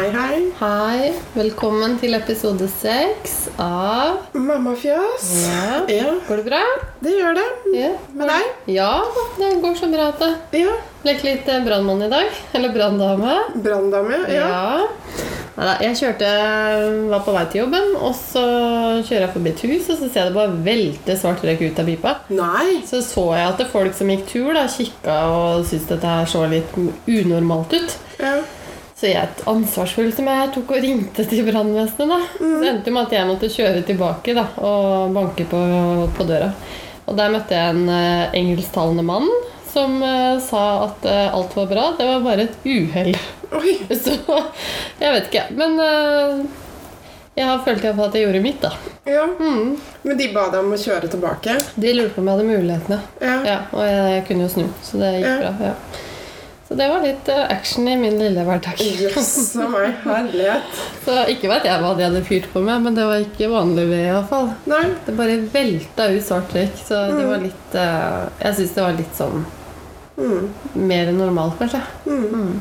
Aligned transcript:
Hei, 0.00 0.08
hei. 0.14 0.36
Hei, 0.56 1.08
velkommen 1.34 1.98
til 2.00 2.14
episode 2.16 2.64
seks 2.72 3.34
av 3.60 4.30
Mammafjas. 4.32 5.26
Ja. 5.44 5.80
Ja, 5.92 6.12
Går 6.24 6.38
det 6.40 6.44
bra? 6.46 6.60
det 7.04 7.10
gjør 7.18 7.34
det. 7.36 7.42
Ja. 7.76 7.90
Med 8.16 8.30
deg? 8.32 8.46
Ja, 8.72 8.92
det 9.36 9.50
går 9.60 9.74
så 9.76 9.90
bra. 9.92 10.06
at 10.08 10.22
det 10.22 10.62
Ja. 10.62 10.72
Lekte 11.04 11.26
litt 11.28 11.48
eh, 11.52 11.60
brannmann 11.66 12.00
i 12.02 12.08
dag. 12.08 12.30
Eller 12.56 12.72
branndame. 12.72 13.34
Branndame? 13.60 14.22
Ja. 14.32 14.86
Neida, 15.58 15.74
jeg 15.84 15.98
kjørte, 16.00 16.30
var 17.10 17.20
på 17.26 17.34
vei 17.36 17.44
til 17.52 17.60
jobben, 17.60 17.90
og 18.00 18.14
så 18.16 18.44
kjører 19.04 19.26
jeg 19.26 19.32
forbi 19.34 19.50
et 19.52 19.64
hus, 19.66 19.90
og 19.90 19.98
så 20.00 20.08
ser 20.08 20.22
jeg 20.22 20.30
det 20.30 20.38
bare 20.38 20.62
velte 20.64 21.18
svart 21.20 21.44
røyk 21.44 21.60
ut 21.66 21.82
av 21.82 21.90
pipa. 21.92 22.14
Nei. 22.32 22.80
Så 22.88 23.02
så 23.04 23.26
jeg 23.36 23.50
at 23.52 23.60
det 23.60 23.68
folk 23.68 23.92
som 23.98 24.08
gikk 24.08 24.24
tur, 24.32 24.54
da, 24.56 24.64
kikka 24.64 25.18
og 25.28 25.66
syntes 25.68 25.90
dette 25.92 26.14
her 26.14 26.24
så 26.24 26.46
litt 26.48 26.72
unormalt 27.04 27.76
ut. 27.76 27.98
Ja. 28.16 28.38
Så 29.00 29.08
jeg, 29.08 29.28
ansvarsfull 29.48 30.10
som 30.12 30.26
jeg 30.28 30.48
tok 30.52 30.74
og 30.74 30.82
ringte 30.84 31.24
til 31.24 31.46
brannvesenet, 31.46 32.10
da. 32.10 32.18
Så 32.36 32.48
det 32.60 32.68
endte 32.68 32.92
med 32.92 33.06
at 33.06 33.14
jeg 33.16 33.28
måtte 33.30 33.48
kjøre 33.48 33.80
tilbake 33.88 34.34
da, 34.36 34.44
og 34.60 35.14
banke 35.16 35.46
på, 35.48 35.60
på 36.18 36.26
døra. 36.28 36.50
Og 37.08 37.16
der 37.16 37.32
møtte 37.32 37.56
jeg 37.56 37.72
en 37.72 37.88
uh, 37.88 38.34
engelsktalende 38.36 39.04
mann 39.08 39.24
som 39.70 39.96
uh, 40.04 40.36
sa 40.44 40.64
at 40.84 41.08
uh, 41.08 41.30
alt 41.38 41.56
var 41.56 41.70
bra. 41.70 41.86
Det 41.96 42.10
var 42.10 42.26
bare 42.26 42.44
et 42.44 42.60
uhell. 42.68 43.16
Så 44.04 44.18
jeg 45.00 45.14
vet 45.16 45.30
ikke. 45.30 45.46
Men 45.56 45.80
jeg 47.34 47.48
har 47.48 47.64
følt 47.64 47.88
iallfall 47.88 48.12
at 48.12 48.20
jeg 48.20 48.28
gjorde 48.28 48.44
mitt, 48.44 48.60
da. 48.60 48.74
Ja. 49.08 49.24
Mm. 49.40 49.74
Men 50.04 50.20
de 50.20 50.28
ba 50.36 50.44
deg 50.52 50.60
om 50.60 50.76
å 50.76 50.82
kjøre 50.84 51.08
tilbake? 51.08 51.56
De 51.80 51.96
lurte 51.96 52.18
på 52.18 52.20
om 52.20 52.28
jeg 52.28 52.36
hadde 52.36 52.52
mulighetene. 52.52 53.00
Ja. 53.24 53.34
Ja, 53.48 53.58
og 53.72 53.88
jeg 53.88 54.22
kunne 54.28 54.44
jo 54.44 54.54
snu, 54.58 54.70
så 54.84 55.00
det 55.00 55.16
gikk 55.16 55.28
Ja. 55.32 55.40
bra. 55.40 55.72
ja. 55.72 56.06
Så 56.70 56.76
det 56.78 56.86
var 56.86 57.02
litt 57.02 57.28
eh, 57.34 57.40
action 57.50 57.88
i 57.90 57.96
min 57.98 58.14
lille 58.20 58.44
hverdag. 58.46 58.78
Yes, 58.78 59.56
meg. 59.58 59.96
Herlighet. 60.04 60.82
Så 61.02 61.16
ikke 61.32 61.50
vet 61.50 61.66
jeg 61.66 61.82
hva 61.82 61.96
de 61.98 62.04
hadde 62.06 62.20
fyrt 62.28 62.46
på 62.52 62.62
med, 62.62 62.84
men 62.84 62.94
det 62.94 63.08
var 63.10 63.24
ikke 63.24 63.48
vanlig 63.50 63.88
ved 63.90 64.04
iallfall. 64.04 64.52
Det 64.70 65.16
bare 65.18 65.40
velta 65.50 66.06
ut 66.14 66.22
svart 66.22 66.54
røyk, 66.54 66.78
så 66.86 67.08
det 67.10 67.24
var 67.26 67.42
litt 67.42 67.74
eh, 67.74 68.20
Jeg 68.44 68.60
syns 68.60 68.76
det 68.78 68.86
var 68.86 69.00
litt 69.02 69.18
sånn 69.18 69.42
Mm. 70.20 70.50
mer 70.74 71.08
enn 71.08 71.16
normalt, 71.16 71.54
kanskje. 71.56 71.78
Mm. 72.04 72.60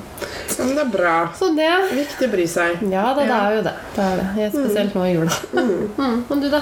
Ja, 0.57 0.63
men 0.63 0.75
det 0.77 0.83
er 0.85 0.91
bra. 0.93 1.15
Så 1.35 1.49
det 1.57 1.67
Viktig 1.91 2.29
å 2.29 2.31
bry 2.31 2.45
seg. 2.47 2.83
Ja 2.87 3.09
det, 3.17 3.25
det 3.27 3.35
er 3.35 3.55
jo 3.57 3.63
det. 3.65 3.73
det, 3.95 4.05
er 4.05 4.21
det. 4.21 4.27
Jeg, 4.39 4.53
spesielt 4.53 4.95
nå 4.95 5.03
i 5.03 5.11
jula. 5.11 5.39
Mm. 5.51 6.21
Og 6.29 6.39
du, 6.39 6.47
da? 6.53 6.61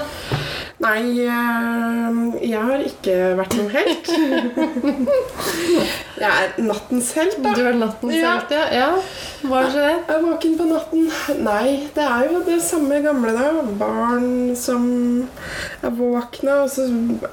Nei, 0.78 1.26
eh, 1.26 2.18
jeg 2.46 2.60
har 2.62 2.78
ikke 2.86 3.14
vært 3.34 3.54
noen 3.58 3.72
helt. 3.74 4.06
Jeg 6.18 6.28
er 6.28 6.52
nattens 6.62 7.12
helt, 7.14 7.36
da. 7.42 7.52
Du 7.54 7.60
er 7.66 7.74
nattens 7.78 8.14
Ja. 8.14 8.32
helt, 8.36 8.50
ja. 8.54 8.64
ja. 8.74 8.88
Hva 9.46 9.62
skjer? 9.70 9.88
Jeg 9.88 10.02
er 10.16 10.22
våken 10.22 10.54
på 10.58 10.64
natten. 10.70 11.10
Nei, 11.46 11.68
det 11.94 12.04
er 12.04 12.24
jo 12.30 12.40
det 12.46 12.58
samme 12.62 13.00
gamle, 13.02 13.32
da. 13.34 13.48
Barn 13.80 14.28
som 14.58 14.86
er 15.82 15.90
våkne. 15.98 16.52
Og 16.64 16.70
så 16.74 16.82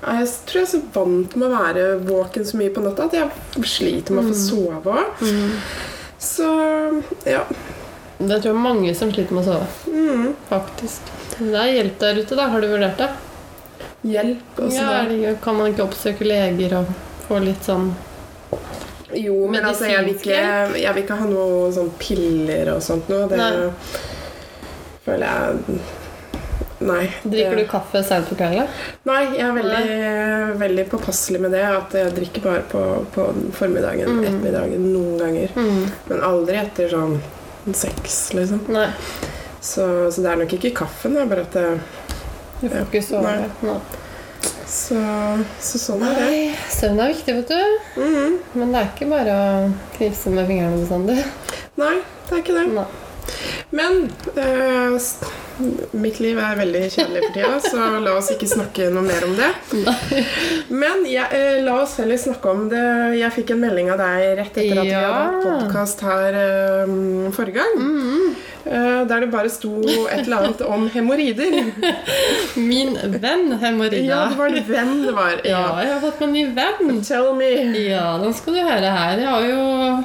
er 0.02 0.20
jeg, 0.24 0.30
tror 0.50 0.60
jeg 0.62 0.68
er 0.68 0.72
så 0.74 0.82
vant 0.98 1.36
med 1.38 1.48
å 1.48 1.54
være 1.54 1.86
våken 2.06 2.46
så 2.50 2.58
mye 2.62 2.74
på 2.74 2.82
natta 2.86 3.02
at 3.10 3.14
jeg 3.20 3.28
sliter 3.76 4.14
med 4.18 4.26
å 4.26 4.28
få 4.34 4.38
sove 4.42 4.98
òg. 5.02 5.08
Så 6.22 6.50
ja. 7.30 7.44
Det 8.18 8.38
tror 8.42 8.52
jeg 8.54 8.62
mange 8.64 8.92
som 8.98 9.10
sliter 9.14 9.34
med 9.38 9.44
å 9.46 9.48
sove. 9.54 9.68
Mm. 9.94 10.28
Faktisk. 10.50 11.02
Det 11.38 11.54
er 11.62 11.74
hjelp 11.78 11.98
der 12.02 12.14
ute, 12.22 12.34
da. 12.38 12.44
Har 12.54 12.60
du 12.64 12.68
vurdert 12.74 12.98
det? 13.02 13.10
Hjelp. 14.06 14.60
Og 14.62 14.72
Ja, 14.76 15.04
det. 15.10 15.36
kan 15.42 15.56
man 15.58 15.72
ikke 15.74 15.86
oppsøke 15.88 16.28
leger 16.28 16.78
og 16.82 16.92
få 17.28 17.40
litt 17.44 17.64
sånn 17.66 17.90
Jo, 19.16 19.48
men 19.48 19.64
altså, 19.66 19.86
jeg 19.90 20.04
vil, 20.06 20.16
ikke, 20.18 20.40
jeg 20.82 20.94
vil 20.94 21.04
ikke 21.06 21.18
ha 21.22 21.26
noe 21.30 21.70
sånn 21.74 21.92
piller 22.02 22.74
og 22.76 22.82
sånt 22.84 23.08
noe. 23.10 23.28
Det 23.32 23.38
Nei. 23.40 23.70
føler 25.06 25.26
jeg 25.30 25.80
Nei. 26.86 27.06
Drikker 27.24 27.56
du 27.56 27.64
kaffe 27.72 28.02
seint 28.06 28.28
på 28.30 28.36
kvelden? 28.38 28.68
Nei, 29.08 29.22
jeg 29.38 29.46
er 29.48 29.54
veldig, 29.56 30.58
veldig 30.60 30.84
påpasselig 30.92 31.40
med 31.42 31.54
det. 31.56 31.62
At 31.64 31.96
jeg 31.96 32.12
drikker 32.18 32.44
bare 32.44 32.66
på, 32.70 32.82
på 33.16 33.28
formiddagen, 33.56 34.12
Mm. 34.12 34.26
ettermiddagen, 34.28 34.84
noen 34.94 35.16
ganger. 35.24 35.54
Mm. 35.56 35.86
Men 36.12 36.26
aldri 36.28 36.60
etter 36.60 36.92
sånn 36.92 37.16
seks, 37.74 38.34
liksom. 38.36 38.60
Nei. 38.76 38.90
Så, 39.62 39.88
så 40.14 40.22
det 40.22 40.34
er 40.34 40.42
nok 40.44 40.52
ikke 40.60 40.74
kaffen, 40.84 41.16
det 41.16 41.24
er 41.24 41.32
bare 41.32 41.46
at 41.48 41.56
det 41.56 41.66
Du 42.62 42.68
får 42.70 42.82
ikke 42.86 43.02
sove. 43.04 43.32
Nei. 43.66 43.78
Så, 44.66 44.98
så 45.62 45.80
sånn 45.80 46.04
er 46.04 46.16
det. 46.20 46.28
Søvn 46.74 47.00
er 47.00 47.12
viktig, 47.14 47.36
vet 47.38 47.52
du. 47.54 48.02
Mhm. 48.02 48.38
Men 48.60 48.72
det 48.74 48.82
er 48.82 48.90
ikke 48.92 49.10
bare 49.12 49.36
å 49.40 49.72
knipse 49.98 50.34
med 50.34 50.48
fingrene 50.50 50.82
bestandig. 50.82 51.18
Nei, 51.80 51.96
det 52.30 52.34
er 52.38 52.44
ikke 52.44 52.58
det. 52.60 52.66
Nei. 52.76 52.86
Men 53.76 54.02
s- 55.00 55.18
mitt 55.96 56.20
liv 56.20 56.40
er 56.42 56.58
veldig 56.60 56.82
kjedelig 56.92 57.22
for 57.26 57.36
tida, 57.36 57.60
så 57.64 57.86
la 58.04 58.16
oss 58.18 58.32
ikke 58.34 58.50
snakke 58.50 58.90
noe 58.94 59.06
mer 59.06 59.26
om 59.28 59.36
det. 59.38 59.52
Men 60.82 61.06
jeg, 61.08 61.28
eh, 61.32 61.62
la 61.66 61.78
oss 61.84 61.98
heller 62.02 62.20
snakke 62.20 62.52
om 62.52 62.66
det. 62.72 62.84
Jeg 63.20 63.34
fikk 63.36 63.54
en 63.56 63.62
melding 63.64 63.92
av 63.94 64.02
deg 64.02 64.26
rett 64.42 64.58
etter 64.58 64.82
at 64.82 64.90
vi 64.90 64.96
hadde 64.96 65.14
hatt 65.14 65.46
Ja. 65.46 65.54
podkast 65.62 66.04
her 66.08 66.40
um, 66.88 67.32
forrige 67.36 67.62
gang. 67.62 67.76
Mm. 67.78 68.02
-hmm. 68.02 69.08
der 69.08 69.20
det 69.20 69.32
bare 69.32 69.50
sto 69.50 69.82
et 70.10 70.26
eller 70.26 70.38
annet 70.38 70.62
om 70.62 70.90
hemoroider. 70.90 71.72
Min 72.56 72.98
venn 73.22 73.54
hemoroida. 73.62 74.02
Ja, 74.02 74.28
det 74.30 74.38
var 74.38 74.48
en 74.48 74.68
venn 74.68 75.06
det 75.06 75.14
var. 75.14 75.42
Ja, 75.44 75.80
jeg 75.82 75.94
har 75.94 76.02
fått 76.02 76.20
meg 76.20 76.30
ny 76.30 76.46
venn. 76.56 77.04
Tell 77.04 77.34
me. 77.34 77.52
Ja, 77.90 78.18
den 78.18 78.34
skal 78.34 78.54
du 78.54 78.60
høre 78.60 78.92
her. 78.92 79.18
Jeg 79.20 79.28
har 79.28 79.42
jo 79.46 80.04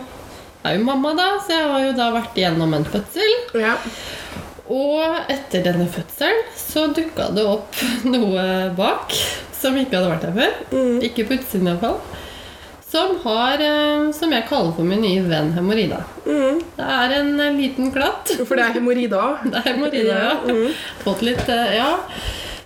jeg 0.60 0.74
er 0.74 0.76
jo 0.76 0.84
mamma, 0.84 1.14
da, 1.16 1.26
så 1.40 1.54
jeg 1.54 1.68
har 1.72 1.84
jo 1.86 1.92
da 1.96 2.06
vært 2.12 2.34
igjennom 2.36 2.74
en 2.76 2.82
fødsel. 2.84 3.30
Ja. 3.56 3.78
Og 4.70 5.30
etter 5.32 5.64
denne 5.66 5.88
fødselen 5.90 6.44
så 6.58 6.86
dukka 6.94 7.30
det 7.34 7.44
opp 7.48 7.78
noe 8.12 8.42
bak 8.78 9.14
som 9.60 9.76
ikke 9.76 9.98
hadde 9.98 10.10
vært 10.12 10.26
der 10.28 10.36
før. 10.36 10.58
Mm. 10.72 10.98
Ikke 11.10 11.26
på 11.28 11.36
utsiden 11.36 11.70
iallfall. 11.70 11.98
Som 12.90 13.12
har 13.22 13.60
eh, 13.62 14.08
Som 14.16 14.32
jeg 14.34 14.48
kaller 14.48 14.72
for 14.74 14.86
min 14.86 15.02
nye 15.04 15.22
venn 15.22 15.52
hemoroida. 15.54 16.00
Mm. 16.24 16.62
Det 16.78 16.86
er 16.96 17.16
en 17.20 17.32
eh, 17.38 17.58
liten 17.58 17.92
klatt. 17.94 18.32
For 18.40 18.58
det 18.58 18.66
er 18.66 18.78
hemoroida. 18.78 19.26
Det 19.50 19.60
er 19.60 19.68
hemoroida, 19.68 20.16
ja. 20.24 20.32
Mm. 20.48 20.72
Fått 21.04 21.26
litt 21.26 21.46
eh, 21.50 21.76
Ja. 21.78 21.92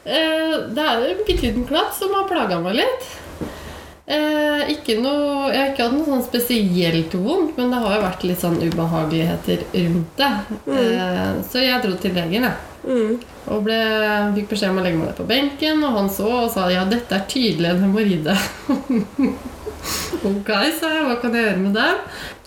Det 0.04 0.82
er 0.84 1.04
en 1.08 1.20
bitte 1.24 1.46
liten 1.46 1.64
klatt 1.64 1.94
som 1.96 2.12
har 2.12 2.26
plaga 2.28 2.58
meg 2.60 2.76
litt. 2.82 3.06
Eh, 4.04 4.62
ikke 4.74 4.98
noe, 5.00 5.48
jeg 5.48 5.60
har 5.62 5.70
ikke 5.70 5.86
hatt 5.86 5.94
noe 5.96 6.04
sånn 6.04 6.24
spesielt 6.26 7.14
vondt, 7.16 7.54
men 7.56 7.70
det 7.72 7.78
har 7.80 7.94
jo 7.94 8.02
vært 8.02 8.26
litt 8.28 8.42
sånn 8.42 8.58
ubehageligheter 8.60 9.62
rundt 9.72 10.20
det. 10.20 10.32
Eh, 10.76 11.30
så 11.48 11.62
jeg 11.64 11.80
dro 11.80 11.94
til 12.00 12.12
legen, 12.16 12.44
jeg. 12.44 12.70
Mm. 12.84 13.14
Og 13.54 13.62
ble, 13.64 13.78
fikk 14.36 14.50
beskjed 14.52 14.74
om 14.74 14.82
å 14.82 14.84
legge 14.84 15.00
meg 15.00 15.08
ned 15.08 15.16
på 15.16 15.28
benken, 15.28 15.80
og 15.88 15.96
han 15.96 16.12
så 16.12 16.28
og 16.42 16.50
sa 16.52 16.66
ja, 16.72 16.84
dette 16.88 17.16
er 17.16 17.24
tydelig 17.32 17.70
en 17.70 17.80
hemoroide. 17.86 18.36
ok, 20.34 20.52
sa 20.52 20.92
jeg. 20.92 21.06
Hva 21.08 21.16
kan 21.22 21.38
jeg 21.38 21.48
gjøre 21.48 21.62
med 21.64 21.78
det? 21.80 21.90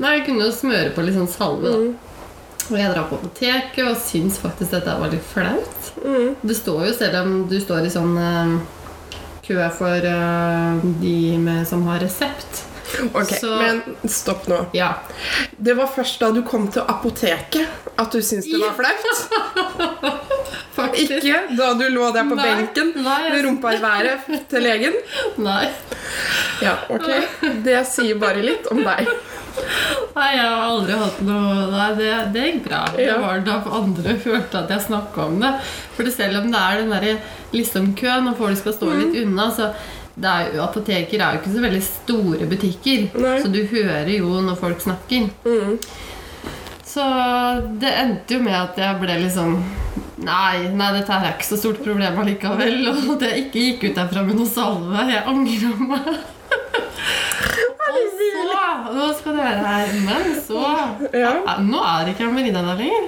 Nei, 0.03 0.13
jeg 0.19 0.28
kunne 0.29 0.45
jo 0.45 0.53
smøre 0.53 0.94
på 0.94 1.07
litt 1.07 1.18
sånn 1.18 1.31
salve, 1.31 1.74
da. 1.74 1.81
Mm. 1.88 1.95
Og 2.68 2.75
jeg 2.75 2.91
drar 2.91 3.06
på 3.07 3.18
apoteket 3.18 3.85
og 3.88 4.00
syns 4.03 4.38
faktisk 4.44 4.74
dette 4.75 4.97
var 5.00 5.09
litt 5.09 5.25
flaut. 5.25 5.94
Mm. 6.03 6.34
Det 6.44 6.56
står 6.57 6.89
jo, 6.89 6.97
selv 7.00 7.22
om 7.24 7.38
du 7.50 7.57
står 7.63 7.88
i 7.88 7.94
sånn 7.94 8.18
eh, 8.22 8.57
kø 9.47 9.58
for 9.78 10.06
eh, 10.13 10.88
de 11.02 11.38
med, 11.41 11.66
som 11.69 11.85
har 11.88 12.00
resept. 12.03 12.63
Ok, 13.13 13.34
Så- 13.40 13.58
men 13.59 13.81
stopp 14.09 14.46
nå. 14.47 14.62
Ja. 14.74 14.94
Det 15.58 15.74
var 15.75 15.88
først 15.91 16.19
da 16.22 16.30
du 16.31 16.41
kom 16.47 16.69
til 16.72 16.81
apoteket 16.88 17.68
at 18.00 18.12
du 18.12 18.22
syntes 18.22 18.47
det 18.47 18.59
var 18.62 18.74
flaut? 18.78 19.03
Ikke 20.97 21.40
da 21.57 21.72
du 21.74 21.84
lå 21.90 22.12
der 22.13 22.28
på 22.30 22.36
Nei, 22.38 22.46
benken 22.46 22.91
nei, 23.03 23.30
med 23.34 23.44
rumpa 23.47 23.72
i 23.74 23.80
været 23.81 24.28
til 24.52 24.62
legen? 24.63 24.94
Nei. 25.41 25.66
Ja, 26.62 26.75
ok. 26.94 27.07
Det 27.66 27.80
sier 27.90 28.16
bare 28.22 28.44
litt 28.46 28.69
om 28.72 28.84
deg. 28.86 29.09
Nei, 30.18 30.29
jeg 30.35 30.45
har 30.45 30.63
aldri 30.68 30.95
hatt 30.97 31.19
noe 31.28 31.68
Nei, 31.72 31.88
det, 32.00 32.12
det 32.34 32.45
gikk 32.47 32.63
bra. 32.69 32.79
Det 32.95 33.18
var 33.22 33.44
da 33.45 33.57
andre 33.80 34.15
følte 34.25 34.62
at 34.63 34.74
jeg 34.74 34.86
snakka 34.88 35.27
om 35.27 35.38
det. 35.44 35.51
For 35.98 36.09
selv 36.13 36.42
om 36.42 36.50
det 36.54 36.62
er 36.63 36.81
den 36.81 36.94
derre 36.95 37.13
liksom 37.54 37.92
køen, 38.00 38.27
og 38.31 38.38
folk 38.39 38.57
skal 38.59 38.74
stå 38.77 38.89
Mm. 38.92 39.00
litt 39.04 39.21
unna, 39.25 39.48
så 39.54 39.69
det 40.18 40.30
er 40.33 40.48
jo, 40.56 40.63
Apoteker 40.65 41.21
er 41.21 41.36
jo 41.36 41.39
ikke 41.44 41.54
så 41.54 41.62
veldig 41.62 41.83
store 41.86 42.48
butikker, 42.50 43.04
Nei. 43.21 43.36
så 43.44 43.51
du 43.54 43.59
hører 43.69 44.09
jo 44.15 44.31
når 44.42 44.57
folk 44.57 44.81
snakker. 44.81 45.27
Mm. 45.45 45.75
Så 46.88 47.03
det 47.81 47.92
endte 48.01 48.33
jo 48.33 48.42
med 48.42 48.56
at 48.57 48.80
jeg 48.81 48.98
ble 49.03 49.19
liksom 49.27 49.60
Nei, 50.18 50.69
nei, 50.74 50.88
dette 50.96 51.14
er 51.14 51.28
ikke 51.36 51.46
så 51.46 51.58
stort 51.62 51.84
problem 51.86 52.18
allikevel. 52.24 52.88
Og 52.90 53.12
at 53.18 53.25
jeg 53.28 53.44
ikke 53.46 53.66
gikk 53.68 53.84
ut 53.92 54.00
derfra 54.00 54.24
med 54.25 54.40
noe 54.40 54.50
salve. 54.50 55.04
Jeg 55.12 55.22
angrer 55.30 55.84
meg. 55.92 56.08
Og 57.88 58.00
så 58.18 58.31
Nå 58.98 59.06
skal 59.19 59.38
du 59.38 59.42
være 59.44 59.62
her. 59.68 59.94
Men 60.08 60.25
så 60.42 60.64
Ja. 61.14 61.34
Nå 61.62 61.84
er 61.84 62.10
ikke 62.14 62.31
Merida 62.34 62.64
der 62.66 62.81
lenger. 62.81 63.08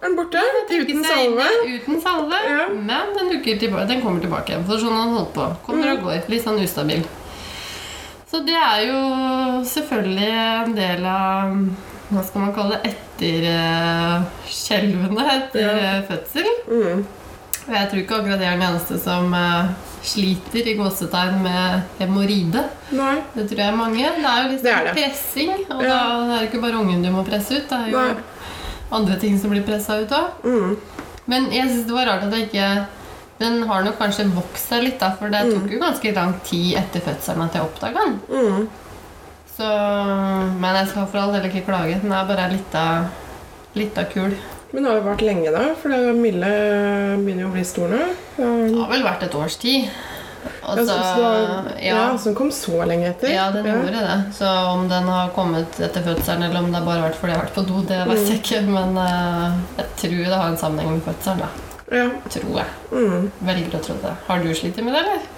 Er 0.00 0.06
den 0.08 0.16
borte? 0.16 0.42
Uten 0.72 1.04
salve? 1.04 1.46
Uten 1.68 2.00
salve. 2.02 2.40
Ja. 2.48 2.66
Men 2.72 3.14
den, 3.18 3.30
tilbake, 3.44 3.86
den 3.88 4.02
kommer 4.02 4.20
tilbake. 4.20 4.58
For 4.66 4.80
sånn 4.80 4.96
han 4.96 5.14
holdt 5.14 5.34
på. 5.36 5.46
Kommer 5.66 5.92
og 5.92 6.02
går. 6.08 6.24
Litt 6.32 6.42
sånn 6.46 6.58
ustabil. 6.64 7.04
Så 8.30 8.42
det 8.46 8.56
er 8.56 8.86
jo 8.88 8.98
selvfølgelig 9.66 10.32
en 10.40 10.74
del 10.74 11.06
av 11.06 11.54
Hva 12.10 12.22
skal 12.26 12.44
man 12.46 12.54
kalle 12.54 12.78
det? 12.82 12.94
smerter 12.94 13.09
eh, 13.28 14.22
skjelvende 14.48 15.24
etter 15.34 15.60
Ja. 15.60 15.98
eh, 15.98 16.02
fødsel. 16.08 16.46
Mm. 16.68 17.06
Og 17.68 17.74
jeg 17.76 17.88
tror 17.90 17.98
ikke 18.00 18.16
akkurat 18.18 18.40
jeg 18.40 18.48
er 18.54 18.58
den 18.58 18.68
eneste 18.70 18.98
som 19.02 19.34
eh, 19.34 19.68
sliter 20.02 20.66
i 20.66 20.74
gåsetegn 20.78 21.42
med 21.42 21.82
hemoroide. 21.98 22.64
Det 22.90 23.48
tror 23.48 23.56
jeg 23.58 23.68
er 23.68 23.76
mange. 23.76 23.98
Det 24.16 24.24
er 24.24 24.42
jo 24.42 24.48
litt 24.52 24.62
Det 24.62 24.72
er 24.72 24.84
det. 24.84 24.94
pressing, 24.94 25.50
og 25.70 25.82
Ja. 25.82 25.88
da 25.88 26.34
er 26.36 26.38
det 26.40 26.50
ikke 26.52 26.62
bare 26.62 26.80
ungen 26.80 27.02
du 27.02 27.10
må 27.10 27.24
presse 27.26 27.52
ut. 27.56 27.68
Det 27.68 27.72
er 27.78 27.90
jo 27.90 27.98
Nei. 27.98 28.14
andre 28.92 29.16
ting 29.20 29.38
som 29.38 29.50
blir 29.50 29.62
pressa 29.62 30.00
ut 30.00 30.08
òg. 30.10 30.30
Mm. 30.44 30.76
Men 31.26 31.50
jeg 31.52 31.68
syns 31.68 31.86
det 31.86 31.92
var 31.94 32.06
rart 32.06 32.22
at 32.24 32.32
jeg 32.32 32.48
ikke 32.50 32.86
Den 33.40 33.62
har 33.62 33.82
nok 33.82 33.96
kanskje 33.98 34.26
vokst 34.34 34.68
seg 34.68 34.82
litt, 34.84 34.98
da, 35.00 35.12
for 35.16 35.30
det 35.30 35.46
tok 35.54 35.70
jo 35.70 35.78
ganske 35.80 36.14
lang 36.14 36.34
tid 36.44 36.76
etter 36.76 37.00
fødselen 37.00 37.40
at 37.46 37.54
jeg 37.54 37.62
oppdaga 37.62 37.94
den. 38.04 38.20
Mm. 38.28 38.68
Så, 39.60 39.70
men 40.56 40.78
jeg 40.78 40.88
skal 40.88 41.08
for 41.10 41.20
all 41.20 41.34
del 41.36 41.50
ikke 41.50 41.66
klage. 41.66 41.98
Den 42.00 42.14
er 42.16 42.28
bare 42.28 42.46
litt 42.54 42.76
av, 42.80 44.06
kul. 44.08 44.32
Men 44.70 44.86
det 44.86 44.88
har 44.88 45.00
jo 45.00 45.08
vært 45.08 45.24
lenge, 45.26 45.50
da. 45.52 45.66
For 45.82 46.14
Mille 46.16 46.52
begynner 47.20 47.44
jo 47.44 47.50
å 47.50 47.52
bli 47.58 47.66
stor 47.68 47.92
nå. 47.92 48.00
Det 48.38 48.78
har 48.78 48.90
vel 48.94 49.04
vært 49.04 49.26
et 49.26 49.36
års 49.36 49.58
tid. 49.60 49.90
Og 50.64 50.78
ja, 50.78 50.84
så, 50.86 50.94
så, 50.94 50.98
så, 51.16 51.24
ja, 51.82 51.94
ja, 51.94 52.04
så 52.16 52.30
den 52.30 52.36
kom 52.38 52.50
så 52.54 52.78
lenge 52.88 53.10
etter. 53.10 53.32
ja, 53.34 53.50
den 53.52 53.66
gjorde 53.68 53.92
det. 53.92 54.18
Så 54.36 54.48
om 54.70 54.86
den 54.88 55.08
har 55.12 55.32
kommet 55.36 55.80
etter 55.82 56.04
fødselen, 56.06 56.46
eller 56.46 56.62
om 56.62 56.70
det 56.70 56.78
har 56.80 56.86
bare 56.86 57.08
vært 57.08 57.18
fordi 57.20 57.34
jeg 57.34 57.40
har 57.40 57.48
vært 57.48 57.58
på 57.58 57.66
do, 57.68 57.82
det 57.90 57.98
vet 58.08 58.22
jeg 58.30 58.40
ikke. 58.40 58.62
Men 58.70 58.96
uh, 58.96 59.58
jeg 59.76 59.90
tror 60.04 60.22
det 60.22 60.38
har 60.38 60.46
en 60.46 60.62
sammenheng 60.62 60.96
med 60.96 61.04
fødselen. 61.08 61.44
da. 61.44 61.50
Ja. 61.90 62.06
Tror 62.30 62.56
jeg. 62.62 62.68
Mm. 62.94 63.28
Velger 63.50 63.76
å 63.76 63.82
tro 63.84 63.98
det. 64.00 64.14
Har 64.28 64.44
du 64.44 64.50
slitt 64.54 64.80
med 64.80 64.94
det, 64.94 65.04
eller? 65.04 65.28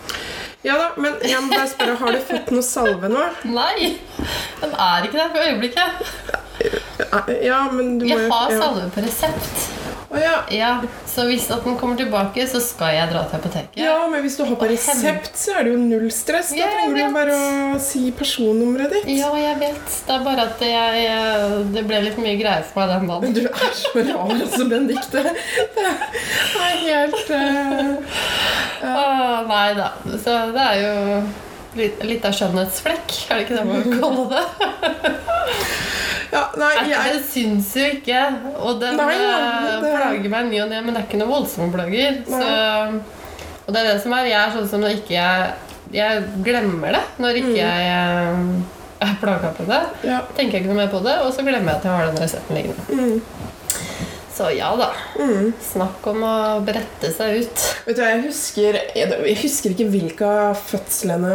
ja 0.62 0.76
da, 0.78 0.90
men 1.02 1.16
jeg 1.26 1.42
må 1.42 1.50
bare 1.50 1.66
spørre, 1.72 1.94
har 1.98 2.14
du 2.14 2.20
fått 2.28 2.52
noe 2.54 2.62
salve 2.62 3.08
nå? 3.10 3.22
Nei! 3.50 3.96
Den 4.62 4.74
er 4.88 5.06
ikke 5.08 5.18
der 5.18 5.30
for 5.34 5.46
øyeblikket. 5.48 5.86
Ja, 7.42 7.64
men 7.72 7.98
du 7.98 8.06
må 8.06 8.14
Jeg 8.14 8.28
har 8.30 8.50
salve 8.50 8.90
på 8.94 9.02
resept. 9.04 9.70
Oh, 10.12 10.20
ja. 10.20 10.42
Ja, 10.50 10.80
Så 11.08 11.24
hvis 11.24 11.46
at 11.50 11.64
den 11.64 11.78
kommer 11.80 11.96
tilbake, 11.96 12.44
så 12.48 12.60
skal 12.60 12.94
jeg 12.94 13.08
dra 13.12 13.22
til 13.28 13.38
apoteket. 13.38 13.76
ja, 13.80 13.94
men 14.12 14.20
hvis 14.20 14.36
du 14.36 14.44
har 14.44 14.56
på 14.60 14.68
resept, 14.68 15.30
så 15.38 15.54
er 15.58 15.64
det 15.64 15.72
jo 15.72 15.78
null 15.80 16.10
stress. 16.12 16.50
Da 16.52 16.68
trenger 16.68 17.08
du 17.08 17.14
bare 17.16 17.36
å 17.36 17.78
si 17.80 18.10
personnummeret 18.16 18.92
ditt. 18.92 19.08
Ja, 19.16 19.30
jeg 19.40 19.56
vet. 19.62 19.94
Det 20.06 20.16
er 20.16 20.26
bare 20.26 20.46
at 20.50 20.60
jeg, 20.60 21.04
jeg, 21.06 21.62
det 21.74 21.84
ble 21.88 22.00
litt 22.06 22.18
mye 22.20 22.36
greier 22.40 22.66
for 22.68 22.82
meg 22.82 22.92
den 22.92 23.08
dagen. 23.12 23.36
Du 23.38 23.46
er 23.48 23.72
så 23.80 24.04
rar, 24.10 24.34
altså, 24.36 24.68
Benedicte. 24.68 25.24
Det 25.72 25.86
er 26.60 26.76
helt 26.82 27.32
uh, 27.32 27.94
uh. 28.82 28.92
Oh, 28.92 29.48
nei 29.48 29.68
da. 29.80 29.94
Så 30.20 30.36
det 30.52 30.68
er 30.68 30.82
jo 30.84 30.92
litt, 31.78 32.02
litt 32.04 32.24
av 32.28 32.34
skjønnhetsflekk, 32.36 33.14
er 33.30 33.38
det 33.38 33.44
ikke 33.46 33.58
det 33.58 33.64
man 33.68 33.82
kaller 34.00 34.00
kalle 34.00 34.24
det? 34.32 35.12
Ja, 36.32 36.46
nei, 36.56 36.70
jeg 36.88 37.12
det 37.12 37.22
syns 37.28 37.72
jo 37.76 37.84
ikke. 37.98 38.20
Og 38.56 38.78
den 38.80 38.96
Nei, 38.96 39.10
ja, 39.20 39.32
eh, 39.36 39.80
det- 39.82 39.90
plager 39.92 40.30
meg 40.32 40.46
ny 40.48 40.60
og 40.64 40.70
ne, 40.70 40.78
men 40.80 40.94
det 40.94 41.02
er 41.02 41.08
ikke 41.10 41.18
noe 41.20 41.28
voldsomme 41.32 41.72
plager. 41.74 42.22
Så, 42.24 42.38
og 43.66 43.74
det 43.74 43.82
er 43.82 43.88
det 43.90 43.98
som 44.02 44.14
er. 44.16 44.30
Jeg 44.30 44.38
er 44.40 44.54
sånn 44.56 44.68
som 44.70 44.80
når 44.84 44.96
ikke 45.02 45.16
jeg 45.18 45.52
Jeg 45.92 46.22
glemmer 46.46 46.94
det 46.96 47.02
når 47.20 47.36
ikke 47.42 47.56
jeg 47.58 47.88
eh, 47.92 49.04
er 49.04 49.16
plaga 49.20 49.50
på 49.58 49.66
det. 49.68 49.80
ja. 50.08 50.22
Tenker 50.38 50.56
jeg 50.56 50.62
ikke 50.64 50.72
noe 50.72 50.80
mer 50.86 50.88
på 50.94 51.02
det, 51.04 51.18
og 51.20 51.32
så 51.36 51.44
glemmer 51.44 51.74
jeg 51.74 51.82
at 51.82 51.84
jeg 51.84 51.92
har 51.92 52.06
den 52.06 52.22
resepten 52.22 52.56
liggende. 52.56 52.84
Mm. 52.88 53.20
Så 54.42 54.48
ja 54.58 54.72
da. 54.76 54.88
Mm. 55.22 55.52
Snakk 55.62 56.06
om 56.10 56.22
å 56.26 56.30
brette 56.66 57.12
seg 57.14 57.36
ut. 57.44 57.60
Vet 57.86 57.96
du, 57.98 58.02
jeg 58.02 58.22
husker, 58.24 58.78
jeg 58.98 59.36
husker 59.38 59.70
ikke 59.74 59.86
hvilke 59.92 60.26
av 60.48 60.56
fødslene 60.66 61.34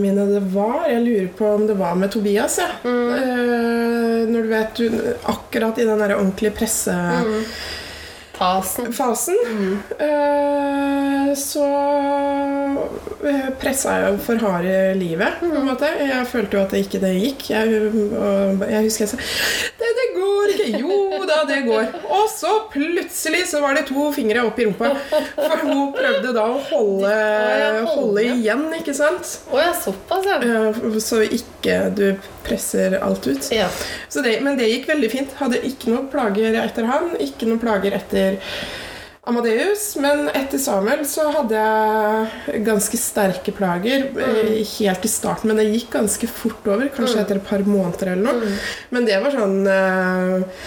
mine 0.00 0.24
det 0.32 0.40
var. 0.50 0.88
Jeg 0.90 1.04
lurer 1.04 1.28
på 1.38 1.44
om 1.54 1.62
det 1.70 1.76
var 1.78 1.94
med 2.00 2.10
Tobias. 2.16 2.56
Ja. 2.58 2.66
Mm. 2.82 3.10
Eh, 3.14 4.26
når 4.32 4.40
du 4.42 4.48
vet 4.50 4.74
du, 4.80 4.86
Akkurat 5.30 5.78
i 5.78 5.86
den 5.86 6.02
der 6.02 6.16
ordentlige 6.18 6.50
pressefasen, 6.58 9.38
Mm. 9.46 9.78
eh, 9.98 11.30
så 11.40 11.64
eh, 13.24 13.48
pressa 13.60 13.88
jeg 13.96 14.04
jo 14.12 14.18
for 14.26 14.36
harde 14.44 14.76
livet, 14.98 15.32
på 15.40 15.44
en 15.52 15.66
måte. 15.70 15.88
Jeg 16.02 16.26
følte 16.30 16.52
jo 16.58 16.62
at 16.66 16.70
det 16.74 16.80
ikke 16.84 17.00
det 17.06 17.14
gikk. 17.22 17.40
Jeg, 17.54 17.64
jeg 17.70 18.82
husker 18.90 19.02
jeg 19.06 19.12
sa 19.14 19.18
det, 19.80 19.90
det 20.00 20.08
går 20.18 20.44
ikke. 20.56 20.68
Jo 20.84 20.95
da, 21.28 21.42
det 21.48 21.60
går. 21.66 21.90
Og 22.16 22.28
så 22.32 22.52
plutselig 22.72 23.44
så 23.50 23.60
var 23.64 23.76
det 23.76 23.86
to 23.90 24.08
fingre 24.14 24.44
opp 24.46 24.58
i 24.60 24.68
rumpa. 24.68 24.92
For 25.34 25.64
hun 25.64 25.92
prøvde 25.96 26.32
da 26.36 26.46
å 26.52 26.62
holde, 26.70 27.12
holde. 27.90 28.24
igjen, 28.36 28.66
ikke 28.78 28.94
sant? 28.96 29.36
Å 29.52 29.60
ja, 29.60 29.74
såpass, 29.76 30.26
ja. 30.28 30.40
Eh, 30.40 30.98
Så 31.02 31.22
ikke 31.26 31.78
du 31.96 32.06
presser 32.46 32.98
alt 33.02 33.26
ut. 33.26 33.50
ja. 33.52 33.68
Så 34.08 34.22
det, 34.24 34.38
men 34.44 34.58
det 34.58 34.70
gikk 34.70 34.90
veldig 34.90 35.12
fint. 35.12 35.36
Hadde 35.40 35.62
ikke 35.66 35.92
noen 35.92 36.10
plager 36.12 36.56
etter 36.62 36.88
han, 36.88 37.14
ikke 37.20 37.48
noen 37.50 37.62
plager 37.62 37.96
etter 37.96 38.40
Amadeus. 39.26 39.96
Men 39.96 40.28
etter 40.28 40.60
Samuel 40.62 41.02
så 41.08 41.26
hadde 41.34 41.58
jeg 41.58 42.62
ganske 42.66 43.00
sterke 43.00 43.54
plager 43.56 44.08
mm. 44.14 44.52
helt 44.76 45.06
i 45.06 45.10
starten. 45.10 45.50
Men 45.50 45.60
det 45.60 45.68
gikk 45.72 45.90
ganske 45.96 46.30
fort 46.30 46.66
over, 46.70 46.88
kanskje 46.94 47.22
etter 47.24 47.40
et 47.40 47.48
par 47.48 47.64
måneder 47.66 48.14
eller 48.14 48.26
noe. 48.30 48.56
Men 48.94 49.08
det 49.08 49.18
var 49.24 49.34
sånn 49.34 49.58
eh, 49.66 50.60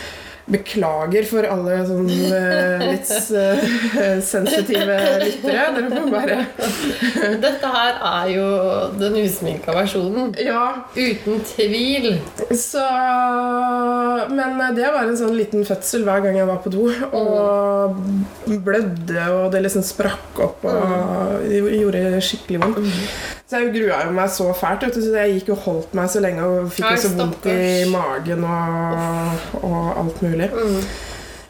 Beklager 0.49 1.25
for 1.29 1.45
alle 1.45 1.75
sånn 1.85 2.09
eh, 2.09 2.81
litt 2.81 3.11
eh, 3.37 4.19
sensitive 4.25 4.97
lyttere. 5.21 5.65
Dere 5.75 5.89
får 5.93 6.09
bare 6.13 6.37
Dette 7.43 7.71
her 7.75 7.99
er 8.09 8.31
jo 8.33 8.47
den 8.97 9.19
usminka 9.21 9.75
versjonen. 9.77 10.33
Ja, 10.41 10.87
Uten 10.95 11.43
tvil. 11.51 12.17
Så 12.57 12.83
Men 14.33 14.61
det 14.77 14.89
var 14.89 15.05
en 15.05 15.17
sånn 15.19 15.37
liten 15.37 15.65
fødsel 15.67 16.07
hver 16.07 16.25
gang 16.25 16.39
jeg 16.41 16.49
var 16.49 16.61
på 16.63 16.73
do. 16.73 16.87
Og 17.13 17.99
blødde, 18.49 19.25
og 19.35 19.51
det 19.53 19.65
liksom 19.67 19.85
sprakk 19.85 20.41
opp 20.49 20.65
og 20.69 21.43
mm. 21.45 21.75
gjorde 21.79 22.07
skikkelig 22.25 22.63
vondt. 22.65 23.37
Så 23.49 23.63
jeg 23.63 23.71
grua 23.73 24.03
jo 24.05 24.11
meg 24.13 24.29
så 24.29 24.51
fælt. 24.53 24.83
Vet 24.85 24.97
du, 24.99 25.01
så 25.01 25.13
jeg 25.23 25.39
gikk 25.39 25.55
og 25.55 25.63
holdt 25.63 25.93
meg 25.97 26.09
så 26.13 26.19
lenge 26.21 26.43
og 26.45 26.67
fikk 26.73 26.85
jo 26.85 26.97
så 27.01 27.13
vondt 27.17 27.47
i 27.49 27.85
magen 27.89 28.43
og, 28.45 29.47
og 29.63 29.87
alt 30.03 30.19
mulig. 30.21 30.51
Mm. 30.53 30.83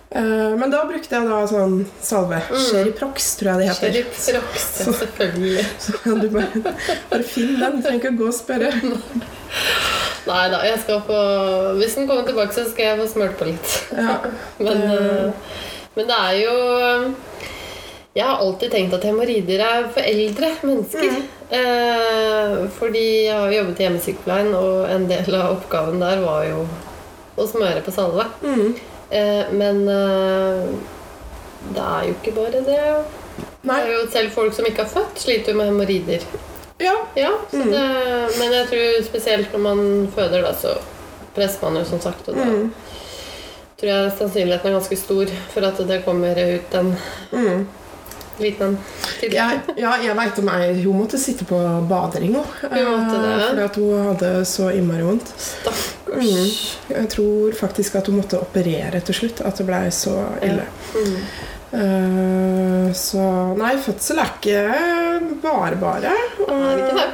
Uh, 0.10 0.56
Men 0.58 0.72
da 0.74 0.86
brukte 0.90 1.14
jeg 1.14 1.28
da 1.28 1.40
sånn 1.52 1.84
salve. 2.02 2.40
Sherryprox, 2.50 3.28
tror 3.38 3.52
jeg 3.52 3.60
det 3.60 3.68
heter. 3.68 4.14
Sheriff 4.16 4.56
selvfølgelig. 5.02 5.66
Så 5.84 6.16
du 6.24 6.30
bare, 6.34 6.64
bare 7.12 7.28
finn 7.28 7.60
den. 7.60 7.76
Du 7.78 7.86
trenger 7.86 8.00
ikke 8.00 8.14
å 8.16 8.20
gå 8.24 8.30
og 8.32 8.38
spørre. 8.38 8.72
Nei 10.30 10.46
da, 10.52 10.62
jeg 10.66 10.80
skal 10.84 11.00
få 11.08 11.20
Hvis 11.80 11.96
den 11.98 12.08
kommer 12.10 12.26
tilbake, 12.28 12.54
så 12.54 12.66
skal 12.70 12.92
jeg 12.92 13.00
få 13.02 13.10
smurt 13.12 13.36
på 13.40 13.50
litt. 13.52 13.76
Ja. 13.98 14.18
Men, 14.66 14.82
eh, 14.88 15.52
men 15.98 16.08
det 16.08 16.16
er 16.16 16.36
jo 16.38 16.56
Jeg 18.16 18.24
har 18.24 18.38
alltid 18.40 18.72
tenkt 18.72 18.94
at 18.96 19.06
hemoroider 19.08 19.64
er 19.66 19.88
for 19.92 20.06
eldre 20.06 20.52
mennesker. 20.64 21.20
Eh, 21.50 22.68
fordi 22.78 23.06
jeg 23.26 23.34
har 23.36 23.52
jobbet 23.56 23.80
i 23.82 23.86
hjemmesykepleien, 23.88 24.52
og 24.58 24.90
en 24.94 25.08
del 25.10 25.36
av 25.40 25.56
oppgaven 25.58 26.00
der 26.04 26.22
var 26.26 26.44
jo 26.46 26.66
å 27.40 27.48
smøre 27.50 27.82
på 27.86 27.94
salve. 27.96 28.26
Mm. 28.44 28.76
Eh, 29.10 29.50
men 29.58 29.82
eh, 29.90 30.68
det 31.74 31.86
er 31.86 32.06
jo 32.10 32.14
ikke 32.20 32.36
bare 32.38 32.62
det. 32.68 32.82
Det 33.64 33.76
er 33.76 33.90
jo 33.92 34.04
selv 34.14 34.32
folk 34.36 34.54
som 34.56 34.68
ikke 34.70 34.86
har 34.86 34.94
født, 34.94 35.18
sliter 35.26 35.52
jo 35.54 35.58
med 35.60 35.72
hemoroider. 35.72 36.24
Ja. 36.80 36.94
Ja, 37.18 37.32
Mm. 37.52 37.72
det, 37.74 37.88
men 38.40 38.54
jeg 38.56 38.68
tror 38.70 39.04
spesielt 39.04 39.52
når 39.54 39.60
man 39.66 39.82
føder, 40.16 40.42
da, 40.46 40.54
så 40.56 40.78
presser 41.36 41.66
man 41.66 41.76
jo 41.82 41.84
som 41.90 42.00
sagt. 42.00 42.30
Og 42.30 42.36
da 42.38 42.46
Mm. 42.46 42.70
tror 43.80 43.90
jeg 43.90 44.12
sannsynligheten 44.20 44.70
er 44.70 44.80
ganske 44.80 44.98
stor 44.98 45.26
for 45.54 45.62
at 45.68 45.78
det 45.88 46.06
kommer 46.06 46.38
ut 46.56 46.74
en 46.76 46.96
Mm. 47.34 47.68
Liten 48.44 48.74
en 48.74 48.78
til. 49.20 49.36
Jeg, 49.36 49.62
ja, 49.80 49.94
jeg 50.04 50.16
veit 50.18 50.42
om 50.42 50.50
ei 50.54 50.72
Hun 50.82 51.00
måtte 51.02 51.20
sitte 51.22 51.48
på 51.50 51.60
badering 51.90 52.40
òg. 52.40 52.58
Fordi 52.64 53.66
at 53.66 53.80
hun 53.80 54.10
hadde 54.10 54.34
så 54.50 54.72
innmari 54.76 55.06
vondt. 55.06 55.32
Stakkars. 55.36 56.58
Jeg 56.90 57.12
tror 57.14 57.56
faktisk 57.60 58.00
at 58.00 58.10
hun 58.10 58.20
måtte 58.22 58.42
operere 58.42 59.02
til 59.06 59.22
slutt. 59.22 59.44
At 59.46 59.62
det 59.62 59.68
blei 59.70 59.86
så 59.94 60.16
ille. 60.46 60.68
Mm. 60.96 61.16
Uh, 61.70 62.90
så 62.98 63.24
nei, 63.60 63.76
fødsel 63.78 64.18
er 64.24 64.32
ikke 64.40 64.62
bare 65.44 65.78
bare. 65.78 66.16
Og, 66.48 66.56
det 66.56 66.88
ikke 66.88 66.96
det? 66.98 67.10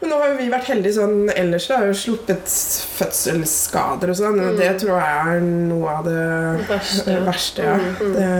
Men 0.00 0.10
nå 0.10 0.18
har 0.18 0.30
jo 0.32 0.38
vi 0.38 0.46
vært 0.50 0.70
heldige 0.72 0.96
sånn 0.96 1.28
ellers. 1.34 1.66
Da 1.68 1.82
har 1.82 1.90
jo 1.90 1.98
sluppet 2.00 2.54
fødselsskader 2.96 4.12
og 4.12 4.18
sånn. 4.18 4.40
Mm. 4.40 4.56
Det 4.58 4.70
tror 4.80 4.96
jeg 4.96 5.34
er 5.34 5.44
noe 5.44 5.92
av 5.98 6.08
det 6.08 6.24
Verste. 6.70 7.18
verste. 7.26 7.68
Ja. 7.68 7.76
Mm, 7.76 8.00
mm. 8.00 8.16
Det, 8.16 8.30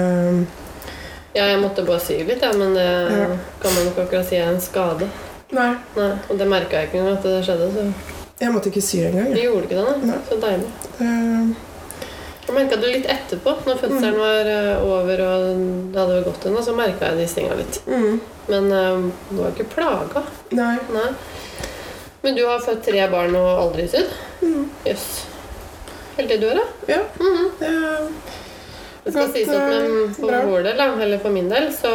Ja, 1.35 1.45
jeg 1.47 1.61
måtte 1.63 1.85
bare 1.87 2.01
sy 2.03 2.17
litt, 2.27 2.43
ja, 2.43 2.53
men 2.59 2.75
det 2.75 2.85
Ja. 2.85 3.27
kan 3.63 3.75
man 3.75 3.87
ikke 3.93 4.03
akkurat 4.07 4.27
si 4.27 4.37
er 4.37 4.49
en 4.51 4.61
skade. 4.61 5.09
nei, 5.53 5.77
Nei, 5.97 6.13
Og 6.29 6.39
det 6.39 6.47
merka 6.49 6.77
jeg 6.81 6.89
ikke 6.89 6.99
engang 6.99 7.17
at 7.19 7.23
det 7.23 7.45
skjedde. 7.45 7.71
Så 7.75 7.93
jeg 8.41 8.53
måtte 8.53 8.71
ikke 8.71 8.83
sy 8.83 8.99
engang. 9.07 9.35
du 9.35 9.41
gjorde 9.41 9.63
ikke 9.69 9.77
det, 9.77 9.85
nei. 9.85 10.07
Nei. 10.07 10.19
Så 10.29 10.41
deilig. 10.41 10.71
Uh... 11.01 11.55
Jeg 12.47 12.55
merka 12.57 12.77
det 12.81 12.89
litt 12.91 13.07
etterpå, 13.07 13.53
når 13.67 13.77
fødselen 13.79 14.17
var 14.19 14.49
eh, 14.51 14.83
over 14.83 15.21
og 15.23 15.93
det 15.93 16.01
hadde 16.01 16.23
gått 16.25 16.47
unna. 16.47 16.61
Så 16.67 16.73
merka 16.75 17.07
jeg 17.13 17.19
de 17.19 17.27
tinga 17.35 17.55
litt. 17.55 17.77
Mm, 17.87 18.21
Men 18.49 18.73
eh, 18.73 19.13
du 19.31 19.37
var 19.43 19.51
ikke 19.53 19.69
plaga. 19.75 20.23
nei. 20.51 20.79
Nei. 20.91 21.11
Men 22.23 22.35
du 22.35 22.43
har 22.47 22.59
født 22.59 22.83
tre 22.85 23.07
barn 23.09 23.37
og 23.37 23.47
aldri 23.63 23.87
sydd? 23.89 24.11
Mm. 24.43 24.67
Yes. 24.85 25.27
Heldig 26.17 26.41
du 26.41 26.49
har, 26.49 26.55
da. 26.59 26.67
Ja. 26.89 26.99
Mhm. 27.21 27.51
Det, 27.61 27.71
Det 29.11 29.15
skal 29.15 29.27
Godt, 29.27 29.37
sies 29.37 29.49
at 29.51 29.71
men 29.73 30.15
for 30.15 30.31
bra. 30.31 30.43
vår 30.47 30.67
del, 30.69 30.83
eller 31.03 31.19
for 31.19 31.35
min 31.35 31.49
del, 31.51 31.71
så 31.75 31.91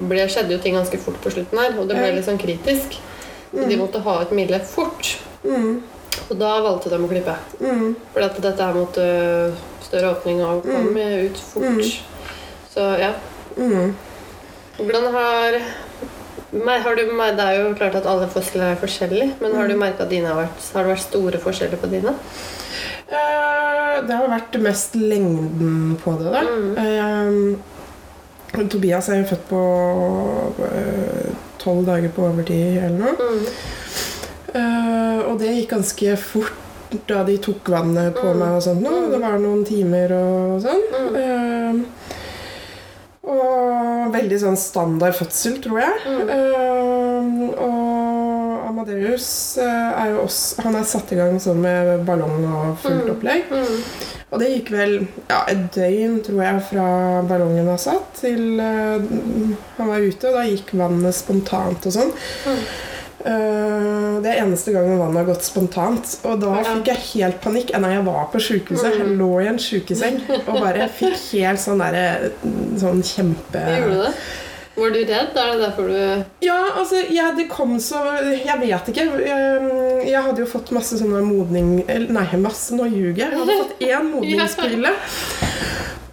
ble, 0.00 0.24
skjedde 0.32 0.56
jo 0.56 0.62
ting 0.64 0.78
ganske 0.78 0.98
fort 1.02 1.18
på 1.20 1.32
slutten 1.34 1.60
her, 1.60 1.74
og 1.76 1.90
det 1.90 1.98
ble 1.98 2.14
litt 2.16 2.28
sånn 2.28 2.40
kritisk. 2.40 2.96
Mm. 3.54 3.68
de 3.70 3.76
måtte 3.78 4.00
ha 4.02 4.14
et 4.22 4.32
midle 4.34 4.58
fort. 4.66 5.12
mm, 5.44 5.74
Og 6.30 6.38
da 6.40 6.56
valgte 6.64 6.90
de 6.90 6.98
å 6.98 7.10
klippe. 7.10 7.36
mm, 7.60 7.94
For 8.14 8.24
at 8.26 8.40
dette 8.42 8.66
her 8.66 8.74
måtte 8.74 9.04
større 9.84 10.10
åpning 10.16 10.40
og 10.42 10.64
komme 10.66 11.04
ut 11.28 11.38
fort. 11.38 11.62
Mm. 11.62 11.82
Så 12.74 12.88
ja. 12.98 13.12
mm. 13.56 13.94
Hvordan 14.80 15.12
har 15.14 15.60
har 16.64 16.94
du, 16.94 17.02
det 17.36 17.44
er 17.44 17.56
jo 17.60 17.74
klart 17.74 17.94
at 17.98 18.06
alle 18.06 18.28
foster 18.30 18.62
er 18.62 18.76
forskjellige, 18.78 19.34
men 19.40 19.54
har 19.54 19.68
du 19.68 19.74
merka 19.76 20.04
at 20.04 20.10
dine 20.10 20.26
har 20.30 20.36
vært 20.38 20.68
Har 20.74 20.84
det 20.84 20.92
vært 20.92 21.02
store 21.02 21.38
forskjeller 21.42 21.80
på 21.82 21.90
dine? 21.90 22.14
Eh, 23.08 23.94
Det 24.04 24.16
har 24.16 24.28
vært 24.28 24.60
mest 24.60 24.94
lengden 24.98 25.96
på 26.02 26.16
det, 26.18 26.32
da. 26.32 26.42
Mm. 26.42 27.56
Eh, 28.58 28.66
Tobias 28.70 29.08
er 29.10 29.22
jo 29.22 29.30
født 29.32 29.48
på 29.48 29.62
tolv 31.64 31.86
dager 31.88 32.12
på 32.14 32.26
overtid 32.28 32.76
eller 32.82 32.98
noe. 33.00 33.14
Mm. 33.18 33.46
Uh, 34.54 35.20
og 35.30 35.40
det 35.40 35.54
gikk 35.56 35.72
ganske 35.72 36.16
fort 36.20 36.60
da 37.08 37.24
de 37.26 37.34
tok 37.42 37.66
vannet 37.74 38.14
på 38.14 38.34
meg 38.38 38.52
og 38.54 38.62
sånt. 38.62 38.84
noe. 38.84 39.08
Det 39.10 39.18
var 39.18 39.40
noen 39.42 39.64
timer 39.66 40.14
og 40.14 40.60
sånn. 40.62 40.84
Uh, 41.16 41.80
og 43.24 44.12
veldig 44.14 44.38
sånn 44.38 44.58
standard 44.60 45.16
fødsel, 45.16 45.56
tror 45.64 45.80
jeg. 45.80 45.94
Eh, 46.06 46.58
og 46.60 46.93
Amadeus 48.84 49.58
eh, 49.58 50.00
er 50.02 50.10
jo 50.12 50.22
også 50.24 50.64
Han 50.66 50.76
er 50.78 50.88
satt 50.88 51.12
i 51.14 51.18
gang 51.18 51.38
sånn 51.40 51.62
med 51.64 52.04
ballong 52.06 52.44
og 52.44 52.78
fullt 52.82 53.10
opplegg. 53.14 53.50
Mm. 53.50 53.76
Og 54.34 54.40
det 54.42 54.50
gikk 54.50 54.72
vel 54.74 54.96
ja, 55.30 55.44
et 55.48 55.68
døgn, 55.74 56.18
tror 56.26 56.40
jeg, 56.42 56.62
fra 56.70 56.86
ballongen 57.28 57.68
var 57.70 57.78
satt 57.78 58.16
til 58.18 58.58
uh, 58.58 58.98
han 59.78 59.92
var 59.92 60.02
ute. 60.02 60.26
Og 60.30 60.34
da 60.34 60.42
gikk 60.48 60.74
vannet 60.80 61.14
spontant 61.14 61.86
og 61.86 61.94
sånn. 61.94 62.10
Eh, 63.24 64.16
det 64.20 64.32
er 64.34 64.42
eneste 64.42 64.74
gangen 64.74 64.98
vannet 65.00 65.22
har 65.22 65.28
gått 65.30 65.46
spontant. 65.46 66.16
Og 66.26 66.42
da 66.42 66.58
Ja. 66.58 66.64
fikk 66.74 66.90
jeg 66.90 67.04
helt 67.14 67.38
panikk. 67.40 67.70
Nei, 67.78 67.94
jeg 67.94 68.04
var 68.04 68.26
på 68.32 68.42
sjukehuset. 68.42 68.98
Jeg 68.98 69.16
lå 69.16 69.30
i 69.40 69.46
en 69.48 69.60
sjukeseng 69.62 70.18
og 70.48 70.58
bare 70.60 70.88
fikk 70.92 71.16
helt 71.32 71.62
sånn 71.62 71.80
derre 71.80 72.32
Sånn 72.76 73.00
kjempe 73.06 73.62
Gjorde 73.62 73.94
du 73.94 74.02
det? 74.02 74.12
Var 74.74 74.90
du 74.90 74.98
redd? 75.06 75.36
Er 75.38 75.52
det 75.52 75.58
derfor 75.62 75.88
du 75.88 76.24
Ja, 76.42 76.56
altså, 76.74 76.98
ja, 77.14 77.28
det 77.36 77.46
kom 77.52 77.76
så 77.82 78.00
Jeg 78.26 78.56
vet 78.60 78.88
ikke. 78.90 79.04
Jeg, 79.22 79.68
jeg 80.10 80.22
hadde 80.26 80.42
jo 80.42 80.48
fått 80.50 80.72
masse 80.74 80.98
sånne 80.98 81.20
modning... 81.22 81.76
Nei, 81.86 82.26
masse, 82.42 82.74
nå 82.74 82.88
ljuger 82.90 83.22
jeg. 83.22 83.30
Jeg 83.30 83.38
hadde 83.38 83.58
fått 83.62 83.84
én 83.86 84.10
modningspille. 84.16 84.92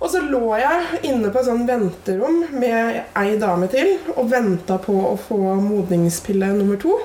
Og 0.01 0.10
så 0.10 0.22
lå 0.25 0.44
jeg 0.58 1.01
inne 1.12 1.30
på 1.30 1.41
et 1.41 1.46
sånn 1.46 1.65
venterom 1.68 2.39
med 2.58 3.01
ei 3.22 3.36
dame 3.41 3.68
til 3.70 4.00
og 4.15 4.32
venta 4.32 4.80
på 4.82 4.96
å 5.12 5.15
få 5.27 5.38
modningspille 5.62 6.53
nummer 6.58 6.80
to. 6.82 6.96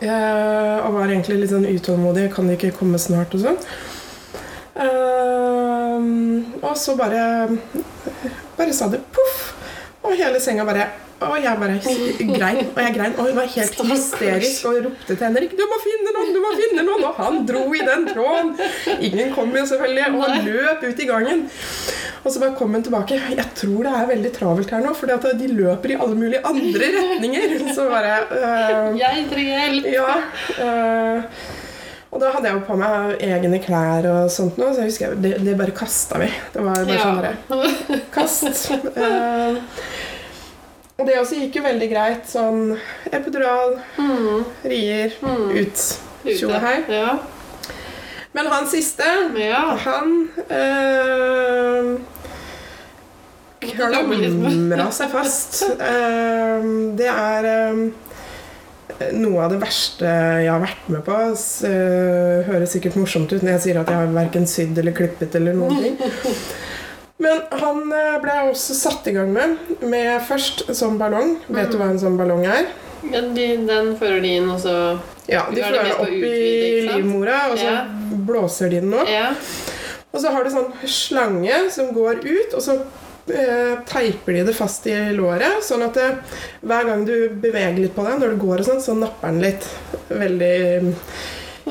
Eh, 0.00 0.78
og 0.80 0.96
var 0.96 1.10
egentlig 1.12 1.36
litt 1.42 1.52
sånn 1.52 1.68
utålmodig. 1.70 2.30
Kan 2.34 2.50
det 2.50 2.56
ikke 2.58 2.74
komme 2.80 2.98
snart 2.98 3.34
og 3.38 3.44
sånn? 3.44 3.60
Eh, 4.74 5.98
og 6.64 6.74
så 6.78 6.96
bare 6.98 7.22
Bare 8.58 8.74
sa 8.74 8.86
det 8.90 9.00
poff! 9.14 9.23
Og 10.04 10.12
hele 10.18 10.40
senga 10.42 10.66
bare 10.68 10.86
Og 11.24 11.36
jeg 11.40 11.56
bare 11.60 11.76
grein. 12.36 12.58
Og 12.74 12.80
jeg 12.82 12.94
grein, 12.96 13.14
og 13.16 13.28
hun 13.28 13.36
var 13.38 13.46
helt 13.48 13.78
hysterisk 13.88 14.66
og 14.68 14.80
ropte 14.84 15.14
til 15.14 15.24
Henrik 15.24 15.54
'Du 15.56 15.62
må 15.70 15.78
finne 15.84 16.12
noen! 16.16 16.32
Du 16.34 16.40
må 16.42 16.50
finne 16.58 16.84
noen!' 16.84 17.04
Og 17.08 17.14
han 17.20 17.46
dro 17.48 17.62
i 17.72 17.80
den 17.86 18.04
tråden. 18.10 18.50
Ingen 19.00 19.32
kom 19.32 19.54
jo 19.56 19.64
selvfølgelig, 19.70 20.04
og 20.10 20.24
han 20.24 20.44
løp 20.44 20.84
ut 20.84 21.00
i 21.00 21.08
gangen. 21.08 21.46
Og 22.24 22.32
så 22.32 22.40
bare 22.40 22.56
kom 22.58 22.74
hun 22.74 22.82
tilbake. 22.82 23.20
'Jeg 23.36 23.48
tror 23.54 23.88
det 23.88 23.92
er 23.96 24.06
veldig 24.12 24.32
travelt 24.32 24.70
her 24.70 24.84
nå, 24.84 24.94
for 24.94 25.06
de 25.06 25.48
løper 25.48 25.90
i 25.94 26.00
alle 26.00 26.14
mulige 26.14 26.44
andre 26.44 26.92
retninger.' 26.98 27.74
Så 27.74 27.88
bare 27.88 28.14
øh, 28.30 28.98
Jeg 28.98 29.26
trenger 29.32 29.54
hjelp! 29.60 29.84
Ja. 29.92 30.14
øh, 30.64 31.22
og 32.14 32.20
da 32.22 32.30
hadde 32.30 32.46
jeg 32.46 32.54
jo 32.60 32.64
på 32.68 32.76
meg 32.78 33.16
egne 33.26 33.58
klær 33.64 34.06
og 34.06 34.30
sånt 34.30 34.56
noe, 34.60 34.70
så 34.70 34.84
jeg 34.84 34.92
husker 34.92 35.08
jeg, 35.08 35.20
det, 35.24 35.32
det 35.42 35.56
bare 35.58 35.74
kasta 35.74 36.20
vi. 36.22 36.28
Det 36.54 36.62
var 36.62 36.84
bare 36.86 36.98
sånn 37.02 37.20
derre 37.24 38.00
kast. 38.14 38.70
Eh, 38.70 39.58
og 40.94 41.08
det 41.08 41.16
også 41.18 41.40
gikk 41.42 41.56
jo 41.58 41.64
veldig 41.66 41.88
greit. 41.90 42.28
Sånn 42.30 42.76
epidural, 43.10 43.80
Mm. 43.98 44.44
rier, 44.70 45.16
ut. 45.26 45.86
Tjo 46.24 46.52
og 46.54 46.60
hei. 46.62 46.76
Ja. 46.94 47.16
Men 48.34 48.46
han 48.50 48.66
siste, 48.70 49.06
ja. 49.38 49.64
han 49.84 50.14
øh, 50.50 51.90
klamra 53.64 54.86
seg 54.94 55.10
fast. 55.12 55.62
Eh, 55.74 56.66
det 56.98 57.10
er 57.10 57.48
eh, 57.50 57.84
noe 59.16 59.42
av 59.44 59.52
det 59.54 59.58
verste 59.62 60.08
jeg 60.44 60.50
har 60.50 60.62
vært 60.62 60.88
med 60.92 61.02
på. 61.06 61.16
Eh, 61.68 62.44
høres 62.48 62.74
sikkert 62.76 62.98
morsomt 63.00 63.32
ut 63.32 63.42
når 63.42 63.56
jeg 63.56 63.64
sier 63.66 63.80
at 63.80 63.90
jeg 63.90 64.00
har 64.02 64.14
verken 64.14 64.46
sydd 64.50 64.78
eller 64.80 64.96
klippet 64.96 65.34
eller 65.38 65.56
noen 65.58 65.82
ting. 65.82 65.98
Men 67.24 67.44
han 67.60 67.82
eh, 67.94 68.16
ble 68.22 68.38
jeg 68.38 68.52
også 68.52 68.76
satt 68.76 69.06
i 69.10 69.14
gang 69.16 69.30
med, 69.34 69.56
med 69.82 70.22
først 70.28 70.66
som 70.76 70.98
ballong. 71.00 71.36
Vet 71.48 71.72
du 71.72 71.78
hva 71.80 71.92
en 71.92 72.00
sånn 72.02 72.18
ballong 72.20 72.44
er? 72.46 72.68
Ja, 73.12 73.20
de, 73.36 73.46
den 73.68 73.92
fører 74.00 74.22
de 74.24 74.36
inn, 74.40 74.48
og 74.50 74.60
så 74.62 74.74
Ja, 75.28 75.46
De 75.52 75.60
fører 75.60 75.86
den 75.88 76.00
opp 76.00 76.10
i 76.12 76.84
livmora, 76.88 77.38
og 77.52 77.58
så 77.60 77.70
Ja. 77.70 77.84
blåser 78.26 78.72
de 78.72 78.80
den 78.84 78.94
opp. 78.96 79.08
Ja. 79.08 79.30
Og 80.14 80.20
så 80.22 80.30
har 80.30 80.44
du 80.44 80.50
sånn 80.52 80.70
slange 80.88 81.56
som 81.74 81.90
går 81.96 82.20
ut, 82.24 82.54
og 82.54 82.62
så 82.62 82.78
teiper 83.26 84.36
de 84.36 84.42
det 84.44 84.54
fast 84.56 84.86
i 84.90 84.96
låret. 85.16 85.62
Sånn 85.64 85.84
at 85.86 85.96
det, 85.96 86.08
hver 86.66 86.84
gang 86.90 87.04
du 87.08 87.14
beveger 87.40 87.78
litt 87.80 87.94
på 87.96 88.04
den, 88.06 88.18
når 88.20 88.34
du 88.34 88.42
går 88.42 88.60
og 88.60 88.68
sånn, 88.68 88.82
så 88.84 88.96
napper 88.98 89.32
den 89.32 89.40
litt. 89.46 89.68
Veldig 90.10 90.92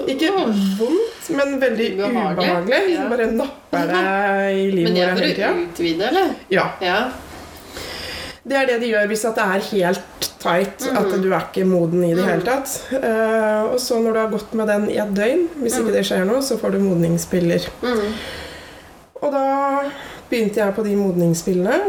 Ikke 0.09 0.31
vondt, 0.33 1.27
men 1.37 1.59
veldig 1.61 1.91
Ubehagelig, 1.99 2.39
ubehagelig. 2.39 2.95
ja. 2.95 3.03
Bare 3.11 3.27
napper 3.29 3.91
deg 3.91 4.55
i 4.57 4.63
Men 4.63 4.63
det 4.63 4.79
livmora 4.79 5.03
er 5.03 5.11
hele 5.11 5.19
for 5.19 5.35
tida. 5.35 5.51
å 5.53 5.61
utvide, 5.67 6.07
eller? 6.09 6.33
Ja. 6.49 6.65
Ja. 6.81 6.97
Det 8.43 8.57
er 8.59 8.65
det 8.67 8.79
de 8.81 8.89
gjør 8.89 9.05
hvis 9.11 9.21
at 9.29 9.37
det 9.37 9.43
er 9.43 9.67
helt 9.69 10.25
tight, 10.43 10.81
at 10.91 11.13
du 11.23 11.29
er 11.31 11.45
ikke 11.45 11.63
moden 11.69 12.01
i 12.03 12.09
det 12.17 12.25
hele 12.27 12.43
tatt. 12.43 12.73
Uh, 12.91 13.69
og 13.71 13.77
så 13.79 14.01
når 14.03 14.11
du 14.17 14.19
har 14.19 14.33
gått 14.33 14.57
med 14.59 14.67
den 14.67 14.89
i 14.91 14.97
et 14.99 15.13
døgn, 15.15 15.45
hvis 15.61 15.77
ikke 15.79 15.93
det 15.95 16.01
skjer 16.09 16.25
noe, 16.27 16.41
så 16.43 16.57
får 16.59 16.73
du 16.75 16.81
modningspiller. 16.83 17.69
Mm. 17.85 18.09
Og 19.21 19.29
da 19.31 19.45
begynte 20.33 20.63
jeg 20.63 20.73
på 20.75 20.85
de 20.87 20.97
modningspillene, 20.97 21.79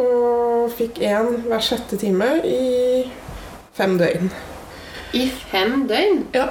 og 0.00 0.72
fikk 0.74 1.02
én 1.04 1.30
hver 1.44 1.64
sjette 1.64 2.00
time 2.00 2.36
i 2.48 3.04
fem 3.76 3.98
døgn. 4.00 4.30
I 5.14 5.26
fem 5.52 5.82
døgn? 5.90 6.22
Ja, 6.34 6.48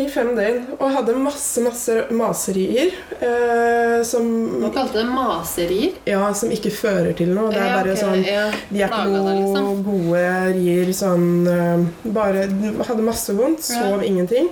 i 0.00 0.06
fem 0.08 0.30
døgn. 0.36 0.62
Og 0.78 0.92
hadde 0.94 1.14
masse, 1.20 1.60
masse 1.60 1.96
maserier 2.16 2.94
eh, 3.18 3.98
som, 4.08 4.28
Man 4.62 4.72
kalte 4.72 5.02
det 5.02 5.08
maserier. 5.10 5.98
ja, 6.08 6.22
som 6.32 6.52
ikke 6.54 6.72
fører 6.72 7.12
til 7.18 7.34
noe. 7.36 7.50
Det 7.52 7.60
er 7.60 7.74
bare 7.76 7.96
sånn. 7.98 8.22
De 8.24 8.80
er 8.80 8.88
ikke 8.88 9.02
noe 9.10 9.34
liksom. 9.36 9.82
gode 9.84 10.22
rier 10.56 10.94
sånn 10.96 11.28
eh, 11.52 11.84
Bare 12.14 12.46
hadde 12.88 13.04
masse 13.04 13.36
vondt, 13.36 13.66
sov 13.68 14.06
ingenting. 14.06 14.48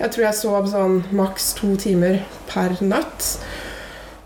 Jeg 0.00 0.14
tror 0.14 0.28
jeg 0.28 0.38
sov 0.38 0.70
sånn 0.70 1.02
maks 1.18 1.50
to 1.58 1.74
timer 1.80 2.22
per 2.52 2.78
natt. 2.84 3.34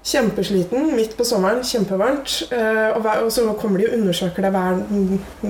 Kjempesliten 0.05 0.91
midt 0.97 1.15
på 1.17 1.25
sommeren, 1.25 1.63
kjempevarmt. 1.65 2.53
eh, 2.53 2.97
Og, 3.25 3.33
så 3.33 3.47
kommer 3.61 3.79
de 3.81 3.87
og 3.89 3.99
undersøker 3.99 4.43
deg 4.43 4.53
hver 4.53 4.83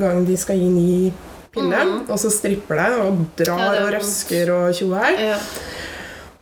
gang 0.01 0.27
de 0.27 0.37
skal 0.37 0.57
gi 0.57 0.69
ny 0.71 1.13
pille. 1.55 1.81
Mm. 1.85 2.05
Og 2.09 2.19
så 2.19 2.31
stripper 2.31 2.77
det 2.79 2.91
og 3.01 3.19
Ja, 3.39 3.45
drar 3.45 3.75
er 3.75 3.83
og 3.87 3.93
røsker 3.95 4.53
og 4.55 4.75
tjohei. 4.75 5.15
Ja. 5.31 5.39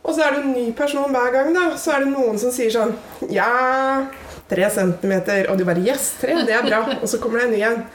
Og 0.03 0.13
så 0.13 0.21
er 0.27 0.31
det 0.35 0.43
en 0.43 0.53
ny 0.53 0.71
person 0.73 1.09
hver 1.11 1.31
gang. 1.33 1.53
da 1.53 1.75
Så 1.77 1.91
er 1.95 1.99
det 2.03 2.11
noen 2.13 2.37
som 2.37 2.51
sier 2.51 2.69
sånn 2.69 2.93
Ja, 3.31 4.05
tre 4.49 4.69
centimeter. 4.69 5.49
Og 5.49 5.57
du 5.57 5.65
bare 5.65 5.79
Yes, 5.79 6.13
tre, 6.21 6.35
det 6.45 6.53
er 6.53 6.63
bra. 6.67 6.97
Og 7.01 7.07
så 7.09 7.17
kommer 7.19 7.39
det 7.39 7.47
en 7.47 7.53
ny 7.57 7.61
en. 7.63 7.85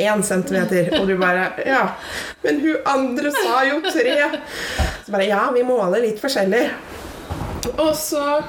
Én 0.00 0.22
centimeter. 0.24 0.88
Og 1.00 1.06
du 1.06 1.16
bare 1.18 1.52
Ja. 1.66 1.94
Men 2.42 2.60
hun 2.60 2.76
andre 2.86 3.30
sa 3.30 3.62
jo 3.64 3.80
tre. 3.82 4.30
Så 5.06 5.12
bare 5.12 5.26
Ja, 5.28 5.50
vi 5.52 5.62
måler 5.62 6.00
litt 6.00 6.18
forskjellig. 6.18 6.70
Og 7.78 7.94
så 7.94 8.42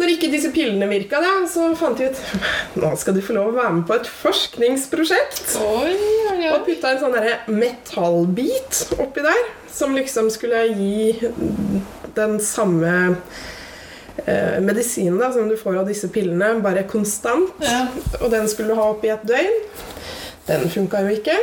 når 0.00 0.14
ikke 0.14 0.30
disse 0.32 0.50
pillene 0.54 0.88
virka, 0.90 1.20
da, 1.22 1.32
så 1.50 1.68
fant 1.78 2.00
de 2.00 2.08
ut 2.08 2.20
Nå 2.80 2.90
skal 3.00 3.16
du 3.16 3.20
få 3.24 3.36
lov 3.36 3.52
å 3.52 3.56
være 3.58 3.74
med 3.78 3.86
på 3.88 3.96
et 3.98 4.08
forskningsprosjekt. 4.22 5.54
Oi, 5.60 5.94
oi, 6.32 6.40
Og 6.50 6.56
oi. 6.56 6.64
putta 6.70 6.94
en 6.94 7.02
sånn 7.04 7.16
metallbit 7.60 8.84
oppi 8.98 9.24
der, 9.26 9.40
som 9.70 9.94
liksom 9.96 10.30
skulle 10.32 10.64
gi 10.72 11.14
den 12.16 12.38
samme 12.42 12.92
eh, 14.26 14.58
medisinen 14.64 15.20
da, 15.20 15.30
som 15.34 15.48
du 15.50 15.56
får 15.60 15.82
av 15.82 15.88
disse 15.90 16.10
pillene, 16.12 16.56
bare 16.64 16.86
konstant. 16.90 17.52
Ja. 17.62 17.84
Og 18.20 18.30
den 18.32 18.48
skulle 18.50 18.74
du 18.74 18.80
ha 18.80 18.90
oppi 18.94 19.12
et 19.12 19.22
døgn. 19.28 19.60
Den 20.48 20.66
funka 20.72 21.04
jo 21.06 21.14
ikke. 21.14 21.36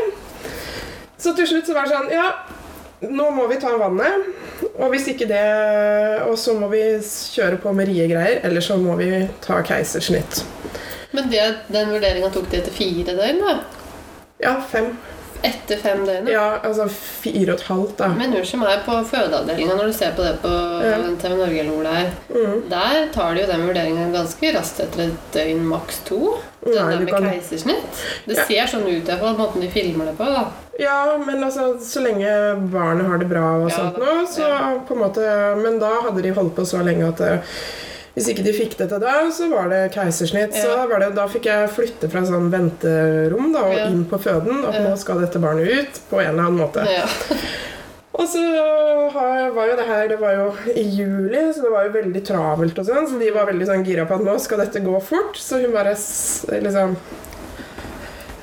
Så 1.17 1.31
til 1.37 1.47
slutt 1.49 1.69
så 1.69 1.73
var 1.77 1.87
det 1.87 1.95
sånn 1.95 2.11
Ja, 2.13 2.27
nå 3.01 3.29
må 3.35 3.47
vi 3.51 3.59
ta 3.61 3.73
vannet. 3.77 4.29
Og 4.77 4.89
hvis 4.93 5.07
ikke 5.11 5.27
det 5.29 5.43
Og 6.27 6.37
så 6.39 6.55
må 6.57 6.69
vi 6.71 6.81
kjøre 7.33 7.59
på 7.61 7.73
med 7.73 7.89
riegreier, 7.91 8.41
eller 8.47 8.63
så 8.63 8.77
må 8.81 8.95
vi 8.99 9.11
ta 9.43 9.59
keisersnitt. 9.65 10.43
Men 11.15 11.29
det, 11.31 11.43
den 11.73 11.93
vurderinga 11.93 12.29
tok 12.33 12.49
de 12.51 12.59
etter 12.59 12.73
fire 12.73 13.15
døgn, 13.17 13.43
da? 13.43 13.53
Ja, 14.43 14.57
fem. 14.69 14.91
Etter 15.43 15.77
fem 15.77 16.05
døgn? 16.05 16.27
Ja, 16.31 16.59
altså 16.63 16.87
fire 16.89 17.53
og 17.53 17.59
et 17.59 17.65
halvt, 17.67 17.97
da. 17.97 18.07
Men 18.17 18.33
unnskyld 18.33 18.59
meg, 18.63 18.79
på 18.85 18.95
fødeavdelinga, 19.11 19.75
når 19.77 19.85
du 19.91 19.93
ser 19.93 20.11
på 20.17 20.23
det 20.25 20.35
på 20.41 20.49
Ja. 20.83 20.97
TV 21.21 21.35
Norge 21.37 21.59
eller 21.59 21.71
hvor 21.71 21.83
det 21.83 21.93
er, 21.93 22.09
Mm. 22.33 22.69
der 22.69 23.07
tar 23.13 23.33
de 23.35 23.41
jo 23.41 23.47
den 23.47 23.67
vurderinga 23.67 24.11
ganske 24.13 24.53
raskt 24.55 24.79
etter 24.79 25.03
et 25.07 25.31
døgn, 25.33 25.63
maks 25.65 25.99
to. 26.05 26.37
Den 26.65 26.73
Nei, 26.75 26.91
der 26.95 26.99
med 26.99 27.09
kan- 27.13 27.29
keisersnitt. 27.29 28.03
Det 28.27 28.35
Ja. 28.37 28.43
ser 28.45 28.77
sånn 28.77 28.87
ut 28.87 29.07
i 29.09 29.11
hvert 29.11 29.37
måten 29.37 29.61
de 29.61 29.67
filmer 29.69 30.05
det 30.05 30.17
på. 30.17 30.25
da. 30.25 30.45
Ja, 30.79 31.17
men 31.17 31.43
altså, 31.43 31.77
så 31.79 32.01
lenge 32.01 32.69
barnet 32.71 33.05
har 33.07 33.17
det 33.17 33.29
bra 33.29 33.63
og 33.63 33.69
Ja, 33.69 33.77
sånt 33.77 33.97
nå, 33.97 34.27
så 34.27 34.85
på 34.87 34.91
en 34.91 34.99
måte 35.01 35.55
Men 35.61 35.79
da 35.79 36.01
hadde 36.01 36.21
de 36.21 36.29
holdt 36.33 36.55
på 36.55 36.61
så 36.65 36.83
lenge 36.83 37.07
at 37.07 37.19
eh, 37.21 37.37
hvis 38.17 38.27
ikke 38.33 38.43
de 38.47 38.53
fikk 38.57 38.75
det 38.79 38.87
til 38.89 38.99
da, 39.03 39.11
så 39.29 39.45
var 39.51 39.69
det 39.69 39.83
keisersnitt. 39.93 40.55
Så 40.57 40.65
Ja. 40.73 40.85
var 40.89 40.99
det, 41.03 41.13
da 41.15 41.27
fikk 41.29 41.45
jeg 41.45 41.69
flytte 41.69 42.09
fra 42.09 42.23
sånn 42.25 42.49
venterom 42.49 43.51
da, 43.53 43.61
og 43.69 43.75
Ja. 43.77 43.85
inn 43.93 44.05
på 44.09 44.17
føden. 44.19 44.65
At 44.65 44.81
nå 44.81 44.97
skal 44.97 45.21
dette 45.21 45.37
barnet 45.39 45.69
ut 45.69 45.99
på 46.09 46.19
en 46.19 46.33
eller 46.33 46.47
annen 46.49 46.57
måte. 46.65 46.81
Ja. 46.89 47.05
Og 48.17 48.25
så 48.25 48.41
var 49.53 49.67
jo 49.69 49.75
det 49.77 49.85
her 49.85 50.07
Det 50.09 50.15
var 50.19 50.31
jo 50.33 50.45
i 50.73 50.81
juli, 50.81 51.53
så 51.53 51.61
det 51.61 51.69
var 51.69 51.83
jo 51.85 51.91
veldig 52.01 52.23
travelt 52.25 52.79
og 52.79 52.85
sånn. 52.87 53.05
Så 53.07 53.19
de 53.21 53.29
var 53.29 53.45
veldig 53.45 53.67
sånn 53.69 53.85
gira 53.85 54.07
på 54.09 54.15
at 54.15 54.23
nå 54.25 54.39
skal 54.41 54.57
dette 54.57 54.81
gå 54.81 54.97
fort. 55.05 55.37
Så 55.37 55.61
hun 55.61 55.71
bare 55.71 55.93
liksom 55.93 56.95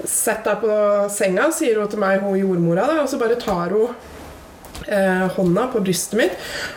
Sett 0.05 0.45
deg 0.45 0.61
på 0.61 1.11
senga, 1.11 1.47
sier 1.51 1.79
hun 1.81 1.89
til 1.89 1.99
meg, 2.03 2.21
hun 2.21 2.37
jordmora, 2.39 2.87
da, 2.87 3.03
og 3.03 3.09
så 3.09 3.19
bare 3.19 3.39
tar 3.41 3.71
hun 3.73 3.95
eh, 4.89 5.25
hånda 5.37 5.67
på 5.73 5.83
brystet 5.85 6.19
mitt, 6.21 6.37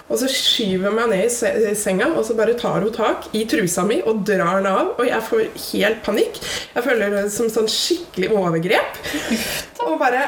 og 0.09 0.17
så 0.21 0.29
skyver 0.31 0.89
hun 0.89 0.97
meg 0.99 1.09
ned 1.13 1.25
i 1.25 1.29
se 1.33 1.51
i 1.71 1.75
senga, 1.77 2.07
og 2.15 2.25
så 2.27 2.35
bare 2.37 2.55
tar 2.59 2.81
hun 2.85 2.93
tak 2.95 3.29
i 3.37 3.45
trusa 3.49 3.83
mi 3.87 3.99
og 4.03 4.23
drar 4.27 4.59
den 4.61 4.69
av, 4.71 4.93
og 4.99 5.05
jeg 5.07 5.21
får 5.29 5.45
helt 5.71 6.03
panikk. 6.05 6.41
Jeg 6.75 6.83
føler 6.87 7.15
det 7.17 7.25
som 7.35 7.49
sånn 7.51 7.69
skikkelig 7.71 8.31
overgrep. 8.37 8.99
Og 9.87 9.97
bare, 10.01 10.25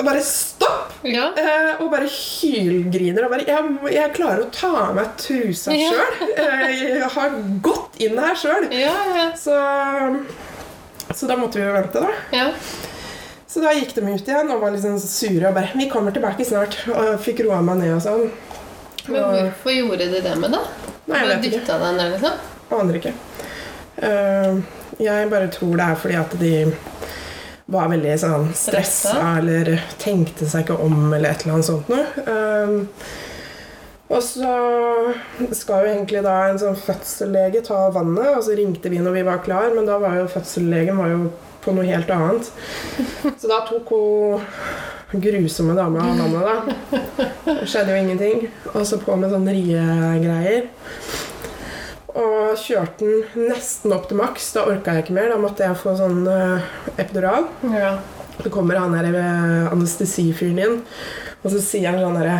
bare 0.00 0.22
stopp! 0.24 0.94
ja. 1.06 1.30
Eh, 1.40 1.80
og 1.80 1.88
bare 1.92 2.04
hylgriner. 2.12 3.24
Og 3.24 3.30
bare, 3.32 3.46
jeg, 3.48 3.94
jeg 3.94 4.12
klarer 4.16 4.42
å 4.44 4.50
ta 4.52 4.68
av 4.90 4.94
meg 4.98 5.14
trusa 5.20 5.72
Ja. 5.72 5.94
sjøl. 5.94 6.34
Jeg 6.36 7.08
har 7.14 7.36
gått 7.64 7.96
inn 8.04 8.18
her 8.20 8.36
sjøl. 8.36 8.66
Ja, 8.76 8.92
ja. 9.16 9.26
Så, 9.40 9.56
så 11.16 11.26
da 11.30 11.36
måtte 11.40 11.60
vi 11.60 11.64
jo 11.64 11.72
vente, 11.72 12.02
da. 12.04 12.12
Så 13.50 13.60
da 13.60 13.72
gikk 13.74 13.96
de 13.96 14.04
ut 14.06 14.28
igjen 14.28 14.52
og 14.54 14.60
var 14.62 14.70
liksom 14.70 14.98
sure 15.02 15.48
og 15.48 15.56
bare 15.56 15.72
'Vi 15.74 15.88
kommer 15.90 16.14
tilbake 16.14 16.44
snart.' 16.46 16.76
Og 16.94 17.18
fikk 17.18 17.42
roa 17.46 17.60
meg 17.60 17.80
ned 17.80 17.94
og 17.96 18.02
sånn. 18.04 18.30
Men 19.08 19.24
hvorfor 19.24 19.72
gjorde 19.74 20.06
de 20.12 20.20
det 20.22 20.36
med 20.38 20.52
deg? 20.54 20.68
Nei, 21.06 21.18
jeg 21.18 21.28
vet 21.28 21.46
ikke. 21.48 21.78
deg 21.80 21.96
ned, 21.96 22.12
liksom? 22.14 22.32
Aner 22.78 22.94
ikke. 23.00 23.12
Eh, 23.96 24.60
jeg 25.00 25.30
bare 25.30 25.48
tror 25.48 25.76
det 25.76 25.88
er 25.88 25.98
fordi 25.98 26.14
at 26.20 26.38
de 26.38 26.76
var 27.70 27.90
veldig 27.90 28.14
sånn 28.18 28.46
stressa 28.54 29.38
eller 29.38 29.80
tenkte 29.98 30.46
seg 30.46 30.64
ikke 30.64 30.78
om 30.84 31.12
eller 31.12 31.30
et 31.30 31.42
eller 31.42 31.54
annet 31.54 31.66
sånt 31.66 31.90
noe. 31.90 32.06
Eh, 32.26 32.78
og 34.10 34.22
så 34.26 34.54
skal 35.54 35.84
jo 35.84 35.92
egentlig 35.92 36.22
da 36.22 36.48
en 36.48 36.58
sånn 36.58 36.78
fødsellege 36.78 37.62
ta 37.66 37.90
vannet, 37.94 38.32
og 38.36 38.42
så 38.42 38.56
ringte 38.58 38.90
vi 38.90 38.98
når 38.98 39.12
vi 39.20 39.22
var 39.26 39.42
klar, 39.44 39.70
men 39.74 39.86
da 39.86 39.98
var 40.02 40.18
jo 40.18 40.30
fødsellegen 40.30 40.98
var 40.98 41.12
jo 41.14 41.30
på 41.64 41.74
noe 41.76 41.88
helt 41.88 42.10
annet. 42.14 42.50
Så 43.40 43.50
da 43.50 43.62
tok 43.68 43.90
hun 45.10 45.24
grusomme 45.24 45.74
dama 45.74 46.04
av 46.04 46.20
vannet, 46.20 46.46
da. 46.46 47.00
Det 47.44 47.66
skjedde 47.68 47.94
jo 47.96 48.04
ingenting. 48.04 48.46
Og 48.74 48.86
så 48.86 49.00
på 49.02 49.16
med 49.18 49.32
sånne 49.32 49.56
riegreier. 49.56 50.70
Og 52.10 52.56
kjørte 52.58 53.06
den 53.06 53.50
nesten 53.50 53.92
opp 53.94 54.08
til 54.10 54.18
maks. 54.18 54.52
Da 54.56 54.64
orka 54.70 54.96
jeg 54.96 55.06
ikke 55.06 55.18
mer. 55.18 55.28
Da 55.32 55.38
måtte 55.42 55.66
jeg 55.66 55.78
få 55.78 55.94
sånn 55.98 56.24
eh, 56.30 56.70
epidural. 56.96 57.46
Ja. 57.74 57.92
Så 58.40 58.50
kommer 58.54 58.78
han 58.80 58.94
her 58.96 59.10
ved 59.12 59.68
anestesifyren 59.68 60.58
inn, 60.64 60.78
og 61.42 61.52
så 61.52 61.60
sier 61.60 61.90
han 61.90 62.00
sånn 62.00 62.16
herre 62.16 62.38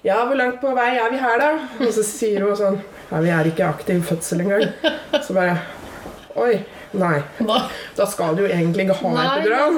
Ja, 0.00 0.22
hvor 0.24 0.38
langt 0.38 0.62
på 0.62 0.70
vei 0.72 0.94
er 0.96 1.10
vi 1.12 1.18
her, 1.20 1.36
da? 1.36 1.50
Og 1.84 1.90
så 1.92 2.04
sier 2.06 2.46
hun 2.46 2.56
sånn 2.56 2.78
Ja, 3.10 3.20
vi 3.20 3.32
er 3.34 3.50
ikke 3.50 3.66
i 3.66 3.68
aktiv 3.68 4.00
fødsel 4.08 4.46
engang. 4.46 4.64
Så 5.20 5.36
bare 5.36 5.58
Oi. 6.40 6.54
Nei. 6.92 7.20
Da 7.96 8.06
skal 8.10 8.34
du 8.36 8.42
jo 8.42 8.48
egentlig 8.50 8.88
ikke 8.88 8.96
ha 9.14 9.36
epidural. 9.36 9.76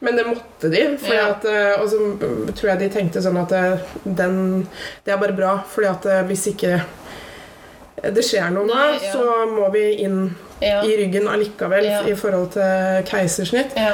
Men 0.00 0.16
det 0.16 0.24
måtte 0.26 0.70
de. 0.72 0.84
Fordi 0.98 1.14
Ja. 1.16 1.26
at, 1.34 1.44
eh, 1.44 1.80
og 1.82 1.88
så 1.90 2.54
tror 2.56 2.70
jeg 2.70 2.78
de 2.78 2.88
tenkte 2.98 3.20
sånn 3.24 3.36
at 3.42 3.52
eh, 3.52 3.78
den 4.04 4.66
Det 5.04 5.12
er 5.12 5.18
bare 5.20 5.36
bra, 5.36 5.58
fordi 5.68 5.88
at 5.90 6.06
eh, 6.06 6.22
hvis 6.30 6.46
ikke 6.54 6.80
det 8.02 8.24
skjer 8.24 8.50
noe, 8.52 8.66
Nei, 8.68 8.92
nå, 8.96 9.02
ja. 9.02 9.12
så 9.12 9.46
må 9.50 9.70
vi 9.72 9.84
inn 10.04 10.34
Ja. 10.60 10.80
i 10.84 10.96
ryggen 10.96 11.28
allikevel 11.28 11.84
Ja. 11.84 12.00
i 12.08 12.14
forhold 12.14 12.52
til 12.52 13.04
keisersnitt. 13.10 13.74
ja. 13.76 13.92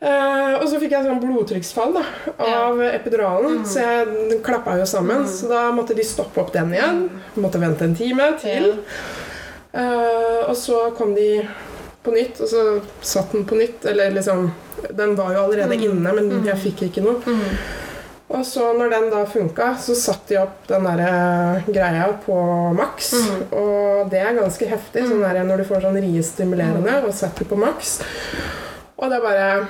Eh, 0.00 0.54
og 0.60 0.68
så 0.70 0.78
fikk 0.78 0.92
jeg 0.94 1.02
sånn 1.08 1.18
blodtrykksfall 1.18 1.94
da, 1.96 2.04
av 2.38 2.78
epiduralen, 2.86 3.56
Mm. 3.58 3.64
så 3.66 3.80
jeg 3.82 4.42
klappa 4.46 4.76
jo 4.78 4.84
sammen. 4.86 5.24
Så 5.26 5.48
da 5.48 5.72
måtte 5.72 5.96
de 5.96 6.02
stoppe 6.04 6.38
opp 6.38 6.52
den 6.52 6.70
igjen. 6.72 7.00
Måtte 7.36 7.58
vente 7.58 7.82
en 7.82 7.96
time 7.96 8.28
til. 8.38 8.68
Eh, 8.78 9.27
og 10.48 10.56
så 10.56 10.90
kom 10.96 11.14
de 11.14 11.46
på 12.02 12.10
nytt, 12.14 12.40
og 12.40 12.48
så 12.48 12.62
satt 13.04 13.32
den 13.32 13.44
på 13.44 13.54
nytt. 13.58 13.84
Eller 13.86 14.10
liksom 14.10 14.50
Den 14.94 15.16
var 15.18 15.32
jo 15.34 15.40
allerede 15.42 15.74
Mm. 15.74 15.82
inne, 15.90 16.12
men 16.14 16.28
Mm. 16.30 16.44
jeg 16.46 16.56
fikk 16.56 16.82
ikke 16.88 17.02
noe. 17.02 17.20
Mm. 17.26 17.56
Og 18.30 18.44
så 18.46 18.72
når 18.78 18.90
den 18.90 19.10
da 19.10 19.24
funka, 19.26 19.74
så 19.80 19.94
satte 19.96 20.28
de 20.28 20.36
opp 20.36 20.66
den 20.68 20.84
der 20.84 21.00
eh, 21.00 21.62
greia 21.72 22.12
på 22.26 22.36
maks. 22.76 23.12
Mm. 23.12 23.42
Og 23.58 24.10
det 24.10 24.20
er 24.20 24.34
ganske 24.38 24.68
heftig 24.68 25.02
sånn 25.08 25.20
der, 25.24 25.42
når 25.44 25.56
du 25.58 25.64
får 25.64 25.80
sånn 25.82 25.98
riestimulerende 26.00 26.92
Mm. 27.00 27.04
og 27.08 27.12
setter 27.14 27.44
på 27.44 27.56
maks. 27.58 28.00
Og 28.98 29.10
det 29.10 29.18
er 29.18 29.22
bare 29.22 29.66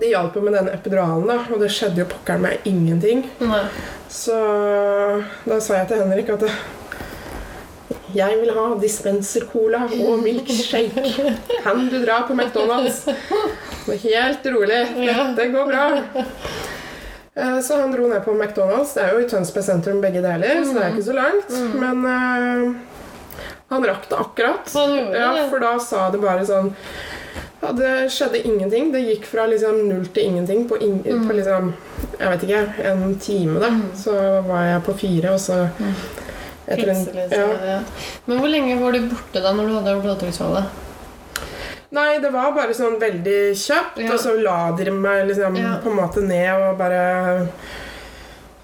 Det 0.00 0.08
hjalp 0.14 0.34
jo 0.34 0.40
med 0.40 0.54
den 0.54 0.68
epiduralen, 0.68 1.26
da, 1.26 1.44
og 1.52 1.60
det 1.60 1.68
skjedde 1.68 1.98
jo 1.98 2.04
pokkeren 2.06 2.40
meg 2.40 2.60
ingenting. 2.64 3.28
Så 4.08 4.32
da 5.46 5.58
sa 5.60 5.74
jeg 5.74 5.88
til 5.88 5.98
Henrik 5.98 6.30
at 6.30 6.40
jeg 8.14 8.38
vil 8.40 8.50
ha 8.56 8.66
dispenser-cola 8.80 9.84
og 10.04 10.22
milkshake. 10.24 11.34
Kan 11.64 11.88
du 11.92 11.98
dra 12.04 12.22
på 12.28 12.34
McDonald's? 12.36 13.02
Helt 13.90 14.46
rolig. 14.54 14.80
Dette 14.96 15.48
går 15.54 15.66
bra. 15.70 15.84
Eh, 17.34 17.60
Så 17.62 17.76
han 17.80 17.92
dro 17.94 18.06
ned 18.10 18.24
på 18.24 18.34
McDonald's. 18.34 18.94
Det 18.94 19.02
er 19.04 19.12
jo 19.14 19.24
i 19.24 19.28
Tønsberg 19.30 19.64
sentrum 19.64 20.00
begge 20.02 20.22
deler, 20.24 20.64
så 20.66 20.74
det 20.76 20.82
er 20.84 20.94
ikke 20.94 21.06
så 21.10 21.16
langt. 21.16 21.50
Mm. 21.54 21.72
Men 21.80 22.04
eh, 22.10 23.46
han 23.70 23.86
rakk 23.86 24.08
det 24.10 24.18
akkurat. 24.18 24.72
Ja, 25.14 25.30
for 25.50 25.62
da 25.62 25.76
sa 25.78 26.08
det 26.10 26.20
bare 26.22 26.42
sånn 26.48 26.72
ja, 27.60 27.70
Det 27.76 27.90
skjedde 28.10 28.40
ingenting. 28.48 28.88
Det 28.94 29.02
gikk 29.04 29.26
fra 29.28 29.44
liksom 29.50 29.82
null 29.88 30.06
til 30.14 30.30
ingenting 30.30 30.66
på, 30.70 30.78
Mm. 30.80 31.26
på 31.28 31.34
liksom 31.36 31.72
Jeg 32.18 32.30
vet 32.32 32.42
ikke, 32.46 32.62
en 32.90 33.14
time, 33.20 33.60
da. 33.60 33.68
Mm. 33.68 33.82
Så 33.96 34.14
var 34.48 34.64
jeg 34.64 34.82
på 34.86 34.94
fire, 34.98 35.34
og 35.36 35.40
så 35.40 35.68
Mm. 35.78 35.94
Plutselig 36.70 37.26
så 37.32 37.40
ja. 37.66 37.78
Men 38.26 38.38
hvor 38.38 38.48
lenge 38.52 38.76
var 38.80 38.92
du 38.94 39.00
borte 39.10 39.42
da 39.42 39.52
når 39.56 39.66
du 39.68 39.74
hadde 39.80 39.94
blodtrykksfallet? 40.04 40.64
Nei, 41.90 42.18
det 42.22 42.30
var 42.30 42.52
bare 42.54 42.74
sånn 42.76 43.00
veldig 43.00 43.38
kjapt, 43.58 43.98
Ja. 43.98 44.12
og 44.14 44.20
så 44.22 44.36
la 44.38 44.70
de 44.78 44.90
meg 44.94 45.26
liksom 45.26 45.56
Ja. 45.58 45.72
på 45.82 45.90
en 45.90 45.96
måte 45.98 46.22
ned 46.22 46.52
og 46.68 46.78
bare 46.78 47.48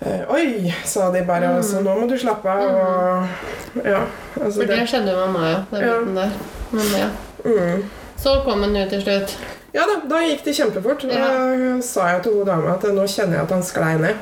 øh, 0.06 0.22
Oi, 0.30 0.72
sa 0.84 1.10
de 1.10 1.22
bare. 1.26 1.48
Mm. 1.50 1.56
Og 1.58 1.64
så 1.64 1.80
nå 1.82 1.94
må 1.98 2.06
du 2.08 2.14
slappe 2.18 2.46
av. 2.46 2.62
Og 2.62 3.84
ja, 3.84 4.02
altså 4.40 4.60
For 4.60 4.66
det 4.70 4.78
det 4.78 4.88
skjedde 4.88 5.14
med 5.16 5.32
meg 5.34 5.56
òg, 5.56 5.62
den 5.72 5.80
Ja. 5.88 5.98
biten 5.98 6.14
der. 6.14 6.30
Men 6.70 6.86
ja. 7.00 7.08
mm. 7.44 7.84
Så 8.16 8.40
kom 8.44 8.60
den 8.62 8.76
ut 8.76 8.88
til 8.90 9.02
slutt. 9.02 9.36
Ja 9.74 9.82
da, 9.90 9.96
da 10.08 10.20
gikk 10.24 10.44
det 10.44 10.54
kjempefort. 10.56 11.02
Da 11.10 11.80
sa 11.82 12.06
jeg 12.14 12.22
til 12.22 12.32
hun 12.38 12.46
dama 12.46 12.74
at 12.74 12.82
nå 12.82 13.02
kjenner 13.10 13.36
jeg 13.40 13.42
at 13.42 13.50
han 13.50 13.62
sklei 13.62 13.96
ned. 14.00 14.14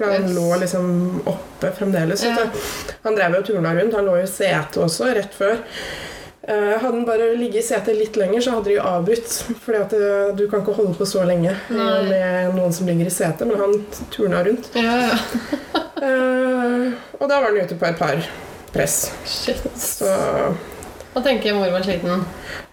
For 0.00 0.08
han 0.08 0.22
Yes. 0.24 0.36
lå 0.38 0.56
liksom 0.62 0.86
oppe 1.28 1.70
fremdeles. 1.76 2.22
Ja. 2.24 2.46
Han 3.04 3.16
drev 3.18 3.34
jo 3.36 3.42
turna 3.50 3.74
rundt. 3.76 3.94
Han 3.98 4.06
lå 4.08 4.14
i 4.16 4.26
setet 4.26 4.78
også, 4.80 5.10
rett 5.14 5.34
før. 5.36 5.58
Uh, 6.48 6.78
hadde 6.80 6.94
han 6.96 7.04
bare 7.04 7.26
ligget 7.36 7.60
i 7.60 7.66
setet 7.66 7.98
litt 7.98 8.16
lenger, 8.16 8.40
så 8.40 8.54
hadde 8.56 8.70
de 8.72 8.78
avbrutt. 8.80 9.34
At 9.76 9.92
eh, 9.92 10.30
du 10.34 10.46
kan 10.50 10.62
ikke 10.64 10.72
holde 10.78 10.96
på 10.96 11.06
så 11.06 11.26
lenge 11.28 11.52
Nei. 11.68 11.90
med 12.08 12.56
noen 12.56 12.72
som 12.72 12.88
ligger 12.88 13.06
i 13.06 13.12
setet. 13.12 13.44
Men 13.46 13.60
han 13.60 13.76
turna 14.10 14.40
rundt. 14.48 14.70
Ja, 14.72 14.96
ja. 15.04 15.18
uh, 16.00 16.88
og 17.20 17.28
da 17.28 17.36
var 17.36 17.50
han 17.52 17.60
ute 17.60 17.76
på 17.76 17.86
et 17.92 18.00
par 18.00 18.24
press. 18.72 18.96
Shit. 19.28 19.60
Så 19.76 20.08
Da 21.14 21.20
tenker 21.24 21.50
jeg 21.50 21.56
mor 21.58 21.70
var 21.74 21.82
sliten. 21.82 22.20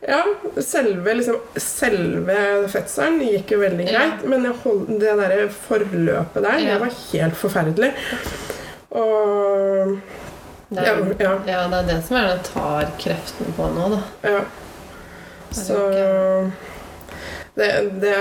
Ja, 0.08 0.19
selve, 0.62 1.13
liksom, 1.17 1.39
selve 1.58 2.36
fødselen 2.69 3.17
gikk 3.26 3.52
jo 3.56 3.60
veldig 3.63 3.88
Ja. 3.89 3.93
greit, 3.97 4.26
men 4.30 4.43
jeg 4.45 4.54
hold, 4.63 4.84
det 5.02 5.15
der 5.17 5.47
forløpet 5.50 6.43
der, 6.43 6.60
Ja. 6.60 6.73
det 6.73 6.80
var 6.82 6.93
helt 7.13 7.36
forferdelig. 7.36 7.93
Og 8.91 9.97
Det 10.69 10.84
ja, 10.84 10.93
er, 10.93 11.15
ja, 11.19 11.34
ja, 11.47 11.67
det 11.71 11.78
er 11.80 11.84
det 11.88 11.97
som 12.06 12.17
er 12.19 12.26
det 12.28 12.43
tar 12.43 12.89
kreften 13.00 13.54
på 13.56 13.69
nå, 13.73 13.89
da. 13.95 14.02
ja. 14.30 14.41
Så 15.52 15.78
det, 17.56 17.69
det 18.02 18.17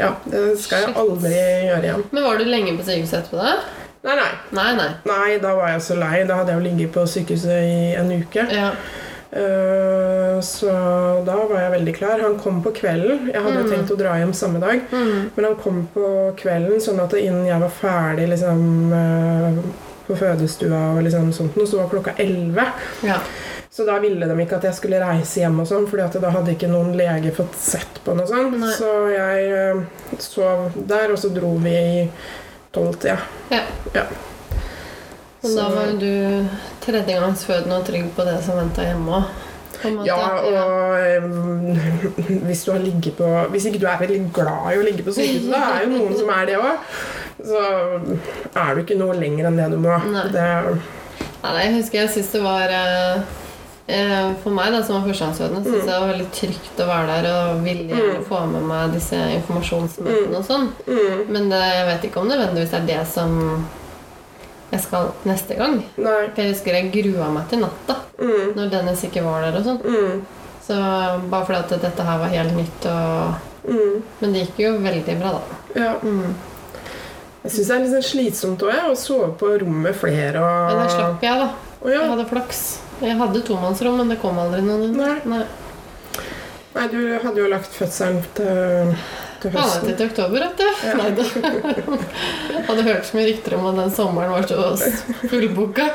Ja, 0.00 0.14
det 0.24 0.58
skal 0.58 0.80
jeg 0.88 0.94
aldri 0.96 1.30
gjøre 1.68 1.82
igjen. 1.84 2.04
Men 2.10 2.24
var 2.24 2.38
du 2.40 2.44
lenge 2.48 2.72
på 2.78 2.82
sykehuset 2.86 3.18
etterpå 3.20 3.42
det? 3.44 3.58
Nei, 4.04 4.16
nei. 4.20 4.32
Nei, 4.52 4.74
nei. 4.76 4.90
Nei, 5.08 5.38
da 5.40 5.54
var 5.56 5.70
jeg 5.72 5.80
så 5.86 5.96
lei. 5.98 6.24
Da 6.28 6.36
hadde 6.36 6.52
jeg 6.52 6.60
jo 6.60 6.66
ligget 6.68 6.92
på 6.92 7.06
sykehuset 7.08 7.62
i 7.64 7.94
en 7.96 8.10
uke. 8.12 8.44
Ja. 8.52 8.70
Eh, 9.34 10.40
Så 10.44 10.66
da 11.24 11.36
var 11.48 11.60
jeg 11.60 11.72
veldig 11.72 11.94
klar. 11.96 12.20
Han 12.22 12.36
kom 12.38 12.60
på 12.62 12.70
kvelden. 12.76 13.30
Jeg 13.32 13.42
hadde 13.42 13.62
Mm. 13.64 13.70
tenkt 13.70 13.90
å 13.90 13.96
dra 13.98 14.12
hjem 14.18 14.32
samme 14.34 14.60
dag, 14.60 14.80
Mm. 14.92 15.30
men 15.36 15.44
han 15.44 15.56
kom 15.56 15.88
på 15.94 16.34
kvelden, 16.36 16.76
sånn 16.80 17.00
at 17.02 17.12
innen 17.14 17.46
jeg 17.46 17.60
var 17.60 17.70
ferdig 17.70 18.28
liksom, 18.28 18.92
eh, 18.92 19.62
på 20.06 20.16
fødestua, 20.18 20.96
og 20.98 21.02
liksom 21.04 21.32
sånt, 21.32 21.54
så 21.68 21.76
var 21.78 21.88
klokka 21.88 22.14
elleve. 22.18 22.66
ja. 23.02 23.18
Så 23.70 23.84
da 23.84 23.98
ville 23.98 24.24
de 24.28 24.34
ikke 24.44 24.54
at 24.56 24.62
jeg 24.62 24.74
skulle 24.74 25.00
reise 25.00 25.40
hjem, 25.40 25.58
og 25.60 25.66
sånn, 25.66 25.88
fordi 25.88 26.20
da 26.20 26.30
hadde 26.30 26.54
ikke 26.54 26.68
noen 26.70 26.94
lege 26.96 27.32
fått 27.34 27.54
sett 27.56 27.98
på 28.04 28.14
noe 28.14 28.24
sånt. 28.26 28.56
Nei. 28.56 28.68
Så 28.70 29.08
jeg 29.10 29.50
eh, 29.50 29.82
sov 30.18 30.70
der, 30.86 31.10
og 31.10 31.18
så 31.18 31.34
dro 31.34 31.56
vi 31.58 31.70
i 31.70 32.10
tolvtida. 32.74 33.18
Ja. 33.52 33.62
ja. 33.94 34.04
Men 35.44 35.56
da 35.58 35.64
var 35.74 35.90
jo 35.90 35.96
du 36.00 36.46
tredjegangsfødende 36.84 37.80
og 37.80 37.88
trygg 37.88 38.06
på 38.16 38.24
det 38.26 38.38
som 38.44 38.60
venta 38.60 38.86
hjemme 38.86 39.18
òg. 39.20 39.34
Ja, 40.06 40.16
og 40.40 40.94
hvis 42.46 42.62
du 42.64 42.70
har 42.72 42.78
ligget 42.80 43.18
på 43.18 43.26
Hvis 43.52 43.66
ikke 43.68 43.82
du 43.82 43.86
er 43.90 43.98
veldig 44.00 44.30
glad 44.32 44.70
i 44.72 44.78
å 44.80 44.84
ligge 44.86 45.04
på 45.04 45.12
sykehuset, 45.12 45.50
da 45.52 45.60
er 45.74 45.84
jo 45.84 45.90
noen 45.92 46.14
som 46.16 46.30
er 46.32 46.46
det 46.48 46.56
òg, 46.56 46.94
så 47.44 47.64
er 48.62 48.70
du 48.72 48.80
ikke 48.80 48.96
noe 48.96 49.16
lenger 49.18 49.50
enn 49.50 49.58
det 49.60 49.66
du 49.74 49.80
må. 49.82 49.98
Nei. 50.08 50.24
Det, 50.32 50.46
Nei, 51.44 51.56
jeg 51.66 51.74
husker 51.74 52.00
jeg 52.00 52.12
syns 52.14 52.30
det 52.32 52.40
var 52.46 52.72
eh, 52.72 53.34
For 53.86 54.50
meg 54.56 54.72
da, 54.72 54.78
som 54.82 54.96
var 54.96 55.08
førstegangsfødende, 55.10 55.60
syns 55.66 55.84
Mm. 55.84 55.86
jeg 55.86 55.86
det 55.86 56.00
var 56.00 56.12
veldig 56.14 56.28
trygt 56.32 56.78
å 56.80 56.86
være 56.88 57.06
der 57.22 57.26
og 57.30 57.64
ville 57.64 57.84
gjerne 57.90 58.14
Mm. 58.18 58.24
få 58.24 58.38
med 58.50 58.62
meg 58.62 58.92
disse 58.94 59.14
informasjonsmøtene 59.36 60.36
og 60.38 60.44
sånn. 60.44 60.68
mm, 60.86 61.26
Men 61.28 61.48
det, 61.50 61.60
jeg 61.60 61.86
vet 61.86 62.02
ikke 62.10 62.20
om 62.22 62.28
det 62.28 62.38
nødvendigvis 62.38 62.72
er 62.72 62.86
det 62.86 63.06
som 63.06 63.66
jeg 64.72 64.80
skal 64.80 65.12
neste 65.26 65.54
gang. 65.58 65.84
nei. 65.98 66.28
For 66.34 66.42
jeg 66.42 66.54
husker 66.54 66.72
jeg 66.72 66.92
grua 66.92 67.28
meg 67.30 67.48
til 67.48 67.58
natta 67.60 67.96
Mm, 68.18 68.54
når 68.56 68.70
Dennis 68.70 69.02
ikke 69.04 69.22
var 69.24 69.42
der 69.42 69.58
og 69.58 69.64
sånn. 69.64 69.82
mm, 69.82 70.22
Så 70.66 70.74
bare 71.28 71.44
fordi 71.44 71.58
at 71.74 71.80
dette 71.82 72.02
her 72.02 72.18
var 72.18 72.28
helt 72.28 72.54
nytt 72.56 72.86
og 72.86 73.34
mm, 73.68 74.02
Men 74.20 74.32
det 74.32 74.46
gikk 74.46 74.58
jo 74.58 74.78
veldig 74.78 75.18
bra, 75.20 75.30
da. 75.32 75.40
ja. 75.80 75.94
Mm. 76.02 76.34
Jeg 77.44 77.52
syns 77.52 77.66
det 77.68 77.76
er 77.76 77.80
litt 77.80 77.92
sånn 77.92 78.56
slitsomt 78.56 78.62
òg, 78.62 78.90
å 78.90 78.96
sove 78.96 79.36
på 79.36 79.58
rommet 79.60 79.94
flere 79.94 80.36
og 80.40 80.72
Men 80.72 80.86
da 80.86 80.88
slapp 80.88 81.20
jeg, 81.20 81.38
da. 81.38 81.50
Å, 81.84 81.90
Jeg 81.90 82.08
hadde 82.08 82.26
flaks. 82.30 82.78
Jeg 83.02 83.16
hadde 83.18 83.42
tomannsrom, 83.46 83.96
men 83.98 84.08
det 84.12 84.20
kom 84.22 84.38
aldri 84.38 84.62
noen 84.64 84.84
inn. 84.88 84.96
Nei. 84.98 85.16
Nei. 85.24 85.44
Nei, 86.74 86.86
du 86.90 86.98
hadde 87.22 87.38
jo 87.38 87.48
lagt 87.50 87.70
fødselen 87.74 88.20
til, 88.34 88.94
til 89.42 89.52
høsten. 89.54 89.92
til 89.94 90.08
oktober, 90.08 90.42
vet 90.48 90.58
du. 90.58 90.64
Ja. 90.88 90.94
Nei, 90.98 91.10
da. 91.14 91.26
Hadde 92.68 92.86
hørt 92.88 93.06
så 93.06 93.16
mye 93.18 93.28
rykter 93.28 93.54
om 93.58 93.68
at 93.70 93.78
den 93.78 93.92
sommeren 93.94 94.32
var 94.34 94.48
så 94.50 95.28
fullboka. 95.30 95.86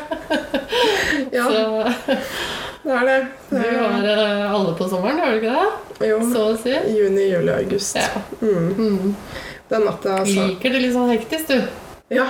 Ja, 1.36 1.44
Så 1.50 1.66
det 2.86 2.96
er 2.96 3.06
det. 3.10 3.18
du 3.50 3.58
det 3.58 3.66
er, 3.66 3.76
var 3.82 3.92
har 4.08 4.56
alle 4.56 4.72
på 4.80 4.88
sommeren, 4.88 5.20
har 5.20 5.36
du 5.36 5.42
ikke 5.42 5.58
det? 5.58 6.08
jo, 6.14 6.22
Så 6.32 6.46
å 6.54 6.56
si. 6.62 6.78
juni, 6.96 7.26
juli, 7.34 7.52
august. 7.58 8.00
Ja. 8.00 8.24
Mm. 8.40 8.70
Mm. 8.80 9.16
Den 9.70 9.84
natta 9.86 10.22
altså. 10.22 10.48
Liker 10.48 10.74
det 10.78 10.86
litt 10.86 10.96
sånn 10.96 11.12
hektisk, 11.12 11.52
du. 11.52 11.89
Ja. 12.10 12.26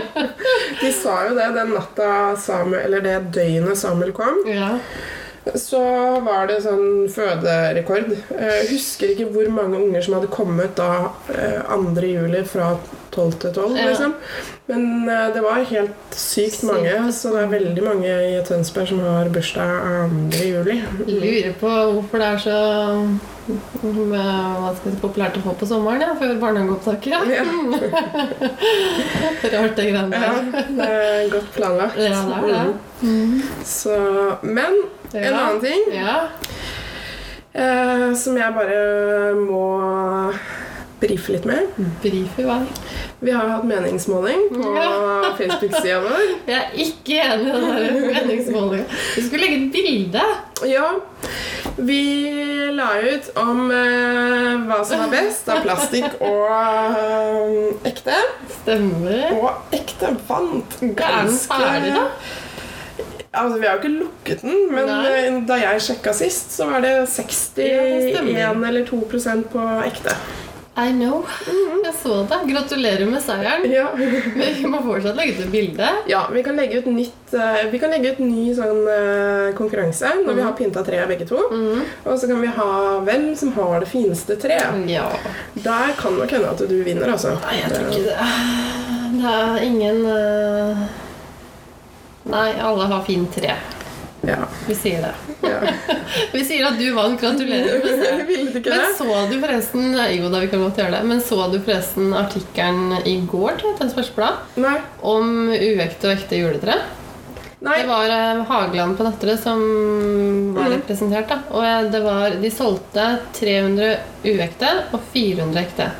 De 0.80 0.92
sa 0.92 1.14
jo 1.28 1.34
det 1.34 1.48
den 1.56 1.72
natta 1.74 2.36
Samuel, 2.36 2.84
eller 2.84 3.00
det 3.00 3.18
døgnet 3.34 3.78
Samuel 3.78 4.12
kom. 4.12 4.42
Ja. 4.46 4.74
Så 5.58 5.80
var 6.26 6.46
det 6.50 6.60
sånn 6.64 7.08
føderekord. 7.10 8.12
Jeg 8.36 8.68
husker 8.70 9.14
ikke 9.14 9.30
hvor 9.34 9.48
mange 9.54 9.80
unger 9.80 10.04
som 10.04 10.18
hadde 10.18 10.30
kommet 10.32 10.76
da 10.78 10.90
eh, 11.34 11.60
2. 11.70 12.06
juli 12.06 12.44
fra 12.46 12.74
12 13.10 13.32
til 13.42 13.52
12, 13.56 13.76
Ja. 13.76 13.88
liksom. 13.90 14.12
Men 14.70 15.08
eh, 15.10 15.32
det 15.34 15.42
var 15.42 15.64
helt 15.66 16.14
sykt 16.14 16.62
mange, 16.68 16.92
så 17.12 17.32
det 17.34 17.40
er 17.42 17.50
veldig 17.56 17.82
mange 17.82 18.12
i 18.28 18.36
Tønsberg 18.46 18.86
som 18.92 19.00
har 19.02 19.30
bursdag 19.34 19.72
2. 20.30 20.44
juli. 20.46 20.76
Lurer 21.08 21.52
på 21.58 21.72
hvorfor 21.96 22.22
det 22.22 22.28
er 22.28 22.38
så 22.44 22.58
med, 23.82 24.76
skal 24.78 24.92
si, 24.92 24.98
populært 25.02 25.40
å 25.40 25.42
få 25.42 25.56
på 25.58 25.66
sommeren, 25.66 26.04
ja, 26.04 26.12
før 26.20 26.36
barnehageopptaket. 26.38 27.10
Ja. 27.10 27.42
Ja, 27.42 27.42
Rart, 29.56 29.74
det 29.74 29.88
greiene 29.90 30.20
ja, 30.22 30.30
det 30.70 30.86
er 30.86 31.28
godt 31.32 31.50
planlagt. 31.56 31.98
Ja, 31.98 32.22
det 32.28 32.38
er 32.38 32.48
det. 32.54 32.78
Mm. 33.02 33.36
Så, 33.66 33.96
men 34.46 34.76
en 35.14 35.34
annen 35.34 35.60
ting 35.64 35.90
Ja. 35.94 36.28
eh, 37.52 38.12
som 38.14 38.36
jeg 38.38 38.54
bare 38.54 39.34
må 39.34 39.64
brife 41.00 41.32
litt 41.32 41.46
med. 41.48 41.70
Brife 42.02 42.44
hva? 42.44 42.58
Vi 43.20 43.32
har 43.32 43.48
hatt 43.48 43.64
meningsmåling 43.68 44.46
på 44.52 44.74
Ja. 44.76 44.90
Facebook-sida 45.38 46.00
vår. 46.04 46.26
Jeg 46.48 46.56
er 46.60 46.76
ikke 46.84 47.16
enig 47.24 47.48
i 47.48 47.86
den 47.86 48.06
meningsmålingen. 48.12 48.86
Du 49.16 49.20
skulle 49.24 49.42
legge 49.46 49.58
et 49.64 49.72
bilde. 49.72 50.24
Ja, 50.68 50.90
vi 51.80 52.00
la 52.76 52.90
ut 53.00 53.30
om 53.40 53.70
eh, 53.72 54.60
hva 54.68 54.82
som 54.84 55.06
er 55.06 55.12
best 55.14 55.48
av 55.52 55.62
plastikk 55.64 56.18
og 56.20 56.52
eh, 56.52 57.88
ekte. 57.88 58.18
Stemmer. 58.60 59.32
Og 59.40 59.76
ekte 59.80 60.12
vant 60.28 60.76
Hva 60.84 61.08
Er 61.08 61.24
den 61.30 61.40
ferdig, 61.48 61.94
da? 61.96 62.04
Altså, 63.32 63.60
Vi 63.60 63.66
har 63.66 63.76
jo 63.76 63.82
ikke 63.84 63.98
lukket 64.00 64.40
den, 64.42 64.56
men 64.74 64.86
Nei. 64.90 65.10
eh, 65.28 65.40
da 65.46 65.56
jeg 65.60 65.82
sjekka 65.86 66.12
sist, 66.18 66.50
så 66.56 66.66
var 66.70 66.82
det 66.82 66.96
61 67.06 68.32
Ja, 68.34 68.50
eller 68.52 68.84
2% 68.88 69.44
på 69.52 69.66
ekte. 69.86 70.16
I 70.80 70.92
know. 70.94 71.24
Jeg 71.84 71.92
så 71.98 72.20
det. 72.30 72.36
Gratulerer 72.48 73.06
med 73.10 73.20
seieren. 73.22 73.66
Ja. 73.70 73.88
Vi 73.98 74.64
må 74.70 74.80
fortsatt 74.82 75.18
legge 75.18 75.34
ut 75.36 75.42
et 75.44 75.50
bilde. 75.52 75.88
ja, 76.08 76.22
vi 76.32 76.42
kan 76.46 76.56
legge 76.56 76.78
ut 76.80 76.86
nytt 76.86 77.34
eh, 77.34 77.66
Vi 77.72 77.78
kan 77.82 77.90
legge 77.90 78.14
ut 78.14 78.20
ny 78.22 78.46
sånn 78.56 78.86
eh, 78.88 79.50
konkurranse 79.58 80.12
når 80.22 80.38
vi 80.38 80.44
har 80.46 80.54
pynta 80.56 80.84
treet 80.86 81.10
begge 81.10 81.26
to. 81.28 81.42
Mm. 81.50 81.82
Og 82.06 82.16
så 82.22 82.30
kan 82.30 82.40
vi 82.40 82.54
ha 82.56 82.70
hvem 83.04 83.28
som 83.36 83.52
har 83.58 83.82
det 83.82 83.90
fineste 83.90 84.38
treet. 84.40 84.80
Ja. 84.88 85.10
Der 85.54 85.92
kan 86.00 86.16
nok 86.16 86.32
hende 86.32 86.54
at 86.54 86.62
du 86.70 86.76
vinner, 86.86 87.12
altså. 87.12 87.34
Nei, 87.44 87.60
jeg 87.60 87.74
tror 87.74 87.90
ikke 87.90 88.08
det. 88.08 88.16
Det 89.20 89.36
er 89.36 89.68
ingen 89.68 90.02
eh, 90.16 90.84
Nei, 92.28 92.48
alle 92.60 92.88
har 92.90 93.04
fin 93.06 93.26
tre. 93.32 93.54
Ja. 94.20 94.36
Vi 94.66 94.74
sier 94.74 95.02
det. 95.02 95.14
ja. 95.48 95.60
Vi 96.32 96.42
sier 96.44 96.66
at 96.68 96.78
du 96.78 96.90
vant. 96.92 97.20
Gratulerer 97.20 97.80
Men 98.70 98.86
så 98.96 99.08
du 99.30 99.36
forresten 99.40 99.94
Jo 100.12 100.28
da, 100.28 100.42
vi 100.42 100.50
kan 100.52 100.60
godt 100.60 100.80
gjøre 100.80 100.98
det. 100.98 101.02
Men 101.08 101.22
så 101.24 101.46
du 101.48 101.58
forresten 101.58 102.12
artikkelen 102.16 103.00
i 103.08 103.16
går 103.30 103.60
til 103.62 103.76
Tønsbergs 103.78 104.12
Blad 104.16 104.66
om 105.00 105.48
uekte 105.54 106.10
og 106.10 106.16
ekte 106.18 106.42
juletre? 106.42 106.76
Nei. 107.60 107.82
Det 107.82 107.88
var 107.90 108.08
eh, 108.08 108.42
Hageland 108.48 108.96
på 108.96 109.04
Natterøy 109.04 109.36
som 109.36 109.60
var 110.56 110.70
mm. 110.70 110.76
representert. 110.78 111.28
da 111.28 111.40
Og 111.52 111.64
eh, 111.66 111.88
det 111.92 112.00
var, 112.04 112.36
de 112.40 112.52
solgte 112.52 113.08
300 113.36 113.90
uekte 114.24 114.70
og 114.96 115.02
400 115.12 115.60
ekte. 115.60 115.90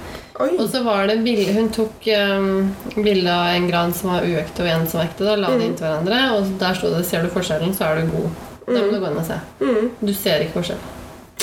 Oi. 0.41 0.51
Og 0.59 0.69
så 0.73 0.83
var 0.83 1.07
det 1.11 1.19
bilde 1.25 1.53
Hun 1.53 1.69
tok 1.75 2.07
um, 2.39 2.75
bilde 2.97 3.33
av 3.33 3.55
en 3.55 3.67
gran 3.69 3.93
som 3.95 4.15
var 4.15 4.25
uekte, 4.25 4.65
og 4.65 4.69
en 4.73 4.87
som 4.89 5.01
var 5.01 5.11
ekte. 5.11 5.27
Da 5.27 5.37
La 5.37 5.51
de 5.51 5.59
Mhm. 5.59 5.67
inntil 5.67 5.87
hverandre, 5.87 6.21
og 6.37 6.59
der 6.59 6.75
sto 6.75 6.95
det 6.95 7.07
'Ser 7.07 7.23
du 7.23 7.29
forskjellen, 7.29 7.75
så 7.75 7.85
er 7.91 8.01
du 8.01 8.09
god'. 8.13 8.31
Det 8.67 8.81
må 8.83 8.93
du 8.93 9.01
gå 9.01 9.11
inn 9.11 9.19
og 9.19 9.27
se. 9.27 9.41
Mm. 9.61 9.91
Du 10.01 10.13
ser 10.15 10.41
ikke 10.41 10.63
forskjell. 10.63 10.79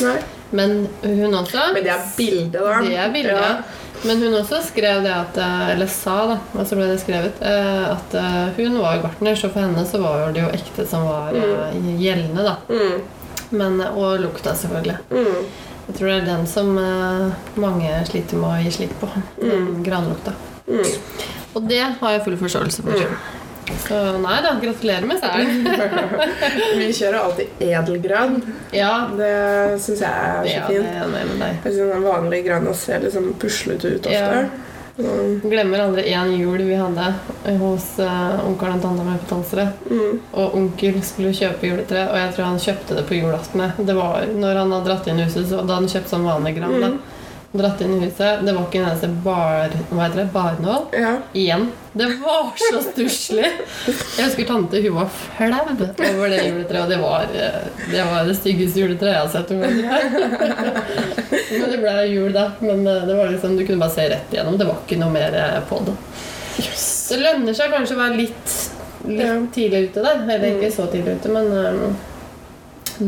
Nei. 0.01 0.19
Men 0.51 0.88
hun 1.03 1.33
også 1.33 1.73
Men 1.73 1.83
det 1.83 1.91
er 1.91 2.03
bildet, 2.17 2.53
da. 2.53 2.81
Det 2.81 2.95
er 2.95 3.12
bildet. 3.12 3.41
Ja. 3.41 3.62
Men 4.05 4.21
hun 4.21 4.33
også 4.33 4.62
skrev 4.63 5.03
det 5.03 5.12
at 5.12 5.38
eh, 5.38 5.69
Eller 5.73 5.88
sa, 5.88 6.17
da, 6.27 6.38
og 6.53 6.67
så 6.67 6.77
ble 6.77 6.88
det 6.91 6.99
skrevet, 7.01 7.41
eh, 7.41 7.91
at 7.91 8.13
eh, 8.13 8.49
hun 8.57 8.79
var 8.79 9.01
gartner, 9.01 9.36
så 9.36 9.49
for 9.49 9.65
henne 9.65 9.86
så 9.89 10.01
var 10.01 10.31
det 10.31 10.43
jo 10.43 10.51
ekte 10.53 10.88
som 10.88 11.07
var 11.07 11.33
mm. 11.33 11.97
gjeldende, 11.99 12.43
da. 12.45 12.55
Mm. 12.69 13.01
Men, 13.49 13.81
og 13.81 14.19
lukta, 14.21 14.53
selvfølgelig. 14.53 14.97
Mm. 15.10 15.45
Jeg 15.88 15.95
tror 15.95 16.10
det 16.10 16.15
er 16.17 16.28
den 16.28 16.45
som 16.52 16.78
eh, 16.82 17.50
mange 17.63 17.95
sliter 18.10 18.39
med 18.41 18.50
å 18.50 18.62
gi 18.65 18.76
slipp 18.76 18.95
på. 19.00 19.10
Den 19.39 19.84
granlukta. 19.86 20.36
Mm. 20.67 20.93
Og 21.56 21.67
det 21.69 21.84
har 22.02 22.15
jeg 22.15 22.23
full 22.26 22.39
forståelse 22.41 22.84
for. 22.84 23.17
Så 23.84 23.97
nei 24.23 24.38
da, 24.43 24.54
gratulerer 24.62 25.08
med 25.08 25.19
seieren. 25.19 25.65
Vi 26.80 26.88
kjører 26.95 27.17
alltid 27.19 27.63
edelgran. 27.67 28.38
Ja, 28.76 29.10
Det 29.15 29.34
syns 29.84 30.04
jeg 30.04 30.12
er 30.12 30.38
så 30.43 30.54
ja 30.54 30.67
det 30.69 30.78
er 30.78 31.34
jeg. 31.34 31.58
Jeg 31.65 31.73
synes 31.73 31.93
Den 31.95 32.06
vanlige 32.08 32.47
grana 32.47 32.76
ser 32.78 33.04
liksom 33.04 33.34
puslete 33.41 33.95
ut 33.95 34.08
ofte. 34.08 34.15
Ja. 34.15 34.45
Mm. 34.97 35.41
Glemmer 35.45 35.83
aldri 35.83 36.07
en 36.13 36.31
jul 36.33 36.63
vi 36.65 36.77
hadde 36.77 37.12
hos 37.62 37.86
uh, 38.01 38.39
onkelen 38.47 38.79
og 38.79 38.86
tanta 38.86 39.03
mi 39.05 39.17
på 39.21 39.29
Tansere. 39.29 39.67
Mm. 39.89 40.23
Og 40.33 40.55
onkel 40.57 40.97
skulle 41.05 41.36
kjøpe 41.38 41.69
juletre, 41.69 42.07
og 42.10 42.17
jeg 42.17 42.33
tror 42.33 42.49
han 42.49 42.63
kjøpte 42.63 42.97
det 42.97 43.05
på 43.10 43.19
julaften. 43.19 43.67
Det 43.77 43.97
var 43.97 44.25
når 44.33 44.63
han 44.63 44.73
hadde 44.73 44.89
dratt 44.89 45.12
inn 45.12 45.21
huset, 45.21 45.45
så 45.45 45.60
da 45.60 45.62
hadde 45.62 45.77
han 45.81 45.93
kjøpt 45.93 46.13
sånn 46.13 46.27
vanlig 46.27 46.57
gran. 46.57 46.75
Mm. 46.81 46.97
Dratt 47.58 47.82
inn 47.82 47.93
i 47.96 48.00
huset. 48.06 48.41
Det 48.46 48.54
var 48.54 48.63
ikke 48.67 48.80
en 48.82 48.88
eneste 48.91 49.08
bar, 49.26 49.70
hva 49.89 50.02
heter 50.06 50.20
det, 50.22 50.26
barnål 50.34 50.84
Ja. 50.93 51.13
igjen. 51.34 51.67
Det 51.98 52.08
var 52.22 52.52
så 52.62 52.82
stusslig. 52.86 53.48
Jeg 53.88 54.26
husker 54.28 54.46
tante 54.46 54.82
hun 54.84 54.93
var 55.00 55.08
flau 55.10 55.63
over 56.12 56.30
det 56.30 56.43
juletreet. 56.46 56.84
Og 56.84 56.89
det 56.91 57.00
var 57.02 57.26
eh, 57.34 57.62
det, 57.89 58.04
var 58.06 58.28
det 58.30 58.36
styggeste 58.38 58.84
juletreet 58.84 59.15
jeg 59.15 59.22
har 59.24 59.32
sett. 59.34 59.50
Men 61.52 61.72
det 61.72 61.80
ble 61.82 61.93
jul, 62.12 62.32
da. 62.36 62.52
Men 62.62 62.86
eh, 62.88 63.06
det 63.08 63.15
var 63.17 63.32
liksom, 63.34 63.58
du 63.58 63.65
kunne 63.65 63.82
bare 63.82 63.96
se 63.96 64.10
rett 64.12 64.34
igjennom. 64.34 64.58
Det 64.60 64.67
var 64.70 64.78
ikke 64.84 65.00
noe 65.02 65.13
mer 65.15 65.34
eh, 65.38 65.58
på 65.70 65.80
det. 65.88 65.96
Yes. 66.62 66.86
Det 67.12 67.20
lønner 67.22 67.54
seg 67.58 67.74
kanskje 67.74 67.96
å 67.98 68.02
være 68.04 68.20
litt, 68.22 68.54
litt 69.08 69.26
Ja. 69.26 69.34
tidlig 69.56 69.84
ute 69.89 70.06
der. 70.06 70.22
Eller 70.28 70.48
ikke 70.56 70.72
så 70.76 70.86
tidlig 70.91 71.17
ute, 71.22 71.30
men 71.34 71.46
um, 71.54 71.98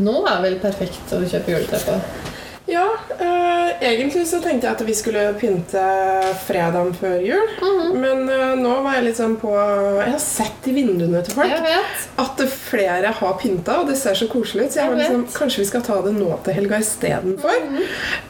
nå 0.00 0.16
er 0.30 0.42
vel 0.44 0.58
perfekt 0.62 1.14
å 1.16 1.22
kjøpe 1.22 1.50
juletre 1.54 1.80
på. 1.86 1.96
Ja, 2.70 2.86
eh, 3.18 3.70
egentlig 3.90 4.26
så 4.30 4.38
tenkte 4.42 4.68
jeg 4.68 4.76
at 4.76 4.84
vi 4.86 4.94
skulle 4.94 5.24
pynte 5.40 5.82
fredagen 6.44 6.92
før 6.94 7.18
jul. 7.24 7.48
Mhm. 7.60 7.96
Men 8.00 8.28
eh, 8.30 8.54
nå 8.60 8.76
var 8.84 8.98
jeg 8.98 9.08
litt 9.08 9.18
sånn 9.18 9.36
på 9.40 9.54
Jeg 9.56 10.12
har 10.12 10.22
sett 10.22 10.68
i 10.70 10.74
vinduene 10.76 11.24
til 11.26 11.34
folk 11.34 11.68
at 12.20 12.42
flere 12.52 13.12
har 13.20 13.34
pynta, 13.40 13.80
og 13.80 13.90
det 13.90 13.96
ser 13.98 14.14
så 14.18 14.28
koselig 14.30 14.68
ut. 14.68 14.72
Så 14.72 14.80
jeg 14.80 14.90
Jeg 14.90 14.96
var 14.96 15.02
liksom, 15.02 15.26
kanskje 15.34 15.62
vi 15.62 15.68
skal 15.68 15.82
ta 15.86 16.00
det 16.02 16.14
nå 16.16 16.30
til 16.44 16.56
helga 16.56 16.78
istedenfor. 16.82 17.68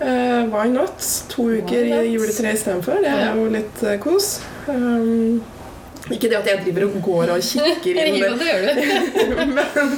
Uh, 0.01 0.43
why 0.53 0.67
not? 0.69 0.99
To 1.35 1.49
uker 1.49 1.87
i 1.89 2.11
juletreet 2.11 2.59
istedenfor. 2.59 3.01
Det 3.05 3.13
er 3.13 3.39
jo 3.39 3.47
litt 3.53 3.83
uh, 3.87 3.97
kos. 4.03 4.41
Um, 4.69 5.41
ikke 6.17 6.29
det 6.33 6.39
at 6.41 6.47
jeg 6.51 6.61
driver 6.65 6.87
og 6.89 6.97
går 7.07 7.31
og 7.35 7.45
kikker 7.47 8.01
inn 8.11 8.17
Jo, 8.21 8.31
det 8.41 8.49
gjør 8.49 8.63
du. 8.69 9.31
men, 9.55 9.95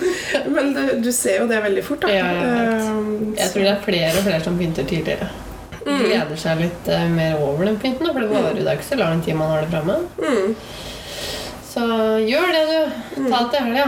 men 0.57 0.73
det, 0.77 0.85
du 1.05 1.11
ser 1.13 1.41
jo 1.43 1.47
det 1.51 1.63
veldig 1.65 1.85
fort, 1.87 2.05
da. 2.05 2.13
Ja, 2.13 2.27
jeg. 2.37 2.83
Um, 2.91 3.35
Jeg 3.39 3.51
tror 3.55 3.63
det 3.67 3.73
er 3.73 3.83
flere 3.87 4.13
og 4.19 4.27
flere 4.29 4.41
som 4.45 4.59
pynter 4.61 4.89
tidligere. 4.91 5.29
Mm. 5.83 5.99
Gleder 5.99 6.39
seg 6.39 6.61
litt 6.63 6.89
eh, 6.95 7.07
mer 7.11 7.41
over 7.43 7.65
den 7.67 7.79
pynten, 7.83 8.07
for 8.13 8.21
det 8.23 8.29
varer 8.31 8.61
jo 8.61 8.67
ikke 8.71 8.87
så 8.87 8.99
lang 9.01 9.23
tid 9.27 9.35
man 9.41 9.51
har 9.51 9.65
det 9.65 9.73
framme. 9.73 9.97
mm, 10.23 10.53
Så 11.73 11.87
gjør 12.29 12.53
det, 12.55 12.65
du. 12.69 13.25
Ta 13.31 13.41
det 13.43 13.49
til 13.55 13.65
helga. 13.67 13.87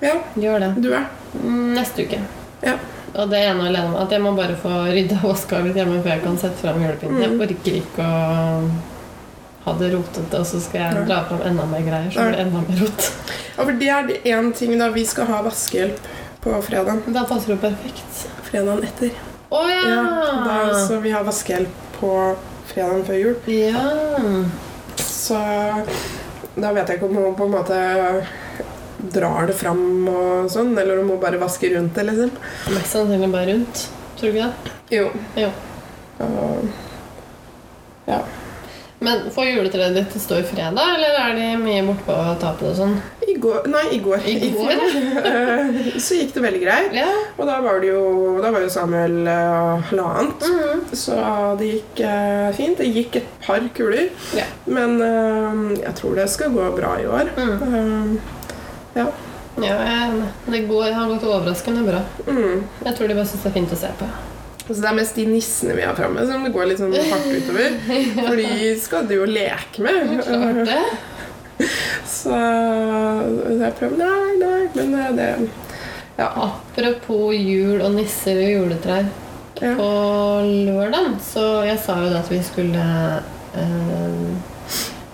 ja, 0.00 0.14
Gjør 0.40 0.62
det. 0.64 0.70
du 0.84 0.92
er. 0.94 1.04
Mm, 1.42 1.74
Neste 1.76 2.06
uke. 2.06 2.20
Ja. 2.64 2.76
Og 3.18 3.30
det 3.32 3.40
ene 3.48 3.66
alene 3.68 3.98
at 3.98 4.12
jeg 4.14 4.22
må 4.22 4.32
bare 4.36 4.54
få 4.60 4.70
rydda 4.92 5.16
og 5.24 5.32
vaska 5.32 5.58
litt 5.64 5.76
hjemme 5.80 5.98
før 6.04 6.12
jeg 6.14 6.22
kan 6.24 6.36
sette 6.38 6.60
fram 6.62 6.80
julepynten. 6.84 7.20
Jeg 7.24 7.30
Mm. 7.34 7.40
orker 7.44 7.78
ikke 7.82 8.04
å 8.06 8.70
ha 9.68 9.76
det 9.78 9.92
rotete, 9.94 10.40
og 10.40 10.46
så 10.48 10.60
skal 10.64 10.84
jeg 10.84 11.06
dra 11.08 11.22
fram 11.28 11.44
enda 11.52 11.66
mer 11.70 11.84
greier. 11.86 12.10
Så 12.12 12.24
blir 12.24 12.36
det 12.36 12.44
enda 12.46 12.64
mer 12.66 12.82
rot. 12.82 13.08
Ja, 13.54 13.62
for 13.62 13.74
det 13.80 13.90
er 13.94 14.12
én 14.34 14.52
ting 14.56 14.74
da 14.80 14.90
vi 14.94 15.04
skal 15.06 15.28
ha 15.30 15.42
vaskehjelp 15.46 16.08
på 16.44 16.60
fredagen. 16.66 17.02
Da 17.14 17.24
passer 17.28 17.54
det 17.54 17.60
perfekt. 17.62 18.22
Fredagen 18.48 18.84
etter. 18.86 19.12
Å 19.48 19.62
ja! 19.70 19.82
Ja, 19.88 20.02
da, 20.44 20.58
så 20.86 21.00
vi 21.04 21.12
har 21.14 21.26
vaskehjelp 21.26 21.84
på 21.98 22.12
fredagen 22.70 23.04
før 23.08 23.22
jul. 23.22 23.36
ja. 23.52 23.84
Så 24.98 25.38
da 26.58 26.72
vet 26.74 26.88
jeg 26.90 26.98
ikke 26.98 27.08
om 27.08 27.18
hun 27.18 27.36
på 27.38 27.46
en 27.46 27.52
måte 27.54 27.78
drar 29.14 29.46
det 29.46 29.54
fram 29.54 30.08
og 30.10 30.48
sånn, 30.50 30.72
eller 30.78 31.02
om 31.02 31.12
hun 31.12 31.20
bare 31.22 31.38
vasker 31.40 31.76
rundt 31.76 31.94
det, 31.94 32.06
liksom. 32.08 32.32
Mest 32.74 32.94
sannsynlig 32.96 33.30
bare 33.30 33.52
rundt. 33.52 33.84
Tror 34.18 34.32
du 34.32 34.38
ikke 34.38 34.48
det? 34.48 34.72
Jo. 34.96 35.04
Jo. 35.38 35.50
Uh, 36.18 36.64
ja. 38.08 38.22
Men 38.98 39.28
får 39.30 39.44
juletreet 39.52 39.94
ditt 39.94 40.08
til 40.10 40.18
å 40.18 40.24
stå 40.24 40.38
i 40.40 40.46
fredag, 40.48 40.94
eller 40.96 41.18
er 41.20 41.36
de 41.38 41.46
mye 41.60 41.84
bortpå 41.86 42.14
å 42.18 42.34
ta 42.40 42.50
på 42.58 42.66
det 42.66 42.72
og 42.72 42.78
sånn? 42.80 42.96
I 43.28 43.36
går 43.38 43.68
Nei, 43.70 43.84
i 43.94 43.98
går. 44.02 44.24
I 44.26 44.50
går? 44.56 44.72
eh, 45.30 45.78
så 46.02 46.18
gikk 46.18 46.32
det 46.34 46.42
veldig 46.42 46.62
greit. 46.64 46.96
Ja. 46.96 47.06
Og 47.36 47.46
da 47.46 47.60
var 47.62 47.78
det 47.82 47.92
jo, 47.92 48.00
da 48.42 48.50
var 48.54 48.64
jo 48.64 48.72
Samuel 48.72 49.20
uh, 49.28 49.92
mm 49.92 50.32
-hmm. 50.40 50.82
Så 50.92 51.14
det 51.60 51.66
gikk 51.66 52.00
uh, 52.00 52.50
fint. 52.56 52.78
Det 52.78 52.86
gikk 52.86 53.16
et 53.16 53.28
par 53.46 53.68
kuler. 53.74 54.08
Ja. 54.34 54.44
Men 54.64 55.00
uh, 55.02 55.78
jeg 55.78 55.94
tror 55.94 56.14
det 56.14 56.28
skal 56.30 56.50
gå 56.50 56.70
bra 56.76 56.98
i 57.00 57.06
år. 57.06 57.30
Mm. 57.36 57.54
Eh, 57.74 58.20
ja. 58.94 59.06
Ja, 59.62 60.10
det 60.46 60.58
går, 60.58 60.92
har 60.92 61.08
gått 61.08 61.24
overraskende 61.24 61.82
bra. 61.82 62.00
Mm. 62.26 62.64
Jeg 62.84 62.96
tror 62.96 63.08
de 63.08 63.14
bare 63.14 63.26
syns 63.26 63.42
det 63.42 63.48
er 63.48 63.54
fint 63.54 63.72
å 63.72 63.76
se 63.76 63.90
på. 63.98 64.06
Så 64.68 64.76
det 64.82 64.88
er 64.90 64.96
mest 64.98 65.16
de 65.16 65.24
nissene 65.26 65.74
vi 65.78 65.84
har 65.86 65.94
framme, 65.96 66.24
som 66.28 66.42
det 66.44 66.50
går 66.52 66.66
litt 66.68 66.80
sånn 66.82 66.92
hardt 66.92 67.30
utover. 67.32 67.78
For 68.18 68.36
de 68.36 68.72
skal 68.82 69.06
du 69.08 69.14
jo 69.16 69.24
leke 69.28 69.80
med. 69.84 70.18
Klart 70.26 70.60
det. 70.68 70.82
Så 72.18 72.34
jeg 72.36 73.72
prøver 73.78 73.96
Nei, 73.98 74.34
nei, 74.38 74.60
men 74.76 74.92
eh, 74.94 75.08
det 75.16 75.30
Ja. 76.18 76.28
Apropos 76.44 77.32
jul 77.34 77.80
og 77.82 77.96
nisser 77.96 78.38
og 78.44 78.52
juletrær. 78.52 79.08
ja. 79.62 79.72
På 79.78 79.88
lørdag 80.46 81.16
så 81.22 81.64
Jeg 81.66 81.80
sa 81.82 81.96
jo 82.04 82.12
da 82.12 82.20
at 82.22 82.30
vi 82.30 82.38
skulle 82.46 82.84
eh, 83.58 84.30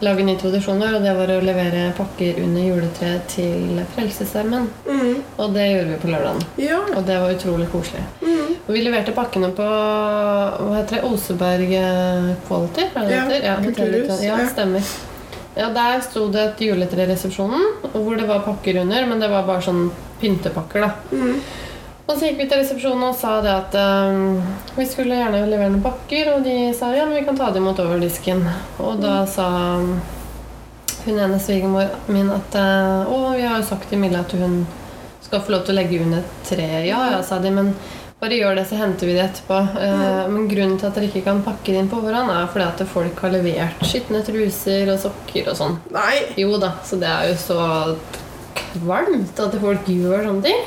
lage 0.04 0.24
nye 0.26 0.36
tradisjoner, 0.40 0.94
og 0.98 1.02
det 1.04 1.14
var 1.16 1.30
å 1.34 1.38
levere 1.44 1.84
pakker 1.96 2.38
under 2.44 2.62
juletreet 2.68 3.24
til 3.32 3.80
Frelsesarmeen. 3.94 4.68
Mm. 4.86 5.16
Og 5.40 5.54
det 5.56 5.64
gjorde 5.70 5.88
vi 5.94 5.98
på 6.04 6.12
lørdagen. 6.12 6.44
ja. 6.62 6.80
Og 6.94 7.02
det 7.08 7.16
var 7.22 7.32
utrolig 7.34 7.66
koselig. 7.72 8.04
Mm. 8.22 8.52
Og 8.66 8.70
vi 8.76 8.82
leverte 8.84 9.12
pakkene 9.16 9.50
på 9.56 9.64
hva 9.66 10.76
heter 10.78 11.00
det, 11.00 11.02
Oseberg 11.08 11.74
eh, 11.80 12.30
Quality? 12.48 12.86
det 12.94 13.02
Ja, 13.16 13.26
det 13.28 13.40
heter? 13.42 13.64
kulturhus. 13.66 14.22
Ja, 14.22 14.38
ja. 14.38 14.46
stemmer. 14.48 14.94
Ja, 15.56 15.68
Der 15.70 16.00
sto 16.02 16.28
det 16.34 16.40
et 16.48 16.60
juletre 16.66 17.04
i 17.04 17.10
resepsjonen, 17.12 17.62
hvor 17.92 18.16
det 18.18 18.26
var 18.26 18.40
pakker 18.46 18.80
under, 18.80 19.06
men 19.06 19.20
det 19.22 19.28
var 19.30 19.44
bare 19.46 19.62
sånn 19.62 19.90
pyntepakker. 20.20 20.80
da. 20.80 20.90
Mm. 21.12 21.36
Og 22.04 22.18
så 22.18 22.28
gikk 22.28 22.42
vi 22.42 22.46
til 22.50 22.60
resepsjonen 22.60 23.06
og 23.06 23.14
sa 23.16 23.38
det 23.44 23.52
at 23.52 23.76
um, 23.80 24.36
vi 24.76 24.84
skulle 24.88 25.16
gjerne 25.16 25.46
levere 25.48 25.72
noen 25.72 25.84
pakker, 25.84 26.34
og 26.34 26.44
de 26.44 26.68
sa 26.76 26.90
ja, 26.92 27.06
men 27.08 27.16
vi 27.16 27.24
kan 27.24 27.38
ta 27.38 27.48
det 27.52 27.62
imot 27.62 27.80
over 27.80 28.02
disken. 28.02 28.44
Og 28.76 29.00
da 29.00 29.22
sa 29.30 29.48
hun 31.04 31.18
ene 31.20 31.40
svigermor 31.40 31.90
min 32.12 32.30
at 32.32 32.54
eh, 32.56 33.08
å, 33.12 33.34
vi 33.36 33.44
har 33.44 33.58
jo 33.58 33.66
sagt 33.68 33.90
til 33.90 34.00
Mille 34.00 34.20
at 34.20 34.32
hun 34.32 34.62
skal 35.24 35.42
få 35.44 35.52
lov 35.52 35.66
til 35.66 35.74
å 35.74 35.76
legge 35.76 36.00
under 36.00 36.20
et 36.22 36.46
tre. 36.48 36.68
Ja, 36.86 37.02
ja, 37.12 37.18
sa 37.24 37.40
de, 37.44 37.52
men 37.52 37.72
bare 38.20 38.38
gjør 38.38 38.56
det, 38.56 38.66
så 38.68 38.78
henter 38.80 39.08
vi 39.08 39.16
det 39.16 39.24
etterpå. 39.24 39.58
Uh, 39.76 40.28
Men 40.32 40.46
grunnen 40.48 40.78
til 40.80 40.88
at 40.88 40.96
dere 40.96 41.10
ikke 41.10 41.24
kan 41.26 41.42
pakke 41.44 41.72
det 41.72 41.82
inn 41.82 41.90
på 41.92 42.00
forhånd, 42.04 42.32
er 42.32 42.52
fordi 42.52 42.68
at 42.68 42.84
folk 42.88 43.20
har 43.24 43.34
levert 43.34 43.84
skitne 43.84 44.22
truser 44.24 44.92
og 44.92 45.00
sokker 45.02 45.50
og 45.52 45.58
sånn. 45.60 45.76
Nei. 45.92 46.22
Jo 46.40 46.56
da, 46.60 46.74
så 46.84 47.00
det 47.00 47.10
er 47.10 47.32
jo 47.32 47.36
så 47.40 47.58
kvalmt 48.74 49.44
at 49.44 49.60
folk 49.60 49.92
gjør 49.92 50.28
sånne 50.28 50.48
ting. 50.48 50.64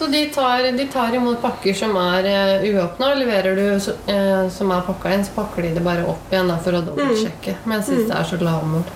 Så 0.00 0.06
de 0.08 0.22
tar, 0.32 0.62
de 0.72 0.86
tar 0.88 1.12
imot 1.14 1.42
pakker 1.42 1.74
som 1.76 1.92
er 2.00 2.24
uh, 2.24 2.62
uåpna, 2.64 3.10
og 3.12 3.18
leverer 3.20 3.58
du 3.58 3.66
eh, 3.68 4.46
som 4.48 4.70
er 4.72 4.86
pakka 4.86 5.10
inn, 5.12 5.26
så 5.28 5.34
pakker 5.34 5.66
de 5.66 5.74
det 5.76 5.82
bare 5.84 6.06
opp 6.08 6.32
igjen 6.32 6.48
da, 6.48 6.56
for 6.64 6.78
å 6.78 6.80
dobbeltsjekke. 6.86 7.58
Men 7.66 7.82
jeg 7.82 7.86
syns 7.90 8.08
det 8.08 8.16
er 8.16 8.30
så 8.30 8.38
lavmål. 8.40 8.86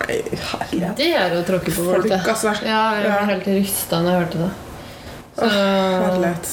Nei, 0.00 0.18
herlighet. 0.48 0.96
Det 0.98 1.06
er 1.20 1.36
å 1.38 1.44
tråkke 1.46 1.70
på 1.76 1.86
Folk, 1.86 2.10
altså. 2.18 2.56
Ja, 2.66 2.82
jeg 2.96 3.04
ble 3.06 3.14
Ja. 3.14 3.22
helt 3.30 3.46
rysta 3.52 4.02
da 4.02 4.16
jeg 4.16 4.24
hørte 4.24 4.42
det. 4.42 4.50
Så, 5.38 5.48
Herlighet. 5.54 6.52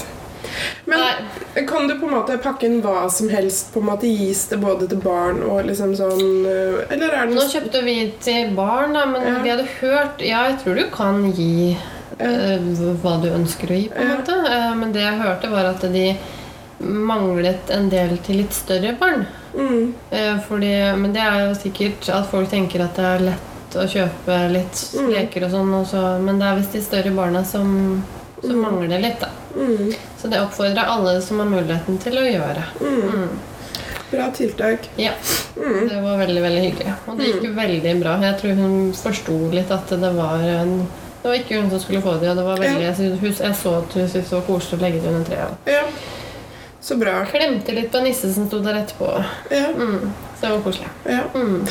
Men 0.85 0.99
Nei. 1.01 1.65
kan 1.67 1.87
du 1.89 1.95
på 1.99 2.05
en 2.07 2.13
måte 2.19 2.37
pakke 2.41 2.65
inn 2.69 2.81
hva 2.85 3.09
som 3.11 3.29
helst? 3.33 3.73
På 3.73 3.81
en 3.81 3.89
måte 3.89 4.07
Gis 4.09 4.45
det 4.51 4.59
både 4.61 4.87
til 4.89 5.01
barn 5.03 5.41
og 5.45 5.65
liksom 5.67 5.91
sånn 5.97 6.45
øh, 6.47 6.79
Eller 6.89 7.13
er 7.13 7.27
det 7.29 7.35
Nå 7.37 7.43
kjøpte 7.51 7.81
vi 7.85 7.97
til 8.23 8.53
barn, 8.57 8.93
da, 8.97 9.05
men 9.09 9.25
Ja. 9.27 9.35
vi 9.43 9.51
hadde 9.53 9.67
hørt 9.81 10.21
Ja, 10.25 10.45
jeg 10.49 10.59
tror 10.63 10.79
du 10.79 10.85
kan 10.93 11.21
gi 11.35 11.73
eh, 11.73 11.98
hva 12.17 13.21
du 13.21 13.29
ønsker 13.29 13.67
å 13.71 13.77
gi, 13.79 13.89
på 13.89 14.01
en 14.01 14.13
måte. 14.17 14.35
Eh, 14.49 14.75
men 14.75 14.91
det 14.95 15.01
jeg 15.03 15.19
hørte, 15.21 15.49
var 15.51 15.65
at 15.65 15.81
de 15.93 16.15
manglet 16.79 17.69
en 17.75 17.89
del 17.91 18.17
til 18.23 18.37
litt 18.43 18.53
større 18.55 18.95
barn. 18.99 19.25
mm, 19.55 19.93
Eh, 20.11 20.37
fordi, 20.47 20.73
men 20.97 21.13
det 21.13 21.21
er 21.21 21.47
jo 21.49 21.55
sikkert 21.55 22.09
at 22.09 22.29
folk 22.31 22.49
tenker 22.49 22.81
at 22.83 22.95
det 22.95 23.05
er 23.05 23.19
lett 23.19 23.75
å 23.75 23.85
kjøpe 23.87 24.51
litt 24.51 24.79
Mm. 24.95 25.09
leker 25.13 25.43
og 25.45 25.51
sånn, 25.51 26.23
men 26.23 26.39
det 26.39 26.45
er 26.47 26.55
visst 26.55 26.71
de 26.73 26.81
større 26.81 27.11
barna 27.15 27.43
som, 27.45 28.03
som 28.41 28.51
Mm. 28.55 28.61
mangler 28.61 28.99
litt, 29.01 29.19
da. 29.19 29.27
mm, 29.55 29.93
Så 30.21 30.29
det 30.29 30.39
oppfordrer 30.41 30.85
alle 30.87 31.21
som 31.21 31.39
har 31.39 31.45
muligheten 31.47 31.97
til 31.99 32.13
å 32.13 32.25
gjøre. 32.25 32.63
mm. 32.81 33.29
Bra 34.11 34.31
tiltak. 34.31 34.87
Ja. 34.97 35.11
Det 35.55 36.01
var 36.01 36.17
veldig 36.17 36.41
veldig 36.41 36.61
hyggelig. 36.63 36.93
Og 37.07 37.17
det 37.17 37.25
gikk 37.27 37.55
veldig 37.55 37.99
bra. 38.01 38.17
Jeg 38.19 38.39
tror 38.39 38.55
hun 38.55 38.91
forsto 38.93 39.51
litt 39.51 39.69
at 39.71 39.87
det 39.89 40.13
var 40.15 40.39
en 40.39 40.87
Det 41.21 41.27
var 41.27 41.35
ikke 41.35 41.59
hun 41.59 41.69
som 41.69 41.83
skulle 41.83 42.01
få 42.01 42.15
det. 42.21 42.31
Det 42.35 42.45
var 42.45 42.61
veldig, 42.61 42.85
jeg, 42.85 43.11
hun, 43.19 43.35
jeg 43.41 43.55
så 43.59 43.75
at 43.81 43.97
hun 43.97 44.07
syntes 44.07 44.31
det 44.31 44.37
var 44.37 44.47
koselig 44.47 44.79
å 44.79 44.83
legge 44.85 45.03
det 45.03 45.11
under 45.11 45.27
treet. 45.27 45.69
Ja. 45.69 45.83
Så 46.81 46.95
bra. 46.95 47.25
Klemte 47.27 47.75
litt 47.75 47.91
på 47.91 47.99
nissen 47.99 48.31
som 48.33 48.47
sto 48.47 48.61
der 48.63 48.79
etterpå. 48.79 49.09
Ja. 49.51 49.67
Mm. 49.75 50.11
Så 50.39 50.45
det 50.45 50.51
var 50.53 50.61
koselig. 50.63 50.87
ja. 51.05 51.25
Mm. 51.35 51.65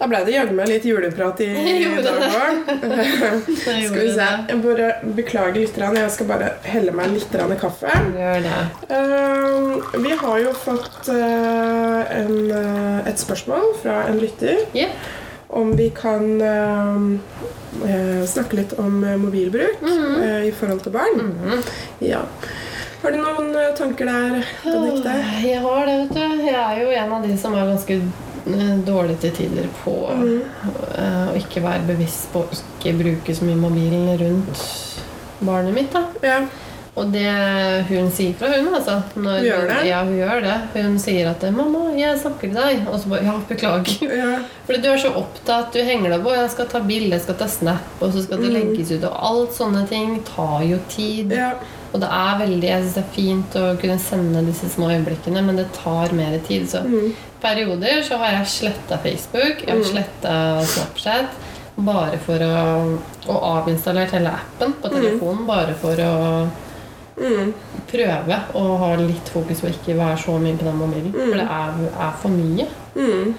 Da 0.00 0.06
ble 0.08 0.18
det 0.24 0.32
jaggu 0.32 0.52
meg 0.56 0.68
litt 0.68 0.84
juleprat 0.88 1.40
i 1.44 1.48
dag 2.06 2.22
òg. 2.26 2.68
Skal 3.62 3.96
vi 3.96 4.12
se. 4.16 4.28
Jeg 4.48 4.60
bare 4.64 4.90
beklager 5.16 5.56
litt. 5.56 5.80
Jeg 5.80 6.12
skal 6.12 6.28
bare 6.28 6.52
helle 6.68 6.92
meg 6.96 7.16
litt 7.16 7.36
kaffe. 7.60 7.96
Gjør 8.16 8.44
det. 8.44 8.60
Uh, 8.92 9.96
vi 10.04 10.12
har 10.22 10.38
jo 10.44 10.52
fått 10.56 11.08
uh, 11.08 12.00
en, 12.20 12.36
uh, 12.52 13.08
et 13.08 13.20
spørsmål 13.20 13.72
fra 13.82 14.02
en 14.08 14.20
lytter 14.20 14.64
Ja. 14.76 14.88
Om 15.52 15.76
vi 15.76 15.90
kan 15.90 16.40
eh, 16.42 16.96
eh, 17.90 18.24
snakke 18.26 18.56
litt 18.56 18.72
om 18.78 19.00
mobilbruk 19.00 19.80
mobilbruk 19.80 19.80
-hmm. 19.80 20.22
eh, 20.22 20.48
i 20.48 20.52
forhold 20.52 20.80
til 20.80 20.92
barn. 20.92 21.16
Mhm. 21.16 21.62
Ja. 21.98 22.20
Har 23.02 23.10
du 23.10 23.16
noen 23.16 23.54
eh, 23.56 23.74
tanker 23.76 24.04
der, 24.04 24.46
Benedicte? 24.64 25.12
Jeg 25.44 25.60
har 25.60 25.86
det, 25.86 25.98
vet 25.98 26.14
du. 26.14 26.42
Jeg 26.44 26.54
er 26.54 26.82
jo 26.82 26.90
en 26.90 27.12
av 27.12 27.22
de 27.28 27.38
som 27.38 27.54
er 27.54 27.66
ganske 27.66 27.94
eh, 28.46 28.76
dårlig 28.86 29.18
til 29.22 29.30
tider 29.30 29.68
på 29.84 29.94
eh, 30.12 31.30
å 31.30 31.36
ikke 31.36 31.62
være 31.64 31.86
bevisst 31.86 32.28
på 32.32 32.42
å 32.44 32.50
ikke 32.52 32.98
bruke 32.98 33.34
så 33.34 33.44
mye 33.44 33.56
mobilen 33.56 34.18
rundt 34.20 34.64
barnet 35.40 35.74
mitt. 35.74 35.92
da. 35.92 36.04
Ja. 36.22 36.42
Og 36.98 37.12
det 37.12 37.30
hun 37.88 38.08
sier 38.10 38.34
fra 38.34 38.48
hun, 38.50 38.66
altså 38.74 38.96
når, 39.14 39.44
Gjør 39.46 39.66
det? 39.70 39.76
Ja, 39.86 40.00
hun 40.04 40.16
gjør 40.18 40.40
det. 40.42 40.56
Hun 40.74 40.98
sier 40.98 41.30
at 41.30 41.42
'Mamma, 41.54 41.84
jeg 41.96 42.18
snakker 42.18 42.50
til 42.50 42.54
deg.' 42.54 42.88
Og 42.90 43.00
så 43.00 43.08
bare 43.08 43.22
'Ja, 43.24 43.34
beklager'. 43.48 44.16
Ja. 44.16 44.38
Fordi 44.66 44.80
du 44.82 44.88
er 44.90 44.96
så 44.98 45.12
opptatt, 45.14 45.72
du 45.72 45.78
henger 45.78 46.10
deg 46.10 46.22
på 46.24 46.34
'Jeg 46.34 46.50
skal 46.50 46.66
ta 46.66 46.80
bilde, 46.80 47.10
jeg 47.14 47.20
skal 47.22 47.34
ta 47.34 47.46
snap', 47.46 48.00
og 48.00 48.12
så 48.12 48.22
skal 48.24 48.42
det 48.42 48.52
legges 48.52 48.90
ut. 48.90 49.04
Og 49.04 49.16
alt 49.30 49.54
sånne 49.54 49.86
ting 49.88 50.22
tar 50.24 50.62
jo 50.66 50.78
tid. 50.88 51.32
ja. 51.32 51.52
Og 51.92 51.98
det 52.00 52.08
er 52.08 52.38
veldig, 52.38 52.62
jeg 52.68 52.82
synes 52.82 52.94
det 52.94 53.02
er 53.02 53.14
fint 53.14 53.54
å 53.58 53.80
kunne 53.80 53.98
sende 53.98 54.46
disse 54.46 54.68
små 54.70 54.90
øyeblikkene, 54.94 55.42
men 55.42 55.56
det 55.56 55.72
tar 55.72 56.12
mer 56.14 56.38
tid. 56.46 56.68
Så 56.70 56.84
Mm. 56.86 57.14
perioder 57.42 58.02
så 58.06 58.16
har 58.16 58.30
jeg 58.30 58.46
sletta 58.46 58.98
Facebook, 59.02 59.66
jeg 59.66 59.74
har 59.74 59.84
sletta 59.84 60.62
Snapchat. 60.62 61.26
Bare 61.76 62.18
for 62.18 62.38
å 62.38 62.98
Og 63.28 63.42
avinstallert 63.42 64.10
hele 64.10 64.28
appen 64.30 64.72
på 64.82 64.88
telefonen 64.88 65.46
bare 65.46 65.74
for 65.74 65.94
å 65.96 66.48
Mm. 67.20 67.52
prøve 67.90 68.36
å 68.56 68.64
ha 68.80 68.90
litt 68.96 69.28
fokus 69.28 69.60
på 69.60 69.66
å 69.68 69.74
ikke 69.74 69.96
være 69.98 70.16
så 70.22 70.38
mye 70.40 70.56
på 70.56 70.64
den 70.64 70.78
mobilen. 70.80 71.12
For 71.12 71.36
det 71.36 71.46
er, 71.46 71.86
er 72.08 72.12
for 72.22 72.30
mye. 72.34 72.66
Mm. 72.96 73.34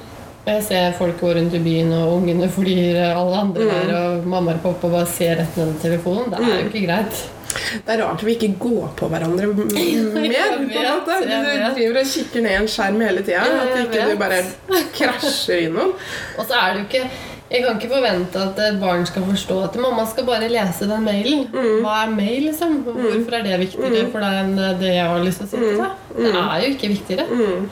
Jeg 0.45 0.63
ser 0.65 0.95
folk 0.97 1.19
gå 1.21 1.33
rundt 1.37 1.53
i 1.53 1.59
byen, 1.61 1.91
og 1.93 2.15
ungene 2.21 2.47
flyr 2.49 2.97
alle 3.15 3.37
andre 3.43 3.63
Mm. 3.63 3.69
der, 3.69 3.91
og 3.97 4.25
mamma 4.27 4.51
og 4.57 4.63
pappa 4.63 4.89
bare 4.89 5.05
ser 5.07 5.35
rett 5.37 5.57
ned 5.57 5.75
i 5.75 5.79
telefonen. 5.83 6.29
Det 6.31 6.39
er 6.41 6.59
jo 6.61 6.69
ikke 6.69 6.85
greit. 6.87 7.21
Det 7.85 7.93
er 7.93 7.99
rart 8.01 8.21
vi 8.23 8.33
ikke 8.37 8.53
går 8.59 8.87
på 8.95 9.09
hverandre 9.11 9.47
mer. 9.55 9.65
på 9.67 10.21
vet, 10.23 10.61
måte. 10.63 11.17
Du 11.27 11.75
driver 11.75 11.99
og 11.99 12.07
kikker 12.13 12.41
ned 12.45 12.51
i 12.51 12.59
en 12.61 12.67
skjerm 12.71 13.01
hele 13.03 13.21
tida. 13.27 13.43
At 13.43 13.75
ikke 13.81 14.05
du 14.05 14.15
vet. 14.15 14.19
bare 14.19 14.41
krasjer 14.95 15.65
innom. 15.67 15.93
Og 16.37 16.45
så 16.47 16.53
er 16.61 16.73
det 16.73 16.79
jo 16.81 16.87
ikke 16.89 17.09
Jeg 17.51 17.65
kan 17.65 17.75
ikke 17.79 17.89
forvente 17.91 18.39
at 18.39 18.59
et 18.63 18.77
barn 18.79 19.01
skal 19.09 19.25
forstå 19.27 19.57
at 19.65 19.73
mamma 19.83 20.05
skal 20.07 20.23
bare 20.29 20.47
lese 20.47 20.87
den 20.87 21.03
mailen. 21.03 21.41
Mm. 21.51 21.81
Hva 21.83 21.97
er 22.05 22.13
mail, 22.15 22.45
liksom? 22.47 22.77
Hvorfor 22.85 23.35
er 23.35 23.43
det 23.43 23.57
viktigere 23.65 24.05
for 24.13 24.23
deg 24.23 24.37
enn 24.45 24.53
det 24.79 24.93
jeg 24.95 25.07
har 25.09 25.25
lyst 25.25 25.41
til 25.43 25.49
å 25.49 25.51
si 25.51 25.59
til 25.59 25.81
deg? 25.81 26.05
Det 26.15 26.31
er 26.39 26.63
jo 26.63 26.69
ikke 26.77 26.91
viktigere. 26.93 27.25
Mm. 27.27 27.65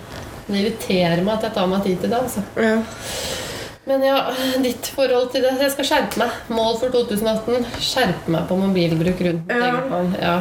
Det 0.49 0.63
irriterer 0.63 1.21
meg 1.23 1.35
at 1.37 1.47
jeg 1.47 1.55
tar 1.55 1.67
meg 1.71 1.83
tid 1.87 2.01
til 2.03 2.11
det. 2.11 2.19
altså. 2.25 2.43
Ja. 2.59 2.75
Men 3.89 4.03
ja, 4.05 4.17
ditt 4.61 4.85
forhold 4.93 5.31
til 5.33 5.41
det 5.47 5.55
Jeg 5.63 5.71
skal 5.73 5.87
skjerpe 5.87 6.19
meg. 6.21 6.35
Mål 6.53 6.75
for 6.81 6.91
2018. 6.93 7.63
Skjerpe 7.81 8.33
meg 8.35 8.43
på 8.51 8.57
mobilbruk 8.59 9.23
rundt 9.25 9.49
Ja. 9.55 9.61
eget 9.69 9.87
barn. 9.89 10.11
Ja. 10.21 10.35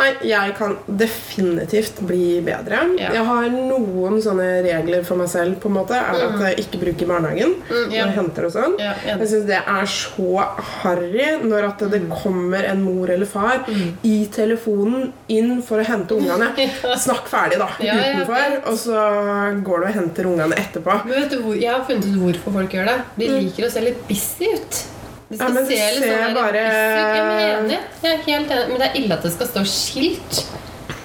Nei, 0.00 0.10
jeg 0.30 0.54
kan 0.56 0.76
definitivt 0.88 2.00
bli 2.08 2.40
bedre. 2.44 2.80
Ja. 2.98 3.10
Jeg 3.14 3.24
har 3.28 3.48
noen 3.52 4.16
sånne 4.24 4.48
regler 4.64 5.04
for 5.04 5.20
meg 5.20 5.28
selv. 5.28 5.58
på 5.60 5.68
en 5.68 5.74
måte 5.76 5.96
Er 5.98 6.20
at 6.26 6.40
jeg 6.40 6.64
ikke 6.64 6.80
bruker 6.80 7.06
barnehagen 7.10 7.54
Mm, 7.70 7.90
ja. 7.92 8.04
når 8.04 8.10
jeg 8.10 8.16
henter 8.16 8.46
og 8.46 8.52
sånn. 8.54 8.76
Ja, 8.80 8.94
Jeg 9.04 9.16
enig. 9.18 9.28
syns 9.28 9.46
det 9.46 9.58
er 9.60 9.86
så 9.86 10.44
harry 10.82 11.26
når 11.44 11.68
at 11.68 11.78
det 11.90 12.02
kommer 12.10 12.64
en 12.64 12.82
mor 12.82 13.10
eller 13.10 13.26
far 13.26 13.64
Mm. 13.68 13.96
i 14.04 14.26
telefonen 14.32 15.12
inn 15.28 15.60
for 15.62 15.78
å 15.78 15.84
hente 15.84 16.16
ungene. 16.16 16.50
Snakk 16.98 17.28
ferdig, 17.28 17.58
da, 17.58 17.68
Ja, 17.80 17.94
utenfor. 17.94 18.66
Og 18.70 18.78
så 18.78 19.62
går 19.64 19.80
du 19.80 19.86
og 19.86 19.94
henter 19.94 20.24
ungene 20.24 20.54
etterpå. 20.56 21.04
Men 21.06 21.20
vet 21.22 21.30
du 21.30 21.42
hvor, 21.42 21.54
Jeg 21.60 21.70
har 21.70 21.84
funnet 21.84 22.06
ut 22.06 22.16
hvorfor 22.22 22.52
folk 22.52 22.70
gjør 22.72 22.86
det. 22.86 22.98
De 23.18 23.28
liker 23.28 23.66
å 23.66 23.70
se 23.70 23.80
litt 23.80 24.08
busy 24.08 24.54
ut. 24.54 24.84
De 25.30 25.36
skal 25.36 25.50
Mm. 25.50 25.56
Ja, 25.56 25.64
se 25.64 25.74
det 25.74 26.00
litt 26.00 26.10
sånn 26.10 26.34
bare- 26.34 26.60
Jeg. 26.60 27.80
Jeg 28.02 28.12
er 28.12 28.22
helt 28.26 28.50
enig. 28.50 28.68
Men 28.68 28.78
det 28.80 28.88
er 28.90 28.98
ille 29.00 29.14
at 29.14 29.22
det 29.22 29.32
skal 29.32 29.46
stå 29.46 29.62
skilt. 29.64 30.40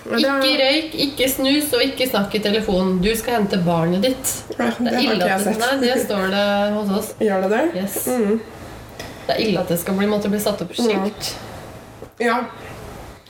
Er- 0.06 0.18
Ikke 0.18 0.58
røyk, 0.62 0.96
ikke 1.02 1.28
snus 1.30 1.74
og 1.74 1.82
ikke 1.82 2.08
snakk 2.10 2.36
i 2.36 2.40
telefonen. 2.40 3.02
Du 3.02 3.16
skal 3.16 3.40
hente 3.40 3.58
barnet 3.66 4.02
ditt. 4.02 4.34
Ja, 4.60 4.66
Det 4.66 4.78
det 4.80 4.94
er 4.94 5.00
ille 5.00 5.24
at 5.26 5.44
det, 5.44 5.58
nei, 5.58 5.78
det 5.82 6.06
står 6.06 6.30
det 6.30 6.74
hos 6.76 6.90
oss. 6.98 7.14
Gjør 7.20 7.42
det 7.42 7.50
det? 7.50 7.82
Yes. 7.84 8.08
Mm. 8.08 8.40
Det 9.28 9.36
er 9.36 9.42
ille 9.48 9.60
at 9.60 9.68
det 9.68 9.80
skal 9.80 9.94
bli, 9.96 10.06
måtte 10.06 10.30
bli 10.30 10.40
satt 10.40 10.62
opp 10.62 10.74
skilt. 10.76 11.34
Ja. 12.20 12.44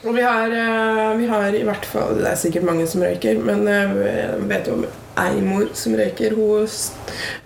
Og 0.04 0.14
vi 0.14 0.20
har, 0.22 0.50
eh, 0.52 1.16
vi 1.16 1.26
har 1.26 1.48
i 1.54 1.62
hvert 1.64 1.84
fall 1.84 2.14
Det 2.14 2.26
er 2.26 2.36
sikkert 2.36 2.62
mange 2.64 2.86
som 2.86 3.00
røyker, 3.02 3.38
men 3.42 3.66
eh, 3.66 4.28
jeg 4.30 4.48
vet 4.48 4.66
jo 4.66 4.72
om 4.74 4.86
ei 5.18 5.40
mor 5.40 5.68
som 5.74 5.94
røyker. 5.94 6.34
Hun 6.36 6.68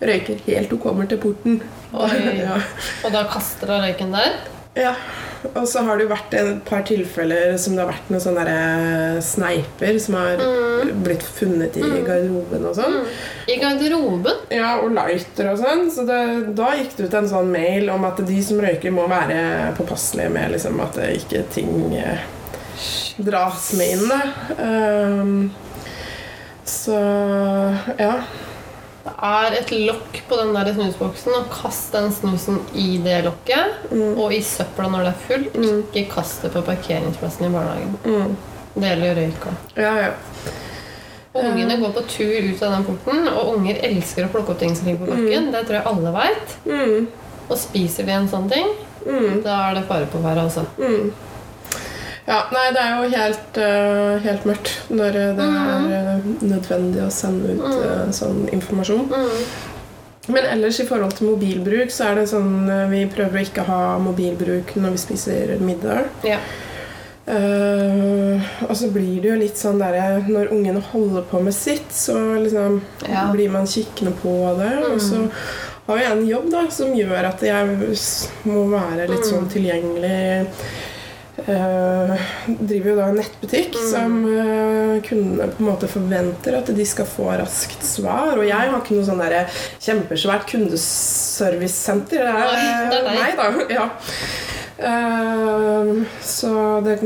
røyker 0.02 0.40
helt 0.46 0.70
hun 0.70 0.78
kommer 0.78 1.08
til 1.08 1.18
porten. 1.18 1.60
Oi. 1.92 2.14
ja. 2.44 2.60
Og 3.04 3.12
da 3.14 3.26
kaster 3.30 3.74
hun 3.74 3.84
røyken 3.86 4.14
der. 4.16 4.38
ja. 4.78 4.94
Og 5.56 5.64
så 5.68 5.80
har 5.86 5.96
det 5.96 6.04
jo 6.04 6.10
vært 6.10 6.34
et 6.36 6.58
par 6.68 6.82
tilfeller 6.84 7.54
som 7.56 7.72
det 7.72 7.80
har 7.80 7.88
vært 7.88 8.10
noen 8.12 8.20
sånne 8.20 8.42
eh, 8.52 9.20
sneiper 9.24 9.96
som 10.02 10.18
har 10.18 10.42
blitt 11.00 11.24
funnet 11.24 11.78
i 11.80 11.84
garderoben 12.04 12.66
og 12.68 12.76
sånn. 12.76 12.98
I 13.48 13.56
garderoben. 13.62 14.42
Ja, 14.52 14.74
og 14.82 14.92
lighter 14.92 15.48
og 15.54 15.62
sånn. 15.62 15.86
Så 15.94 16.04
det, 16.08 16.18
da 16.58 16.74
gikk 16.76 16.92
det 16.98 17.08
ut 17.08 17.16
en 17.22 17.30
sånn 17.30 17.48
mail 17.54 17.88
om 17.88 18.04
at 18.08 18.20
de 18.28 18.36
som 18.44 18.60
røyker, 18.60 18.92
må 18.92 19.06
være 19.08 19.72
påpasselige 19.80 20.34
med 20.36 20.52
liksom, 20.58 20.76
at 20.84 21.00
det 21.00 21.08
ikke 21.22 21.42
ting 21.56 21.96
eh, 21.96 22.28
dras 23.16 23.72
med 23.80 23.96
inn. 23.96 24.12
Ehm, 24.60 25.50
så 26.68 27.00
ja. 27.96 28.14
Det 29.04 29.12
er 29.24 29.54
et 29.56 29.70
lokk 29.86 30.18
på 30.28 30.36
den 30.36 30.50
der 30.54 30.68
snusboksen, 30.76 31.32
og 31.38 31.46
kast 31.54 31.92
den 31.96 32.10
snusen 32.12 32.58
i 32.76 32.98
det 33.04 33.22
lokket. 33.24 33.78
Og 34.20 34.32
i 34.36 34.40
søpla 34.44 34.90
når 34.92 35.06
det 35.06 35.12
er 35.14 35.22
fullt. 35.26 35.56
Ikke 35.94 36.10
kast 36.14 36.42
det 36.44 36.52
på 36.52 36.62
parkeringsplassen 36.66 37.46
i 37.48 37.52
barnehagen. 37.54 37.94
Mm. 38.04 38.36
Det 38.74 38.90
gjelder 38.90 39.08
jo 39.08 39.14
røyk 39.20 39.46
òg. 39.50 39.62
Ja, 39.80 39.94
ja. 40.04 40.10
Ungene 41.40 41.76
går 41.80 41.92
på 41.94 42.02
tur 42.10 42.50
ut 42.50 42.62
av 42.66 42.72
den 42.74 42.84
porten, 42.88 43.28
og 43.30 43.54
unger 43.56 43.78
elsker 43.86 44.26
å 44.26 44.30
plukke 44.32 44.50
opp 44.52 44.58
ting 44.58 44.72
som 44.76 44.86
ligger 44.90 45.06
på 45.06 45.12
bakken. 45.14 45.50
Det 45.54 45.64
tror 45.68 45.78
jeg 45.78 45.86
alle 45.86 46.12
veit. 46.16 46.54
Mm. 46.66 47.08
Og 47.50 47.58
spiser 47.58 48.06
de 48.08 48.16
en 48.18 48.28
sånn 48.28 48.48
ting, 48.50 48.70
Mm. 49.00 49.40
da 49.42 49.70
er 49.70 49.74
det 49.78 49.86
fare 49.88 50.04
på 50.12 50.18
ferde 50.20 50.42
også. 50.44 50.66
Mm. 52.30 52.36
Ja, 52.36 52.38
nei, 52.54 52.66
det 52.76 52.82
er 52.84 52.92
jo 52.94 53.08
helt, 53.10 53.58
uh, 53.58 54.20
helt 54.22 54.44
mørkt 54.46 54.70
når 54.94 55.16
det 55.18 55.26
det 55.40 55.46
er 55.50 55.90
eh, 55.96 56.28
nødvendig 56.46 57.02
å 57.02 57.10
sende 57.10 57.56
ut 57.58 57.66
uh, 57.66 58.06
sånn 58.14 58.44
informasjon. 58.54 59.08
Mm. 59.10 59.44
Men 60.30 60.46
ellers 60.52 60.78
i 60.78 60.86
forhold 60.86 61.16
til 61.18 61.26
mobilbruk 61.32 61.90
så 61.90 62.10
er 62.12 62.20
det 62.20 62.28
sånn 62.30 62.68
vi 62.92 63.00
prøver 63.10 63.40
å 63.40 63.42
ikke 63.48 63.64
ha 63.66 63.80
mobilbruk 63.98 64.76
når 64.78 64.94
vi 64.94 65.00
spiser 65.02 65.56
middag. 65.64 66.06
Ja. 66.22 66.38
Uh, 67.30 68.40
og 68.66 68.72
så 68.78 68.88
blir 68.90 69.20
det 69.22 69.28
jo 69.30 69.38
litt 69.38 69.58
sånn 69.60 69.78
derre 69.78 70.22
Når 70.26 70.48
ungene 70.54 70.80
holder 70.90 71.22
på 71.30 71.38
med 71.44 71.54
sitt, 71.54 71.90
så 71.94 72.16
liksom 72.40 72.80
Ja. 73.06 73.26
Mm. 73.26 73.32
blir 73.36 73.50
man 73.50 73.66
kikkende 73.66 74.12
på 74.22 74.32
det. 74.58 74.72
Og 74.92 75.00
så 75.00 75.26
har 75.86 75.98
jeg 75.98 76.10
en 76.12 76.26
jobb 76.26 76.50
da 76.50 76.62
som 76.70 76.94
gjør 76.94 77.28
at 77.28 77.42
jeg 77.42 77.66
må 78.44 78.64
være 78.70 79.08
litt 79.10 79.26
Mm. 79.26 79.30
sånn 79.32 79.48
tilgjengelig. 79.50 80.46
Uh, 81.46 82.12
driver 82.60 82.90
jo 82.90 82.96
da 82.98 83.06
en 83.10 83.16
nettbutikk 83.20 83.74
Mm. 83.76 83.86
som 83.90 84.16
uh, 84.28 85.00
kundene 85.06 85.46
på 85.54 85.62
en 85.62 85.68
måte 85.70 85.88
forventer 85.88 86.56
at 86.58 86.68
de 86.76 86.84
skal 86.86 87.06
få 87.08 87.30
raskt 87.40 87.82
svar. 87.86 88.34
Og 88.36 88.44
jeg 88.44 88.56
har 88.56 88.76
ikke 88.80 88.96
noe 88.98 89.06
sånn 89.08 89.22
der 89.22 89.46
kjempesvært 89.80 90.46
kundeservicesenter. 90.50 92.24
Er, 92.26 92.50
Nei, 92.50 92.90
det 92.90 92.98
er 93.00 93.04
meg, 93.10 93.36
da. 93.38 93.48
Ja. 93.78 93.86
Uh, 94.80 96.04
så 96.24 96.50
det 96.86 96.98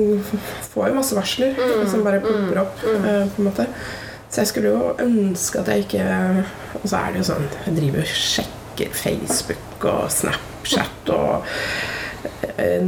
får 0.70 0.90
jo 0.92 0.94
masse 0.98 1.16
varsler 1.18 1.56
Mm, 1.58 1.88
som 1.90 2.04
bare 2.06 2.20
popper 2.22 2.60
opp. 2.62 2.76
uh, 2.86 3.24
på 3.34 3.42
en 3.42 3.48
måte 3.48 3.64
Så 4.30 4.44
jeg 4.44 4.50
skulle 4.52 4.70
jo 4.70 4.92
ønske 5.02 5.58
at 5.58 5.70
jeg 5.72 5.82
ikke 5.88 6.04
Og 6.78 6.86
så 6.86 7.00
er 7.00 7.12
det 7.16 7.18
jo 7.24 7.26
sånn 7.32 7.48
Jeg 7.66 7.74
driver 7.80 8.04
og 8.04 8.12
sjekker 8.20 8.94
Facebook 8.94 9.88
og 9.90 10.06
Snapchat 10.14 11.10
og 11.14 11.50
eh, 12.58 12.78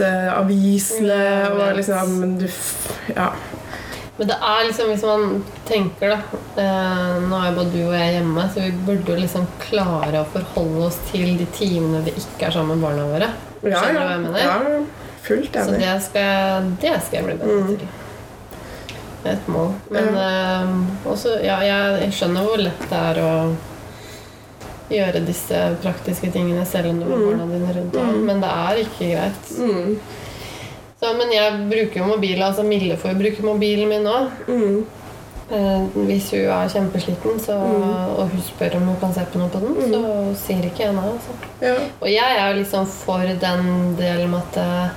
nettavisene 0.00 1.16
Jeg 1.22 1.50
og 1.54 1.76
liksom 1.78 2.38
du, 2.40 2.46
Ja. 3.16 3.30
Men 4.20 4.28
det 4.28 4.36
er 4.36 4.64
liksom, 4.68 4.90
hvis 4.92 5.04
man 5.08 5.44
tenker 5.68 6.10
da 6.12 6.16
eh, 6.60 7.20
Nå 7.24 7.38
er 7.40 7.54
bare 7.56 7.70
du 7.72 7.78
og 7.86 7.94
jeg 7.96 8.18
hjemme, 8.18 8.42
så 8.52 8.60
vi 8.66 8.72
burde 8.84 9.14
jo 9.14 9.20
liksom 9.22 9.46
klare 9.62 10.20
å 10.20 10.26
forholde 10.34 10.82
oss 10.90 10.98
til 11.08 11.38
de 11.40 11.46
timene 11.56 12.02
vi 12.04 12.12
ikke 12.20 12.50
er 12.50 12.52
sammen 12.58 12.76
med 12.76 12.84
barna 12.84 13.06
våre. 13.08 13.30
Ja, 13.64 13.80
Skjønner 13.80 13.94
du 13.94 13.96
ja. 13.96 14.04
hva 14.04 14.12
jeg 14.12 14.24
mener? 14.26 14.40
ja 14.44 14.82
fullt 15.20 15.56
Så 15.56 15.72
det 15.76 15.94
skal, 16.04 16.68
det 16.80 16.92
skal 17.06 17.18
jeg 17.20 17.24
bli 17.26 17.34
bedre 17.40 17.56
Mm. 17.60 17.72
til. 17.78 17.88
Det 19.22 19.28
er 19.28 19.34
et 19.36 19.48
mål. 19.52 19.72
Men 19.92 20.06
eh, 20.16 20.70
også, 21.12 21.34
ja, 21.44 21.58
jeg, 21.64 21.98
jeg 22.06 22.12
skjønner 22.16 22.46
hvor 22.48 22.60
lett 22.60 22.86
det 22.88 23.00
er 23.10 23.20
å 23.24 23.32
gjøre 24.90 25.20
disse 25.26 25.58
praktiske 25.82 26.30
tingene 26.34 26.64
selv 26.66 26.90
om 26.90 27.00
du 27.00 27.06
har 27.10 27.16
Mm. 27.18 27.26
barna 27.30 27.46
dine 27.52 27.74
rundt 27.76 27.92
deg. 27.94 28.22
Men 28.26 28.40
det 28.40 28.50
er 28.50 28.80
ikke 28.84 29.10
greit. 29.14 29.50
Mm. 29.58 29.98
Så, 31.00 31.12
men 31.16 31.30
jeg 31.32 31.52
bruker 31.70 32.00
jo 32.02 32.06
mobilen. 32.14 32.42
Altså 32.42 32.62
Mille 32.62 32.96
får 32.96 33.12
jo 33.14 33.18
bruke 33.22 33.42
mobilen 33.42 33.88
min. 33.88 34.08
Mm. 34.48 34.86
Eh, 35.50 35.86
hvis 36.06 36.30
hun 36.30 36.40
er 36.46 36.68
kjempesliten 36.70 37.40
så, 37.42 37.56
og 38.18 38.28
hun 38.30 38.42
spør 38.46 38.76
om 38.76 38.82
hun 38.92 38.96
kan 39.00 39.12
se 39.14 39.24
på 39.32 39.38
noe 39.40 39.48
på 39.50 39.58
den, 39.58 39.74
så 39.90 40.02
sier 40.44 40.62
ikke 40.68 40.84
jeg 40.84 40.94
nei. 40.94 41.08
Altså. 41.10 41.32
Ja. 41.62 41.74
Og 42.00 42.08
jeg 42.12 42.36
er 42.38 42.50
jo 42.52 42.58
liksom 42.60 42.86
for 42.86 43.18
den 43.40 43.96
delen 43.98 44.30
med 44.30 44.42
at 44.52 44.60
eh, 44.62 44.90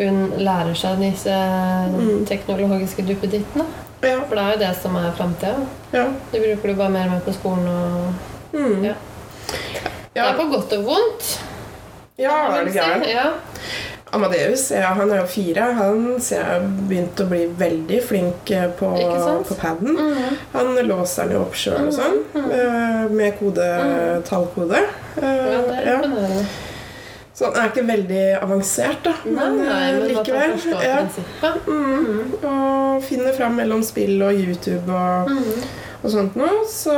hun 0.00 0.32
lærer 0.42 0.74
seg 0.74 0.98
disse 0.98 1.36
teknologiske 2.26 3.04
duppedittene. 3.06 3.66
Ja. 4.02 4.18
For 4.28 4.34
det 4.36 4.42
er 4.44 4.52
jo 4.56 4.62
det 4.64 4.72
som 4.82 4.96
er 5.00 5.12
framtida. 5.16 5.54
ja. 5.94 6.06
Det 6.32 6.40
bruker 6.42 6.68
du 6.68 6.74
bare 6.80 6.90
mer 6.90 7.10
med 7.10 7.22
på 7.24 7.32
skolen 7.32 7.68
og 7.68 8.30
Mm. 8.54 8.84
Ja. 10.14 10.22
Det 10.22 10.28
er 10.30 10.36
på 10.38 10.46
godt 10.52 10.72
og 10.76 10.84
vondt. 10.86 11.32
ja 12.18 12.34
er 12.54 12.64
det 12.68 12.74
gæren? 12.76 13.02
Ja. 13.08 13.24
Amadeus 14.14 14.68
ja, 14.70 14.92
han 14.94 15.10
er 15.10 15.24
jo 15.24 15.26
fire. 15.26 15.62
Han 15.74 16.20
ser 16.22 16.36
jeg 16.38 16.46
har 16.46 16.66
begynt 16.88 17.18
å 17.18 17.26
bli 17.26 17.40
veldig 17.58 17.98
flink 18.06 18.50
eh, 18.54 18.68
på, 18.78 18.90
på 19.48 19.56
paden. 19.58 19.96
Mhm. 19.98 20.36
Han 20.52 20.76
låser 20.86 21.26
den 21.26 21.34
jo 21.34 21.40
opp 21.48 21.56
sjøl 21.58 21.88
og 21.88 21.96
sånn, 21.96 22.20
eh, 22.38 23.08
med 23.10 23.34
kode, 23.40 23.66
tallkode. 24.28 24.84
Eh, 25.18 25.24
ja, 25.24 25.58
det 25.66 25.80
er 25.80 25.90
ja. 25.90 25.96
imponerende. 25.98 26.46
Så 27.34 27.48
han 27.48 27.56
er 27.64 27.72
ikke 27.72 27.82
veldig 27.88 28.24
avansert, 28.38 29.00
da. 29.02 29.12
Men, 29.26 29.56
nei, 29.58 29.78
eh, 29.88 29.96
men 29.98 30.12
likevel. 30.12 30.52
Ja. 30.84 31.00
Mm. 31.66 32.36
Og 32.46 33.02
finner 33.02 33.34
fram 33.34 33.58
mellom 33.58 33.82
spill 33.82 34.22
og 34.22 34.38
YouTube 34.38 34.86
og, 34.94 35.32
Mhm. 35.34 35.64
og 36.04 36.10
sånt 36.14 36.36
noe. 36.38 36.62
Så 36.70 36.94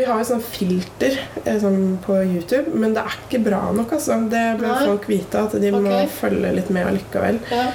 vi 0.00 0.06
har 0.08 0.20
jo 0.20 0.26
sånn 0.30 0.42
filter 0.44 1.16
eh, 1.44 1.56
sånn 1.60 1.98
på 2.04 2.16
YouTube, 2.24 2.72
men 2.80 2.94
det 2.96 3.04
er 3.04 3.16
ikke 3.18 3.42
bra 3.44 3.60
nok. 3.76 3.92
Altså. 3.98 4.16
Det 4.32 4.44
bør 4.60 4.72
Nei. 4.72 4.88
folk 4.88 5.08
vite, 5.10 5.44
at 5.44 5.56
de 5.60 5.72
må 5.74 6.00
følge 6.16 6.52
litt 6.56 6.72
med 6.74 6.88
allikevel. 6.88 7.40
Ja. 7.52 7.68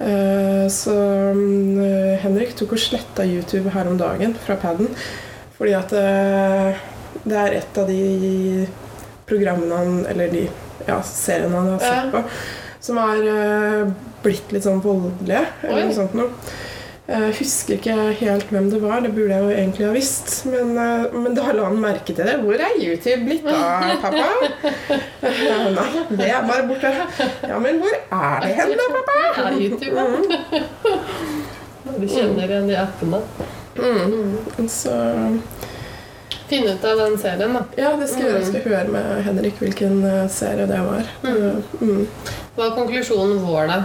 Uh, 0.00 0.64
Så 0.72 0.94
mm, 1.36 2.20
Henrik 2.22 2.54
tok 2.56 2.72
og 2.76 2.80
sletta 2.80 3.26
YouTube 3.28 3.72
her 3.74 3.88
om 3.90 3.98
dagen 4.00 4.32
fra 4.44 4.56
paden. 4.60 4.88
Fordi 5.58 5.74
at 5.76 5.92
uh, 5.92 6.80
det 7.24 7.36
er 7.36 7.58
et 7.58 7.80
av 7.82 7.90
de 7.90 8.66
programmene 9.28 9.76
han 9.76 9.98
Eller 10.08 10.30
de 10.32 10.46
ja, 10.86 10.96
seriene 11.04 11.52
han 11.52 11.74
har 11.74 11.82
sett 11.84 12.08
Ja. 12.08 12.10
på, 12.14 12.22
som 12.80 12.96
er 13.02 13.92
blitt 14.24 14.52
litt 14.56 14.64
sånn 14.64 14.80
voldelige. 14.84 15.44
Eller 15.62 15.82
Oi. 15.82 15.88
noe 15.90 15.98
sånt 15.98 16.16
noe. 16.16 16.32
Jeg 17.10 17.32
husker 17.40 17.74
ikke 17.74 17.94
helt 18.20 18.50
hvem 18.54 18.68
det 18.70 18.78
var, 18.84 19.00
det 19.02 19.10
burde 19.16 19.34
jeg 19.34 19.42
jo 19.42 19.50
egentlig 19.50 19.86
ha 19.88 19.92
visst. 19.96 20.28
Men, 20.46 20.68
eh, 20.78 21.16
men 21.16 21.34
da 21.34 21.48
la 21.56 21.64
han 21.66 21.80
merke 21.82 22.14
til 22.14 22.22
det. 22.28 22.36
Hvor 22.44 22.54
er 22.54 22.76
YouTube 22.78 23.24
blitt 23.26 23.48
av, 23.50 23.88
pappa? 24.04 24.28
Eh, 25.26 25.64
Nei, 25.74 25.88
det 26.20 26.28
er 26.30 26.46
bare 26.46 26.68
borte. 26.68 26.92
Ja, 27.50 27.58
men 27.58 27.80
hvor 27.82 27.96
er 27.98 28.44
det 28.44 28.52
hen, 28.60 28.76
da, 28.78 28.86
pappa? 28.94 29.18
Ja, 29.40 29.50
YouTube. 29.58 29.94
da. 29.98 30.06
Du 31.98 32.06
kjenner 32.06 32.46
igjen 32.46 32.70
de 32.70 32.78
appene. 32.78 33.22
Mm. 33.80 34.68
Så 34.70 34.94
Finne 36.50 36.72
ut 36.74 36.84
av 36.84 36.98
den 36.98 37.12
serien, 37.18 37.52
da. 37.54 37.60
ja, 37.78 37.92
det 37.98 38.08
skal 38.10 38.26
jeg 38.26 38.46
skal 38.48 38.64
høre 38.66 38.88
med 38.90 39.20
Henrik 39.22 39.60
hvilken 39.62 40.00
eh, 40.06 40.24
serie 40.34 40.66
det 40.66 40.80
var. 40.82 41.06
Mm. 41.22 41.60
Mm. 41.78 42.00
Hva 42.56 42.64
er 42.66 42.72
konklusjonen 42.74 43.38
vår, 43.44 43.68
da? 43.70 43.76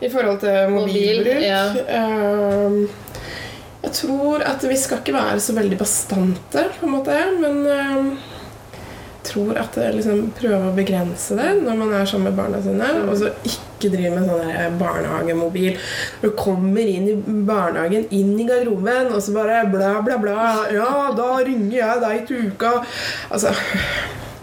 I 0.00 0.08
forhold 0.12 0.40
til 0.44 0.70
Mobil, 0.70 1.18
mobilbruk 1.18 1.42
ja. 1.42 1.62
eh, 1.90 2.72
Jeg 3.82 3.92
tror 3.98 4.44
at 4.46 4.64
vi 4.70 4.76
skal 4.78 5.00
ikke 5.02 5.14
være 5.16 5.40
så 5.42 5.54
veldig 5.56 5.78
bastante, 5.80 6.64
på 6.80 6.86
en 6.86 6.92
måte, 6.92 7.16
men 7.40 7.62
jeg 7.68 8.04
tror 9.28 9.58
at 9.60 9.74
det 9.76 9.88
liksom 9.98 10.20
prøve 10.38 10.70
å 10.70 10.74
begrense 10.76 11.36
det 11.36 11.48
når 11.60 11.76
man 11.82 11.90
er 11.98 12.06
sammen 12.08 12.30
med 12.30 12.38
barna 12.38 12.60
sine. 12.64 12.86
Mm. 12.96 13.08
Og 13.12 13.18
så 13.20 13.32
ikke 13.44 13.90
drive 13.92 14.12
med 14.14 14.28
sånn 14.28 14.46
der 14.48 14.76
barnehagemobil. 14.80 15.76
Du 16.22 16.30
kommer 16.38 16.88
inn 16.88 17.10
i 17.12 17.16
barnehagen, 17.48 18.06
inn 18.14 18.32
i 18.40 18.46
garderoben, 18.48 19.10
og 19.12 19.20
så 19.24 19.34
bare 19.36 19.64
bla, 19.72 19.98
bla, 20.06 20.16
bla. 20.22 20.46
Ja, 20.74 20.92
da 21.18 21.28
ringer 21.44 21.76
jeg 21.76 22.04
deg 22.06 22.24
til 22.30 22.48
uka. 22.52 22.78
Altså, 23.28 23.52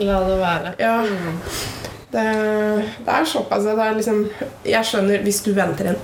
La 0.03 0.19
det 0.27 0.37
være. 0.43 0.75
ja. 0.79 0.97
Mm. 2.15 2.81
Det, 2.81 2.89
det 3.05 3.13
er 3.19 3.25
såpass. 3.25 3.63
Det 3.67 3.77
er 3.85 3.95
liksom, 3.99 4.21
jeg 4.65 4.85
skjønner 4.85 5.23
hvis 5.25 5.41
du 5.45 5.51
venter 5.57 5.91
en 5.93 5.97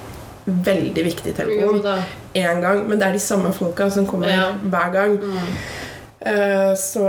veldig 0.65 1.03
viktig 1.05 1.35
telefon 1.37 1.81
én 2.35 2.61
gang, 2.63 2.87
men 2.89 2.99
det 2.99 3.07
er 3.07 3.13
de 3.13 3.19
samme 3.21 3.51
folka 3.53 3.89
som 3.93 4.07
kommer 4.09 4.27
Ja. 4.31 4.51
hver 4.63 4.91
gang. 4.93 5.17
Mm. 5.21 5.37
Eh, 6.21 6.75
så 6.77 7.05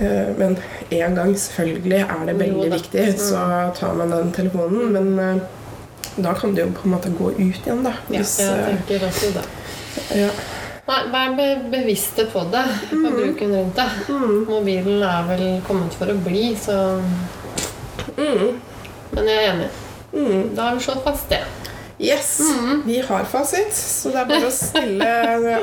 eh, 0.00 0.36
Men 0.38 0.56
én 0.90 1.14
gang, 1.14 1.34
selvfølgelig, 1.38 2.00
er 2.00 2.26
det 2.26 2.38
veldig 2.38 2.70
viktig, 2.72 3.06
Mm. 3.12 3.18
så 3.18 3.70
tar 3.80 3.94
man 3.94 4.10
den 4.10 4.32
telefonen. 4.32 4.92
Men 4.92 5.18
eh, 5.18 5.42
da 6.24 6.32
kan 6.34 6.54
det 6.54 6.64
jo 6.64 6.70
på 6.72 6.84
en 6.84 6.90
måte 6.94 7.10
gå 7.18 7.30
ut 7.30 7.66
igjen, 7.66 7.82
da. 7.84 7.92
Ja, 8.10 8.22
jeg 8.22 8.78
tenker 8.86 9.06
også 9.06 9.32
det. 9.34 9.44
ja. 10.22 10.28
Nei, 10.86 11.00
Vær 11.12 11.32
be 11.36 11.46
bevisste 11.70 12.26
på 12.30 12.44
det, 12.52 12.64
på 12.90 13.10
bruken 13.10 13.50
rundt 13.56 13.76
det. 13.76 13.88
Mm. 14.08 14.44
Mobilen 14.48 15.02
er 15.02 15.24
vel 15.28 15.62
kommet 15.66 15.92
for 15.98 16.06
å 16.06 16.14
bli, 16.24 16.54
så 16.56 16.76
Mm. 18.16 18.60
Men 19.10 19.30
jeg 19.30 19.36
er 19.44 19.52
enig. 19.54 19.70
Mm. 20.12 20.54
Da 20.56 20.70
har 20.70 20.76
vi 20.78 20.84
slått 20.86 21.04
fast 21.04 21.28
det. 21.32 21.42
Yes! 21.98 22.40
Mm. 22.40 22.82
Vi 22.86 22.98
har 23.00 23.24
fasit, 23.24 23.72
så 23.72 24.10
det 24.12 24.18
er 24.20 24.26
bare 24.28 24.48
å 24.50 24.52
stille 24.52 25.12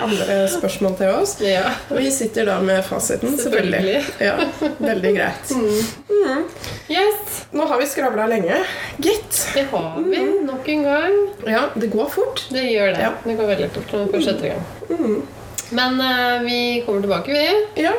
andre 0.02 0.38
spørsmål 0.50 0.96
til 0.98 1.12
oss. 1.14 1.36
Ja, 1.46 1.68
Vi 1.94 2.10
sitter 2.12 2.48
da 2.50 2.56
med 2.62 2.82
fasiten, 2.88 3.36
selvfølgelig. 3.38 4.00
selvfølgelig. 4.08 4.72
Ja, 4.72 4.72
Veldig 4.80 5.12
greit. 5.14 5.54
Mm. 5.54 6.48
Yes, 6.90 7.46
Nå 7.54 7.68
har 7.70 7.78
vi 7.80 7.86
skravla 7.92 8.26
lenge. 8.32 8.58
Gitt. 8.98 9.44
det 9.54 9.68
har 9.70 10.02
vi 10.02 10.24
nok 10.48 10.68
en 10.74 10.84
gang. 10.84 11.20
Ja, 11.46 11.68
det 11.76 11.92
går 11.94 12.10
fort. 12.10 12.48
Det 12.50 12.66
gjør 12.66 12.96
det. 12.96 13.06
Ja. 13.06 13.14
Det 13.24 13.38
går 13.38 13.54
veldig 13.54 13.70
fort 13.78 13.94
når 13.94 14.06
vi 14.08 14.18
først 14.18 14.32
setter 14.32 14.50
i 14.50 14.54
gang. 14.56 14.66
Mm. 14.90 15.22
Men 15.78 16.02
uh, 16.02 16.42
vi 16.46 16.60
kommer 16.86 17.06
tilbake, 17.06 17.34
vi. 17.34 17.84
Ja. 17.86 17.94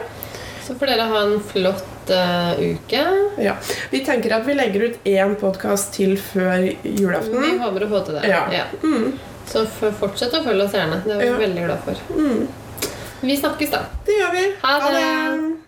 Så 0.67 0.75
får 0.75 0.91
dere 0.91 1.07
ha 1.11 1.23
en 1.29 1.39
flott 1.53 1.87
eh, 2.11 2.75
uke. 2.75 3.05
ja. 3.39 3.55
Vi 3.91 4.01
tenker 4.05 4.33
at 4.37 4.47
vi 4.47 4.55
legger 4.55 4.89
ut 4.91 4.99
én 5.05 5.35
podkast 5.41 5.93
til 5.95 6.17
før 6.17 6.67
julaften. 6.85 7.41
Vi 7.41 7.59
håper 7.59 7.87
å 7.87 7.89
få 7.89 8.05
til 8.07 8.15
det. 8.21 8.29
Ja. 8.29 8.67
Mm. 8.83 9.13
Så 9.47 9.67
fortsett 10.01 10.33
å 10.35 10.43
følge 10.45 10.65
oss 10.65 10.73
gjerne. 10.73 11.03
Det 11.05 11.13
er 11.13 11.19
vi 11.19 11.27
Ja. 11.27 11.37
veldig 11.47 11.65
glad 11.67 11.85
for. 11.85 11.95
Mm. 12.17 12.49
Vi 13.21 13.37
snakkes, 13.37 13.71
da. 13.71 13.85
Det 14.05 14.13
gjør 14.21 14.33
vi. 14.33 14.49
Ha 14.63 14.79
det. 14.91 15.64